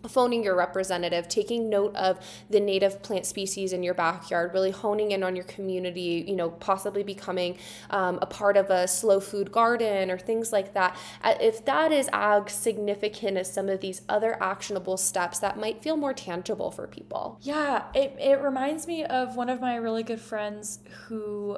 phoning 0.08 0.42
your 0.44 0.56
representative, 0.56 1.28
taking 1.28 1.68
note 1.68 1.94
of 1.96 2.18
the 2.50 2.60
native 2.60 3.02
plant 3.02 3.26
species 3.26 3.72
in 3.72 3.82
your 3.82 3.94
backyard, 3.94 4.52
really 4.52 4.70
honing 4.70 5.12
in 5.12 5.22
on 5.22 5.36
your 5.36 5.44
community, 5.44 6.24
you 6.26 6.36
know, 6.36 6.50
possibly 6.50 7.02
becoming 7.02 7.58
um, 7.90 8.18
a 8.22 8.26
part 8.26 8.56
of 8.56 8.70
a 8.70 8.86
slow 8.86 9.20
food 9.20 9.52
garden 9.52 10.10
or 10.10 10.18
things 10.18 10.52
like 10.52 10.74
that. 10.74 10.96
Uh, 11.22 11.34
if 11.40 11.64
that 11.64 11.92
is 11.92 12.08
as 12.12 12.52
significant 12.52 13.36
as 13.36 13.52
some 13.52 13.68
of 13.68 13.80
these 13.80 14.02
other 14.08 14.40
actionable 14.42 14.96
steps 14.96 15.38
that 15.38 15.58
might 15.58 15.82
feel 15.82 15.96
more 15.96 16.12
tangible 16.12 16.70
for 16.70 16.86
people. 16.86 17.38
Yeah, 17.42 17.84
it, 17.94 18.16
it 18.18 18.40
reminds 18.40 18.86
me 18.86 19.04
of 19.04 19.36
one 19.36 19.48
of 19.48 19.60
my 19.60 19.76
really 19.76 20.02
good 20.02 20.20
friends 20.20 20.80
who 21.06 21.56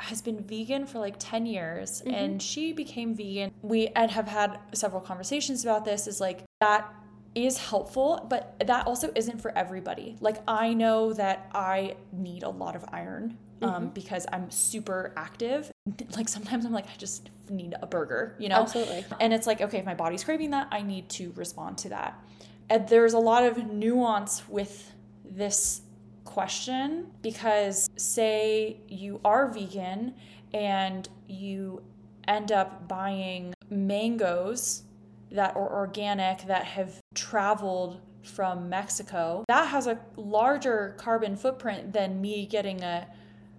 has 0.00 0.22
been 0.22 0.42
vegan 0.42 0.86
for 0.86 0.98
like 0.98 1.16
10 1.18 1.46
years 1.46 2.02
mm-hmm. 2.02 2.14
and 2.14 2.42
she 2.42 2.72
became 2.72 3.14
vegan. 3.14 3.52
We 3.62 3.88
and 3.88 4.10
have 4.10 4.28
had 4.28 4.58
several 4.72 5.00
conversations 5.00 5.62
about 5.62 5.84
this 5.84 6.06
is 6.06 6.20
like 6.20 6.44
that 6.60 6.90
is 7.34 7.58
helpful, 7.58 8.26
but 8.28 8.56
that 8.66 8.86
also 8.86 9.10
isn't 9.14 9.40
for 9.40 9.56
everybody. 9.56 10.16
Like 10.20 10.38
I 10.48 10.74
know 10.74 11.12
that 11.12 11.48
I 11.54 11.96
need 12.12 12.42
a 12.42 12.48
lot 12.48 12.74
of 12.74 12.84
iron 12.92 13.38
um, 13.62 13.70
mm-hmm. 13.70 13.86
because 13.88 14.26
I'm 14.32 14.50
super 14.50 15.12
active. 15.16 15.70
Like 16.16 16.28
sometimes 16.28 16.64
I'm 16.64 16.72
like, 16.72 16.86
I 16.86 16.96
just 16.98 17.30
need 17.48 17.74
a 17.80 17.86
burger, 17.86 18.36
you 18.38 18.48
know? 18.48 18.56
Absolutely. 18.56 19.04
And 19.20 19.32
it's 19.32 19.46
like, 19.46 19.60
okay, 19.60 19.78
if 19.78 19.84
my 19.84 19.94
body's 19.94 20.24
craving 20.24 20.50
that, 20.50 20.68
I 20.70 20.82
need 20.82 21.08
to 21.10 21.32
respond 21.36 21.78
to 21.78 21.90
that. 21.90 22.18
And 22.68 22.88
there's 22.88 23.14
a 23.14 23.18
lot 23.18 23.44
of 23.44 23.70
nuance 23.72 24.48
with 24.48 24.92
this 25.24 25.82
question 26.24 27.08
because, 27.22 27.88
say, 27.96 28.78
you 28.88 29.20
are 29.24 29.48
vegan 29.48 30.14
and 30.52 31.08
you 31.26 31.82
end 32.28 32.52
up 32.52 32.86
buying 32.86 33.54
mangoes 33.68 34.82
that 35.32 35.56
are 35.56 35.72
organic 35.72 36.46
that 36.46 36.64
have 36.64 37.00
traveled 37.14 38.00
from 38.22 38.68
Mexico. 38.68 39.44
That 39.48 39.68
has 39.68 39.86
a 39.86 39.98
larger 40.16 40.94
carbon 40.98 41.36
footprint 41.36 41.92
than 41.92 42.20
me 42.20 42.46
getting 42.46 42.82
a 42.82 43.06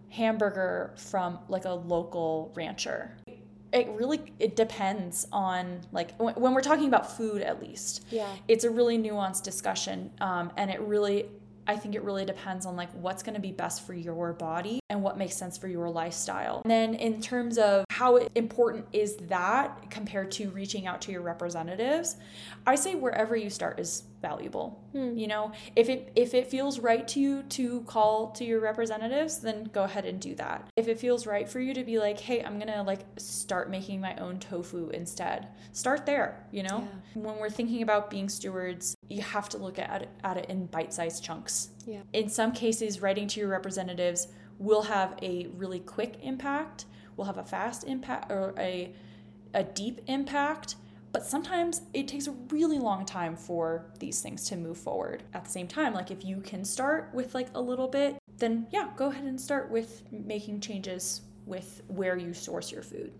hamburger 0.09 0.93
from 0.97 1.39
like 1.47 1.65
a 1.65 1.72
local 1.72 2.51
rancher 2.55 3.17
it 3.74 3.88
really 3.89 4.19
it 4.39 4.55
depends 4.55 5.28
on 5.32 5.82
like 5.91 6.11
when 6.19 6.53
we're 6.53 6.61
talking 6.61 6.88
about 6.88 7.15
food 7.15 7.41
at 7.41 7.61
least 7.61 8.05
yeah 8.09 8.28
it's 8.47 8.63
a 8.63 8.69
really 8.69 8.97
nuanced 8.97 9.43
discussion 9.43 10.11
um, 10.19 10.51
and 10.57 10.69
it 10.69 10.80
really 10.82 11.26
I 11.68 11.76
think 11.76 11.95
it 11.95 12.03
really 12.03 12.26
depends 12.26 12.66
on 12.66 12.76
like 12.76 12.91
what's 12.93 13.24
going 13.24 13.36
to 13.36 13.41
be 13.41 13.51
best 13.51 13.86
for 13.86 13.93
your 13.93 14.34
body 14.34 14.80
and 14.89 15.01
what 15.03 15.18
makes 15.18 15.36
sense 15.36 15.57
for 15.57 15.68
your 15.68 15.89
lifestyle. 15.89 16.62
And 16.66 16.72
then 16.72 16.95
in 16.95 17.22
terms 17.22 17.57
of 17.57 17.86
how 17.89 18.18
important 18.36 18.86
is 18.93 19.16
that 19.28 19.89
compared 19.89 20.32
to 20.32 20.49
reaching 20.49 20.88
out 20.88 21.01
to 21.01 21.12
your 21.12 21.22
representatives, 21.22 22.18
I 22.66 22.76
say 22.76 22.95
wherever 22.95 23.36
you 23.36 23.49
start 23.49 23.80
is 23.80 24.03
valuable. 24.22 24.84
Hmm. 24.91 25.17
You 25.17 25.28
know, 25.28 25.51
if 25.76 25.89
it 25.89 26.11
if 26.15 26.34
it 26.34 26.47
feels 26.47 26.80
right 26.80 27.07
to 27.09 27.19
you 27.19 27.43
to 27.43 27.82
call 27.82 28.32
to 28.32 28.45
your 28.45 28.59
representatives, 28.59 29.39
then 29.39 29.69
go 29.74 29.84
ahead 29.84 30.05
and 30.05 30.19
do 30.19 30.36
that. 30.36 30.69
If 30.78 30.88
it 30.88 30.99
feels 30.99 31.26
right 31.26 31.47
for 31.49 31.59
you 31.59 31.74
to 31.74 31.84
be 31.84 31.99
like, 31.99 32.19
"Hey, 32.19 32.43
I'm 32.43 32.55
going 32.59 32.72
to 32.72 32.84
like 32.84 33.05
start 33.17 33.69
making 33.69 34.01
my 34.01 34.15
own 34.17 34.39
tofu 34.39 34.89
instead." 34.89 35.47
Start 35.72 36.05
there, 36.05 36.45
you 36.51 36.63
know? 36.63 36.88
Yeah. 37.15 37.22
When 37.22 37.38
we're 37.38 37.49
thinking 37.49 37.82
about 37.82 38.09
being 38.09 38.30
stewards, 38.30 38.95
you 39.09 39.22
have 39.22 39.49
to 39.49 39.57
look 39.57 39.80
at 39.80 40.03
it, 40.03 40.09
at 40.24 40.38
it 40.38 40.45
in 40.49 40.65
bite-sized 40.67 41.24
chunks. 41.24 41.69
Yeah. 41.86 42.01
In 42.13 42.30
some 42.30 42.51
cases, 42.51 43.01
writing 43.01 43.28
to 43.30 43.39
your 43.39 43.49
representatives 43.49 44.28
will 44.59 44.84
have 44.84 45.17
a 45.22 45.47
really 45.57 45.80
quick 45.80 46.19
impact, 46.22 46.86
will 47.15 47.26
have 47.26 47.38
a 47.38 47.43
fast 47.43 47.84
impact 47.86 48.32
or 48.32 48.53
a 48.57 48.93
a 49.53 49.63
deep 49.63 49.99
impact 50.07 50.76
but 51.12 51.26
sometimes 51.26 51.82
it 51.93 52.07
takes 52.07 52.28
a 52.28 52.32
really 52.49 52.80
long 52.80 53.05
time 53.05 53.36
for 53.36 53.86
these 53.99 54.22
things 54.22 54.45
to 54.49 54.55
move 54.55 54.78
forward. 54.78 55.24
At 55.34 55.45
the 55.45 55.51
same 55.51 55.68
time, 55.68 55.93
like 55.93 56.12
if 56.12 56.24
you 56.24 56.41
can 56.41 56.64
start 56.64 57.09
with 57.14 57.34
like 57.36 57.49
a 57.55 57.62
little 57.62 57.88
bit, 57.88 58.18
then 58.38 58.68
yeah, 58.72 58.89
go 58.95 59.07
ahead 59.07 59.26
and 59.26 59.39
start 59.39 59.70
with 59.70 60.03
making 60.12 60.62
changes 60.62 61.22
with 61.45 61.82
where 61.88 62.18
you 62.18 62.34
source 62.34 62.72
your 62.72 62.84
food. 62.84 63.14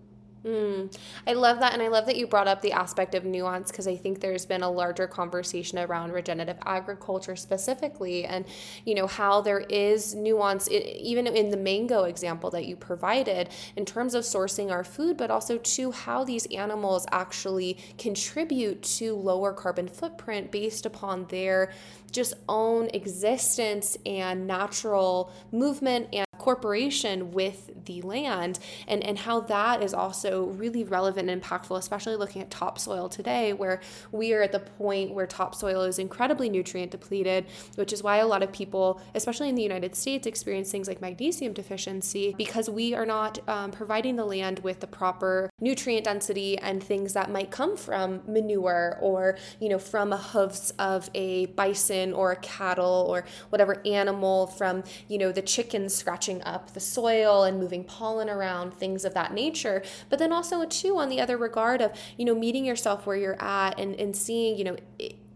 Mm, 0.44 0.92
I 1.24 1.34
love 1.34 1.60
that. 1.60 1.72
And 1.72 1.80
I 1.80 1.88
love 1.88 2.06
that 2.06 2.16
you 2.16 2.26
brought 2.26 2.48
up 2.48 2.62
the 2.62 2.72
aspect 2.72 3.14
of 3.14 3.24
nuance 3.24 3.70
because 3.70 3.86
I 3.86 3.94
think 3.96 4.20
there's 4.20 4.44
been 4.44 4.62
a 4.62 4.70
larger 4.70 5.06
conversation 5.06 5.78
around 5.78 6.12
regenerative 6.12 6.58
agriculture 6.64 7.36
specifically 7.36 8.24
and, 8.24 8.44
you 8.84 8.96
know, 8.96 9.06
how 9.06 9.40
there 9.40 9.60
is 9.60 10.14
nuance, 10.16 10.68
even 10.70 11.28
in 11.28 11.50
the 11.50 11.56
mango 11.56 12.04
example 12.04 12.50
that 12.50 12.66
you 12.66 12.74
provided, 12.74 13.50
in 13.76 13.84
terms 13.84 14.14
of 14.14 14.24
sourcing 14.24 14.72
our 14.72 14.82
food, 14.82 15.16
but 15.16 15.30
also 15.30 15.58
to 15.58 15.92
how 15.92 16.24
these 16.24 16.46
animals 16.46 17.06
actually 17.12 17.78
contribute 17.96 18.82
to 18.82 19.14
lower 19.14 19.52
carbon 19.52 19.86
footprint 19.86 20.50
based 20.50 20.86
upon 20.86 21.26
their 21.26 21.72
just 22.10 22.34
own 22.48 22.90
existence 22.92 23.96
and 24.04 24.46
natural 24.46 25.32
movement 25.52 26.08
and 26.12 26.26
corporation 26.42 27.30
with 27.30 27.70
the 27.84 28.02
land 28.02 28.58
and, 28.88 29.04
and 29.04 29.16
how 29.16 29.38
that 29.38 29.80
is 29.80 29.94
also 29.94 30.46
really 30.46 30.82
relevant 30.82 31.30
and 31.30 31.40
impactful, 31.40 31.78
especially 31.78 32.16
looking 32.16 32.42
at 32.42 32.50
topsoil 32.50 33.08
today, 33.08 33.52
where 33.52 33.80
we 34.10 34.34
are 34.34 34.42
at 34.42 34.50
the 34.50 34.58
point 34.58 35.14
where 35.14 35.24
topsoil 35.24 35.82
is 35.82 36.00
incredibly 36.00 36.50
nutrient 36.50 36.90
depleted, 36.90 37.46
which 37.76 37.92
is 37.92 38.02
why 38.02 38.16
a 38.16 38.26
lot 38.26 38.42
of 38.42 38.50
people, 38.50 39.00
especially 39.14 39.48
in 39.48 39.54
the 39.54 39.62
United 39.62 39.94
States, 39.94 40.26
experience 40.26 40.68
things 40.68 40.88
like 40.88 41.00
magnesium 41.00 41.52
deficiency 41.52 42.34
because 42.36 42.68
we 42.68 42.92
are 42.92 43.06
not 43.06 43.38
um, 43.48 43.70
providing 43.70 44.16
the 44.16 44.24
land 44.24 44.58
with 44.60 44.80
the 44.80 44.86
proper 44.88 45.48
nutrient 45.60 46.06
density 46.06 46.58
and 46.58 46.82
things 46.82 47.12
that 47.12 47.30
might 47.30 47.52
come 47.52 47.76
from 47.76 48.20
manure 48.26 48.98
or, 49.00 49.38
you 49.60 49.68
know, 49.68 49.78
from 49.78 50.12
a 50.12 50.16
hoofs 50.16 50.72
of 50.80 51.08
a 51.14 51.46
bison 51.46 52.12
or 52.12 52.32
a 52.32 52.36
cattle 52.36 53.06
or 53.08 53.24
whatever 53.50 53.80
animal 53.86 54.48
from, 54.48 54.82
you 55.06 55.18
know, 55.18 55.30
the 55.30 55.42
chickens 55.42 55.94
scratching 55.94 56.31
up 56.42 56.72
the 56.72 56.80
soil 56.80 57.42
and 57.44 57.58
moving 57.58 57.84
pollen 57.84 58.30
around, 58.30 58.72
things 58.72 59.04
of 59.04 59.12
that 59.12 59.34
nature. 59.34 59.82
But 60.08 60.18
then 60.18 60.32
also, 60.32 60.64
too, 60.64 60.96
on 60.96 61.10
the 61.10 61.20
other 61.20 61.36
regard 61.36 61.82
of, 61.82 61.92
you 62.16 62.24
know, 62.24 62.34
meeting 62.34 62.64
yourself 62.64 63.06
where 63.06 63.16
you're 63.16 63.42
at 63.42 63.78
and, 63.78 63.94
and 63.96 64.16
seeing, 64.16 64.56
you 64.56 64.64
know, 64.64 64.76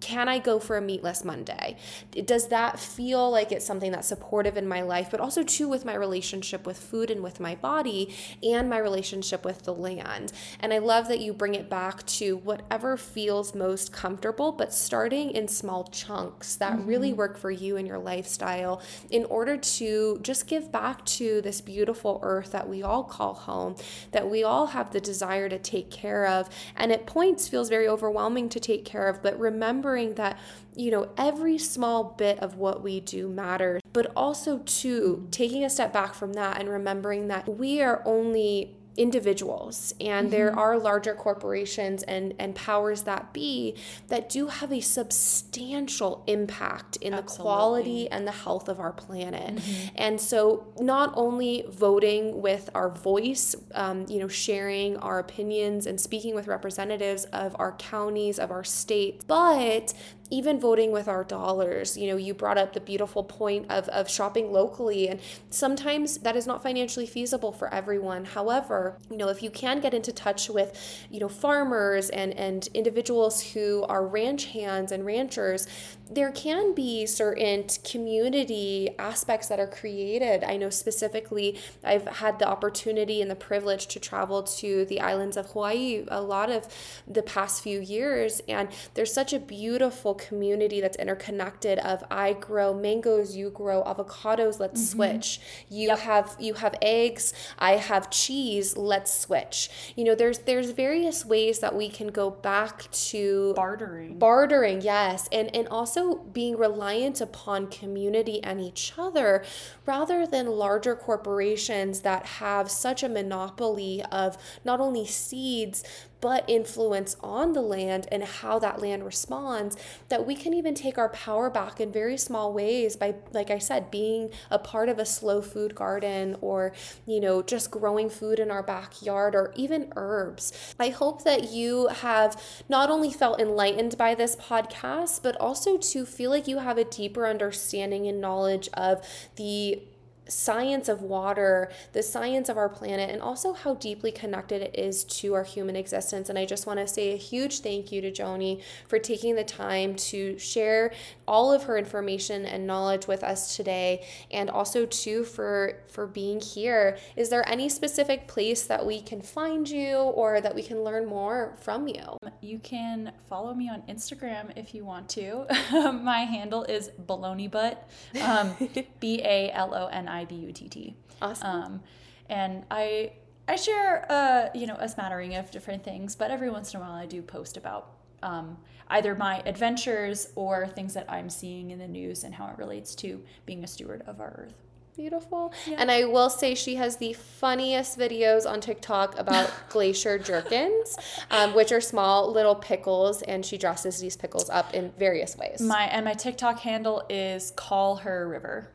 can 0.06 0.28
I 0.28 0.38
go 0.38 0.60
for 0.60 0.76
a 0.76 0.80
meatless 0.80 1.24
Monday? 1.24 1.76
Does 2.12 2.46
that 2.46 2.78
feel 2.78 3.28
like 3.28 3.50
it's 3.50 3.66
something 3.66 3.90
that's 3.90 4.06
supportive 4.06 4.56
in 4.56 4.68
my 4.68 4.82
life, 4.82 5.08
but 5.10 5.18
also 5.18 5.42
too 5.42 5.66
with 5.66 5.84
my 5.84 5.96
relationship 5.96 6.64
with 6.64 6.78
food 6.78 7.10
and 7.10 7.24
with 7.24 7.40
my 7.40 7.56
body 7.56 8.14
and 8.40 8.70
my 8.70 8.78
relationship 8.78 9.44
with 9.44 9.64
the 9.64 9.74
land? 9.74 10.32
And 10.60 10.72
I 10.72 10.78
love 10.78 11.08
that 11.08 11.18
you 11.18 11.32
bring 11.32 11.56
it 11.56 11.68
back 11.68 12.06
to 12.06 12.36
whatever 12.36 12.96
feels 12.96 13.52
most 13.52 13.92
comfortable, 13.92 14.52
but 14.52 14.72
starting 14.72 15.32
in 15.32 15.48
small 15.48 15.82
chunks 15.88 16.54
that 16.54 16.74
mm-hmm. 16.74 16.86
really 16.86 17.12
work 17.12 17.36
for 17.36 17.50
you 17.50 17.76
and 17.76 17.84
your 17.84 17.98
lifestyle 17.98 18.80
in 19.10 19.24
order 19.24 19.56
to 19.56 20.20
just 20.22 20.46
give 20.46 20.70
back 20.70 21.04
to 21.06 21.40
this 21.42 21.60
beautiful 21.60 22.20
earth 22.22 22.52
that 22.52 22.68
we 22.68 22.80
all 22.80 23.02
call 23.02 23.34
home, 23.34 23.74
that 24.12 24.30
we 24.30 24.44
all 24.44 24.68
have 24.68 24.92
the 24.92 25.00
desire 25.00 25.48
to 25.48 25.58
take 25.58 25.90
care 25.90 26.28
of. 26.28 26.48
And 26.76 26.92
at 26.92 27.06
points 27.06 27.48
feels 27.48 27.68
very 27.68 27.88
overwhelming 27.88 28.48
to 28.50 28.60
take 28.60 28.84
care 28.84 29.08
of, 29.08 29.20
but 29.20 29.36
remember 29.40 29.95
remembering 29.96 30.14
that, 30.16 30.38
you 30.74 30.90
know, 30.90 31.08
every 31.16 31.58
small 31.58 32.04
bit 32.04 32.38
of 32.40 32.56
what 32.56 32.82
we 32.82 33.00
do 33.00 33.28
matters, 33.28 33.80
but 33.92 34.12
also 34.14 34.58
to 34.58 35.26
taking 35.30 35.64
a 35.64 35.70
step 35.70 35.92
back 35.92 36.14
from 36.14 36.34
that 36.34 36.58
and 36.60 36.68
remembering 36.68 37.28
that 37.28 37.48
we 37.48 37.80
are 37.82 38.02
only 38.04 38.74
individuals 38.96 39.94
and 40.00 40.26
mm-hmm. 40.26 40.36
there 40.36 40.58
are 40.58 40.78
larger 40.78 41.14
corporations 41.14 42.02
and 42.04 42.34
and 42.38 42.54
powers 42.54 43.02
that 43.02 43.32
be 43.32 43.74
that 44.08 44.28
do 44.28 44.46
have 44.48 44.72
a 44.72 44.80
substantial 44.80 46.24
impact 46.26 46.96
in 46.96 47.12
Absolutely. 47.12 47.36
the 47.36 47.42
quality 47.42 48.10
and 48.10 48.26
the 48.26 48.32
health 48.32 48.68
of 48.68 48.80
our 48.80 48.92
planet 48.92 49.56
mm-hmm. 49.56 49.88
and 49.96 50.20
so 50.20 50.66
not 50.80 51.12
only 51.14 51.64
voting 51.68 52.40
with 52.40 52.70
our 52.74 52.88
voice 52.88 53.54
um, 53.74 54.06
you 54.08 54.18
know 54.18 54.28
sharing 54.28 54.96
our 54.98 55.18
opinions 55.18 55.86
and 55.86 56.00
speaking 56.00 56.34
with 56.34 56.46
representatives 56.46 57.24
of 57.26 57.54
our 57.58 57.72
counties 57.72 58.38
of 58.38 58.50
our 58.50 58.64
states 58.64 59.24
but 59.26 59.92
even 60.30 60.58
voting 60.60 60.90
with 60.90 61.08
our 61.08 61.24
dollars 61.24 61.96
you 61.96 62.08
know 62.08 62.16
you 62.16 62.34
brought 62.34 62.58
up 62.58 62.72
the 62.72 62.80
beautiful 62.80 63.22
point 63.22 63.66
of, 63.70 63.88
of 63.88 64.08
shopping 64.08 64.52
locally 64.52 65.08
and 65.08 65.20
sometimes 65.50 66.18
that 66.18 66.36
is 66.36 66.46
not 66.46 66.62
financially 66.62 67.06
feasible 67.06 67.52
for 67.52 67.72
everyone. 67.72 68.24
However 68.24 68.98
you 69.10 69.16
know 69.16 69.28
if 69.28 69.42
you 69.42 69.50
can 69.50 69.80
get 69.80 69.94
into 69.94 70.12
touch 70.12 70.48
with 70.48 71.06
you 71.10 71.20
know 71.20 71.28
farmers 71.28 72.10
and 72.10 72.32
and 72.34 72.68
individuals 72.74 73.42
who 73.42 73.84
are 73.88 74.06
ranch 74.06 74.46
hands 74.46 74.92
and 74.92 75.04
ranchers 75.04 75.66
there 76.10 76.30
can 76.30 76.74
be 76.74 77.04
certain 77.06 77.64
community 77.84 78.90
aspects 78.98 79.48
that 79.48 79.58
are 79.58 79.66
created. 79.66 80.44
I 80.44 80.56
know 80.56 80.70
specifically, 80.70 81.58
I've 81.82 82.06
had 82.06 82.38
the 82.38 82.48
opportunity 82.48 83.20
and 83.20 83.30
the 83.30 83.36
privilege 83.36 83.88
to 83.88 84.00
travel 84.00 84.42
to 84.44 84.84
the 84.84 85.00
islands 85.00 85.36
of 85.36 85.46
Hawaii 85.46 86.04
a 86.08 86.20
lot 86.20 86.50
of 86.50 86.68
the 87.08 87.22
past 87.22 87.62
few 87.62 87.80
years, 87.80 88.40
and 88.48 88.68
there's 88.94 89.12
such 89.12 89.32
a 89.32 89.40
beautiful 89.40 90.14
community 90.14 90.80
that's 90.80 90.96
interconnected. 90.96 91.78
Of 91.80 92.04
I 92.10 92.34
grow 92.34 92.72
mangoes, 92.72 93.36
you 93.36 93.50
grow 93.50 93.82
avocados. 93.82 94.60
Let's 94.60 94.80
mm-hmm. 94.80 94.96
switch. 94.96 95.40
You 95.68 95.88
yep. 95.88 95.98
have 96.00 96.36
you 96.38 96.54
have 96.54 96.76
eggs. 96.82 97.32
I 97.58 97.72
have 97.72 98.10
cheese. 98.10 98.76
Let's 98.76 99.12
switch. 99.12 99.70
You 99.96 100.04
know, 100.04 100.14
there's 100.14 100.40
there's 100.40 100.70
various 100.70 101.24
ways 101.24 101.58
that 101.60 101.74
we 101.74 101.88
can 101.88 102.08
go 102.08 102.30
back 102.30 102.90
to 102.92 103.54
bartering. 103.54 104.18
Bartering, 104.18 104.82
yes, 104.82 105.28
and 105.32 105.54
and 105.54 105.66
also 105.68 105.95
also 105.96 106.16
being 106.32 106.56
reliant 106.56 107.20
upon 107.20 107.66
community 107.68 108.42
and 108.42 108.60
each 108.60 108.92
other 108.98 109.44
rather 109.84 110.26
than 110.26 110.46
larger 110.46 110.94
corporations 110.94 112.00
that 112.00 112.26
have 112.26 112.70
such 112.70 113.02
a 113.02 113.08
monopoly 113.08 114.02
of 114.10 114.36
not 114.64 114.80
only 114.80 115.06
seeds 115.06 115.82
but 116.20 116.48
influence 116.48 117.16
on 117.20 117.52
the 117.52 117.60
land 117.60 118.06
and 118.10 118.24
how 118.24 118.58
that 118.58 118.80
land 118.80 119.04
responds, 119.04 119.76
that 120.08 120.26
we 120.26 120.34
can 120.34 120.54
even 120.54 120.74
take 120.74 120.98
our 120.98 121.08
power 121.10 121.50
back 121.50 121.80
in 121.80 121.92
very 121.92 122.16
small 122.16 122.52
ways 122.52 122.96
by, 122.96 123.14
like 123.32 123.50
I 123.50 123.58
said, 123.58 123.90
being 123.90 124.30
a 124.50 124.58
part 124.58 124.88
of 124.88 124.98
a 124.98 125.06
slow 125.06 125.42
food 125.42 125.74
garden 125.74 126.36
or, 126.40 126.72
you 127.06 127.20
know, 127.20 127.42
just 127.42 127.70
growing 127.70 128.08
food 128.08 128.38
in 128.38 128.50
our 128.50 128.62
backyard 128.62 129.34
or 129.34 129.52
even 129.56 129.92
herbs. 129.96 130.74
I 130.78 130.88
hope 130.88 131.24
that 131.24 131.50
you 131.50 131.88
have 131.88 132.40
not 132.68 132.90
only 132.90 133.12
felt 133.12 133.40
enlightened 133.40 133.98
by 133.98 134.14
this 134.14 134.36
podcast, 134.36 135.22
but 135.22 135.36
also 135.40 135.76
to 135.76 136.06
feel 136.06 136.30
like 136.30 136.48
you 136.48 136.58
have 136.58 136.78
a 136.78 136.84
deeper 136.84 137.26
understanding 137.26 138.06
and 138.06 138.20
knowledge 138.20 138.68
of 138.74 139.06
the 139.36 139.82
science 140.28 140.88
of 140.88 141.02
water, 141.02 141.70
the 141.92 142.02
science 142.02 142.48
of 142.48 142.56
our 142.56 142.68
planet, 142.68 143.10
and 143.10 143.22
also 143.22 143.52
how 143.52 143.74
deeply 143.74 144.10
connected 144.10 144.62
it 144.62 144.78
is 144.78 145.04
to 145.04 145.34
our 145.34 145.44
human 145.44 145.76
existence. 145.76 146.28
And 146.28 146.38
I 146.38 146.44
just 146.44 146.66
want 146.66 146.80
to 146.80 146.86
say 146.86 147.12
a 147.12 147.16
huge 147.16 147.60
thank 147.60 147.92
you 147.92 148.00
to 148.00 148.10
Joni 148.10 148.62
for 148.88 148.98
taking 148.98 149.36
the 149.36 149.44
time 149.44 149.94
to 149.96 150.38
share 150.38 150.92
all 151.28 151.52
of 151.52 151.64
her 151.64 151.78
information 151.78 152.44
and 152.44 152.66
knowledge 152.66 153.06
with 153.06 153.22
us 153.22 153.56
today, 153.56 154.04
and 154.30 154.50
also 154.50 154.86
too 154.86 155.24
for 155.24 155.80
for 155.88 156.06
being 156.06 156.40
here. 156.40 156.98
Is 157.16 157.28
there 157.28 157.48
any 157.48 157.68
specific 157.68 158.28
place 158.28 158.64
that 158.66 158.84
we 158.84 159.00
can 159.00 159.20
find 159.20 159.68
you 159.68 159.96
or 159.96 160.40
that 160.40 160.54
we 160.54 160.62
can 160.62 160.82
learn 160.82 161.06
more 161.06 161.54
from 161.60 161.88
you? 161.88 162.18
You 162.40 162.58
can 162.58 163.12
follow 163.28 163.54
me 163.54 163.68
on 163.68 163.82
Instagram 163.82 164.56
if 164.56 164.74
you 164.74 164.84
want 164.84 165.08
to. 165.10 165.46
My 166.02 166.20
handle 166.20 166.64
is 166.64 166.90
baloney 167.06 167.50
butt, 167.50 167.88
um, 168.22 168.54
B 169.00 169.20
A 169.22 169.50
L 169.52 169.74
O 169.74 169.86
N 169.86 170.08
I. 170.08 170.15
I 170.16 170.24
B 170.24 170.34
U 170.36 170.52
T 170.52 170.68
T. 170.68 170.96
Awesome. 171.22 171.48
Um, 171.48 171.80
and 172.28 172.64
I 172.70 173.12
I 173.48 173.56
share 173.56 174.06
uh, 174.10 174.48
you 174.54 174.66
know 174.66 174.76
a 174.78 174.88
smattering 174.88 175.34
of 175.36 175.50
different 175.50 175.84
things, 175.84 176.16
but 176.16 176.30
every 176.30 176.50
once 176.50 176.74
in 176.74 176.80
a 176.80 176.82
while 176.82 176.92
I 176.92 177.06
do 177.06 177.22
post 177.22 177.56
about 177.56 177.92
um, 178.22 178.56
either 178.88 179.14
my 179.14 179.42
adventures 179.46 180.28
or 180.34 180.66
things 180.66 180.94
that 180.94 181.10
I'm 181.10 181.30
seeing 181.30 181.70
in 181.70 181.78
the 181.78 181.88
news 181.88 182.24
and 182.24 182.34
how 182.34 182.46
it 182.48 182.58
relates 182.58 182.94
to 182.96 183.22
being 183.44 183.62
a 183.62 183.66
steward 183.66 184.02
of 184.06 184.20
our 184.20 184.46
earth. 184.46 184.54
Beautiful. 184.96 185.52
Yeah. 185.66 185.76
And 185.78 185.90
I 185.90 186.06
will 186.06 186.30
say 186.30 186.54
she 186.54 186.76
has 186.76 186.96
the 186.96 187.12
funniest 187.12 187.98
videos 187.98 188.50
on 188.50 188.62
TikTok 188.62 189.18
about 189.18 189.52
glacier 189.68 190.16
gherkins, 190.16 190.96
um, 191.30 191.54
which 191.54 191.70
are 191.70 191.82
small 191.82 192.32
little 192.32 192.54
pickles, 192.54 193.20
and 193.20 193.44
she 193.44 193.58
dresses 193.58 194.00
these 194.00 194.16
pickles 194.16 194.48
up 194.48 194.72
in 194.72 194.90
various 194.98 195.36
ways. 195.36 195.60
My 195.60 195.82
and 195.82 196.06
my 196.06 196.14
TikTok 196.14 196.60
handle 196.60 197.04
is 197.10 197.52
call 197.56 197.96
her 197.96 198.26
river. 198.26 198.70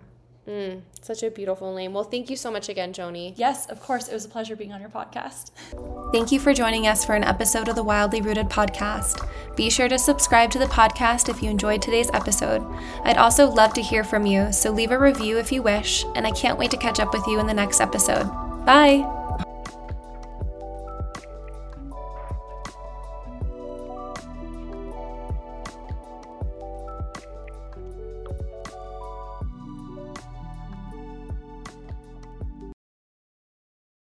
Mm, 0.47 0.81
such 1.01 1.21
a 1.21 1.29
beautiful 1.29 1.73
name. 1.75 1.93
Well, 1.93 2.03
thank 2.03 2.29
you 2.29 2.35
so 2.35 2.49
much 2.49 2.67
again, 2.67 2.93
Joni. 2.93 3.33
Yes, 3.35 3.67
of 3.67 3.79
course. 3.79 4.07
It 4.07 4.13
was 4.13 4.25
a 4.25 4.29
pleasure 4.29 4.55
being 4.55 4.73
on 4.73 4.81
your 4.81 4.89
podcast. 4.89 5.51
Thank 6.11 6.31
you 6.31 6.39
for 6.39 6.53
joining 6.53 6.87
us 6.87 7.05
for 7.05 7.13
an 7.13 7.23
episode 7.23 7.69
of 7.69 7.75
the 7.75 7.83
Wildly 7.83 8.21
Rooted 8.21 8.49
podcast. 8.49 9.27
Be 9.55 9.69
sure 9.69 9.87
to 9.87 9.99
subscribe 9.99 10.51
to 10.51 10.59
the 10.59 10.65
podcast 10.65 11.29
if 11.29 11.41
you 11.41 11.49
enjoyed 11.49 11.81
today's 11.81 12.09
episode. 12.13 12.65
I'd 13.03 13.17
also 13.17 13.47
love 13.47 13.73
to 13.75 13.81
hear 13.81 14.03
from 14.03 14.25
you, 14.25 14.51
so 14.51 14.71
leave 14.71 14.91
a 14.91 14.99
review 14.99 15.37
if 15.37 15.51
you 15.51 15.61
wish, 15.61 16.03
and 16.15 16.25
I 16.25 16.31
can't 16.31 16.57
wait 16.57 16.71
to 16.71 16.77
catch 16.77 16.99
up 16.99 17.13
with 17.13 17.25
you 17.27 17.39
in 17.39 17.47
the 17.47 17.53
next 17.53 17.79
episode. 17.79 18.25
Bye! 18.65 19.20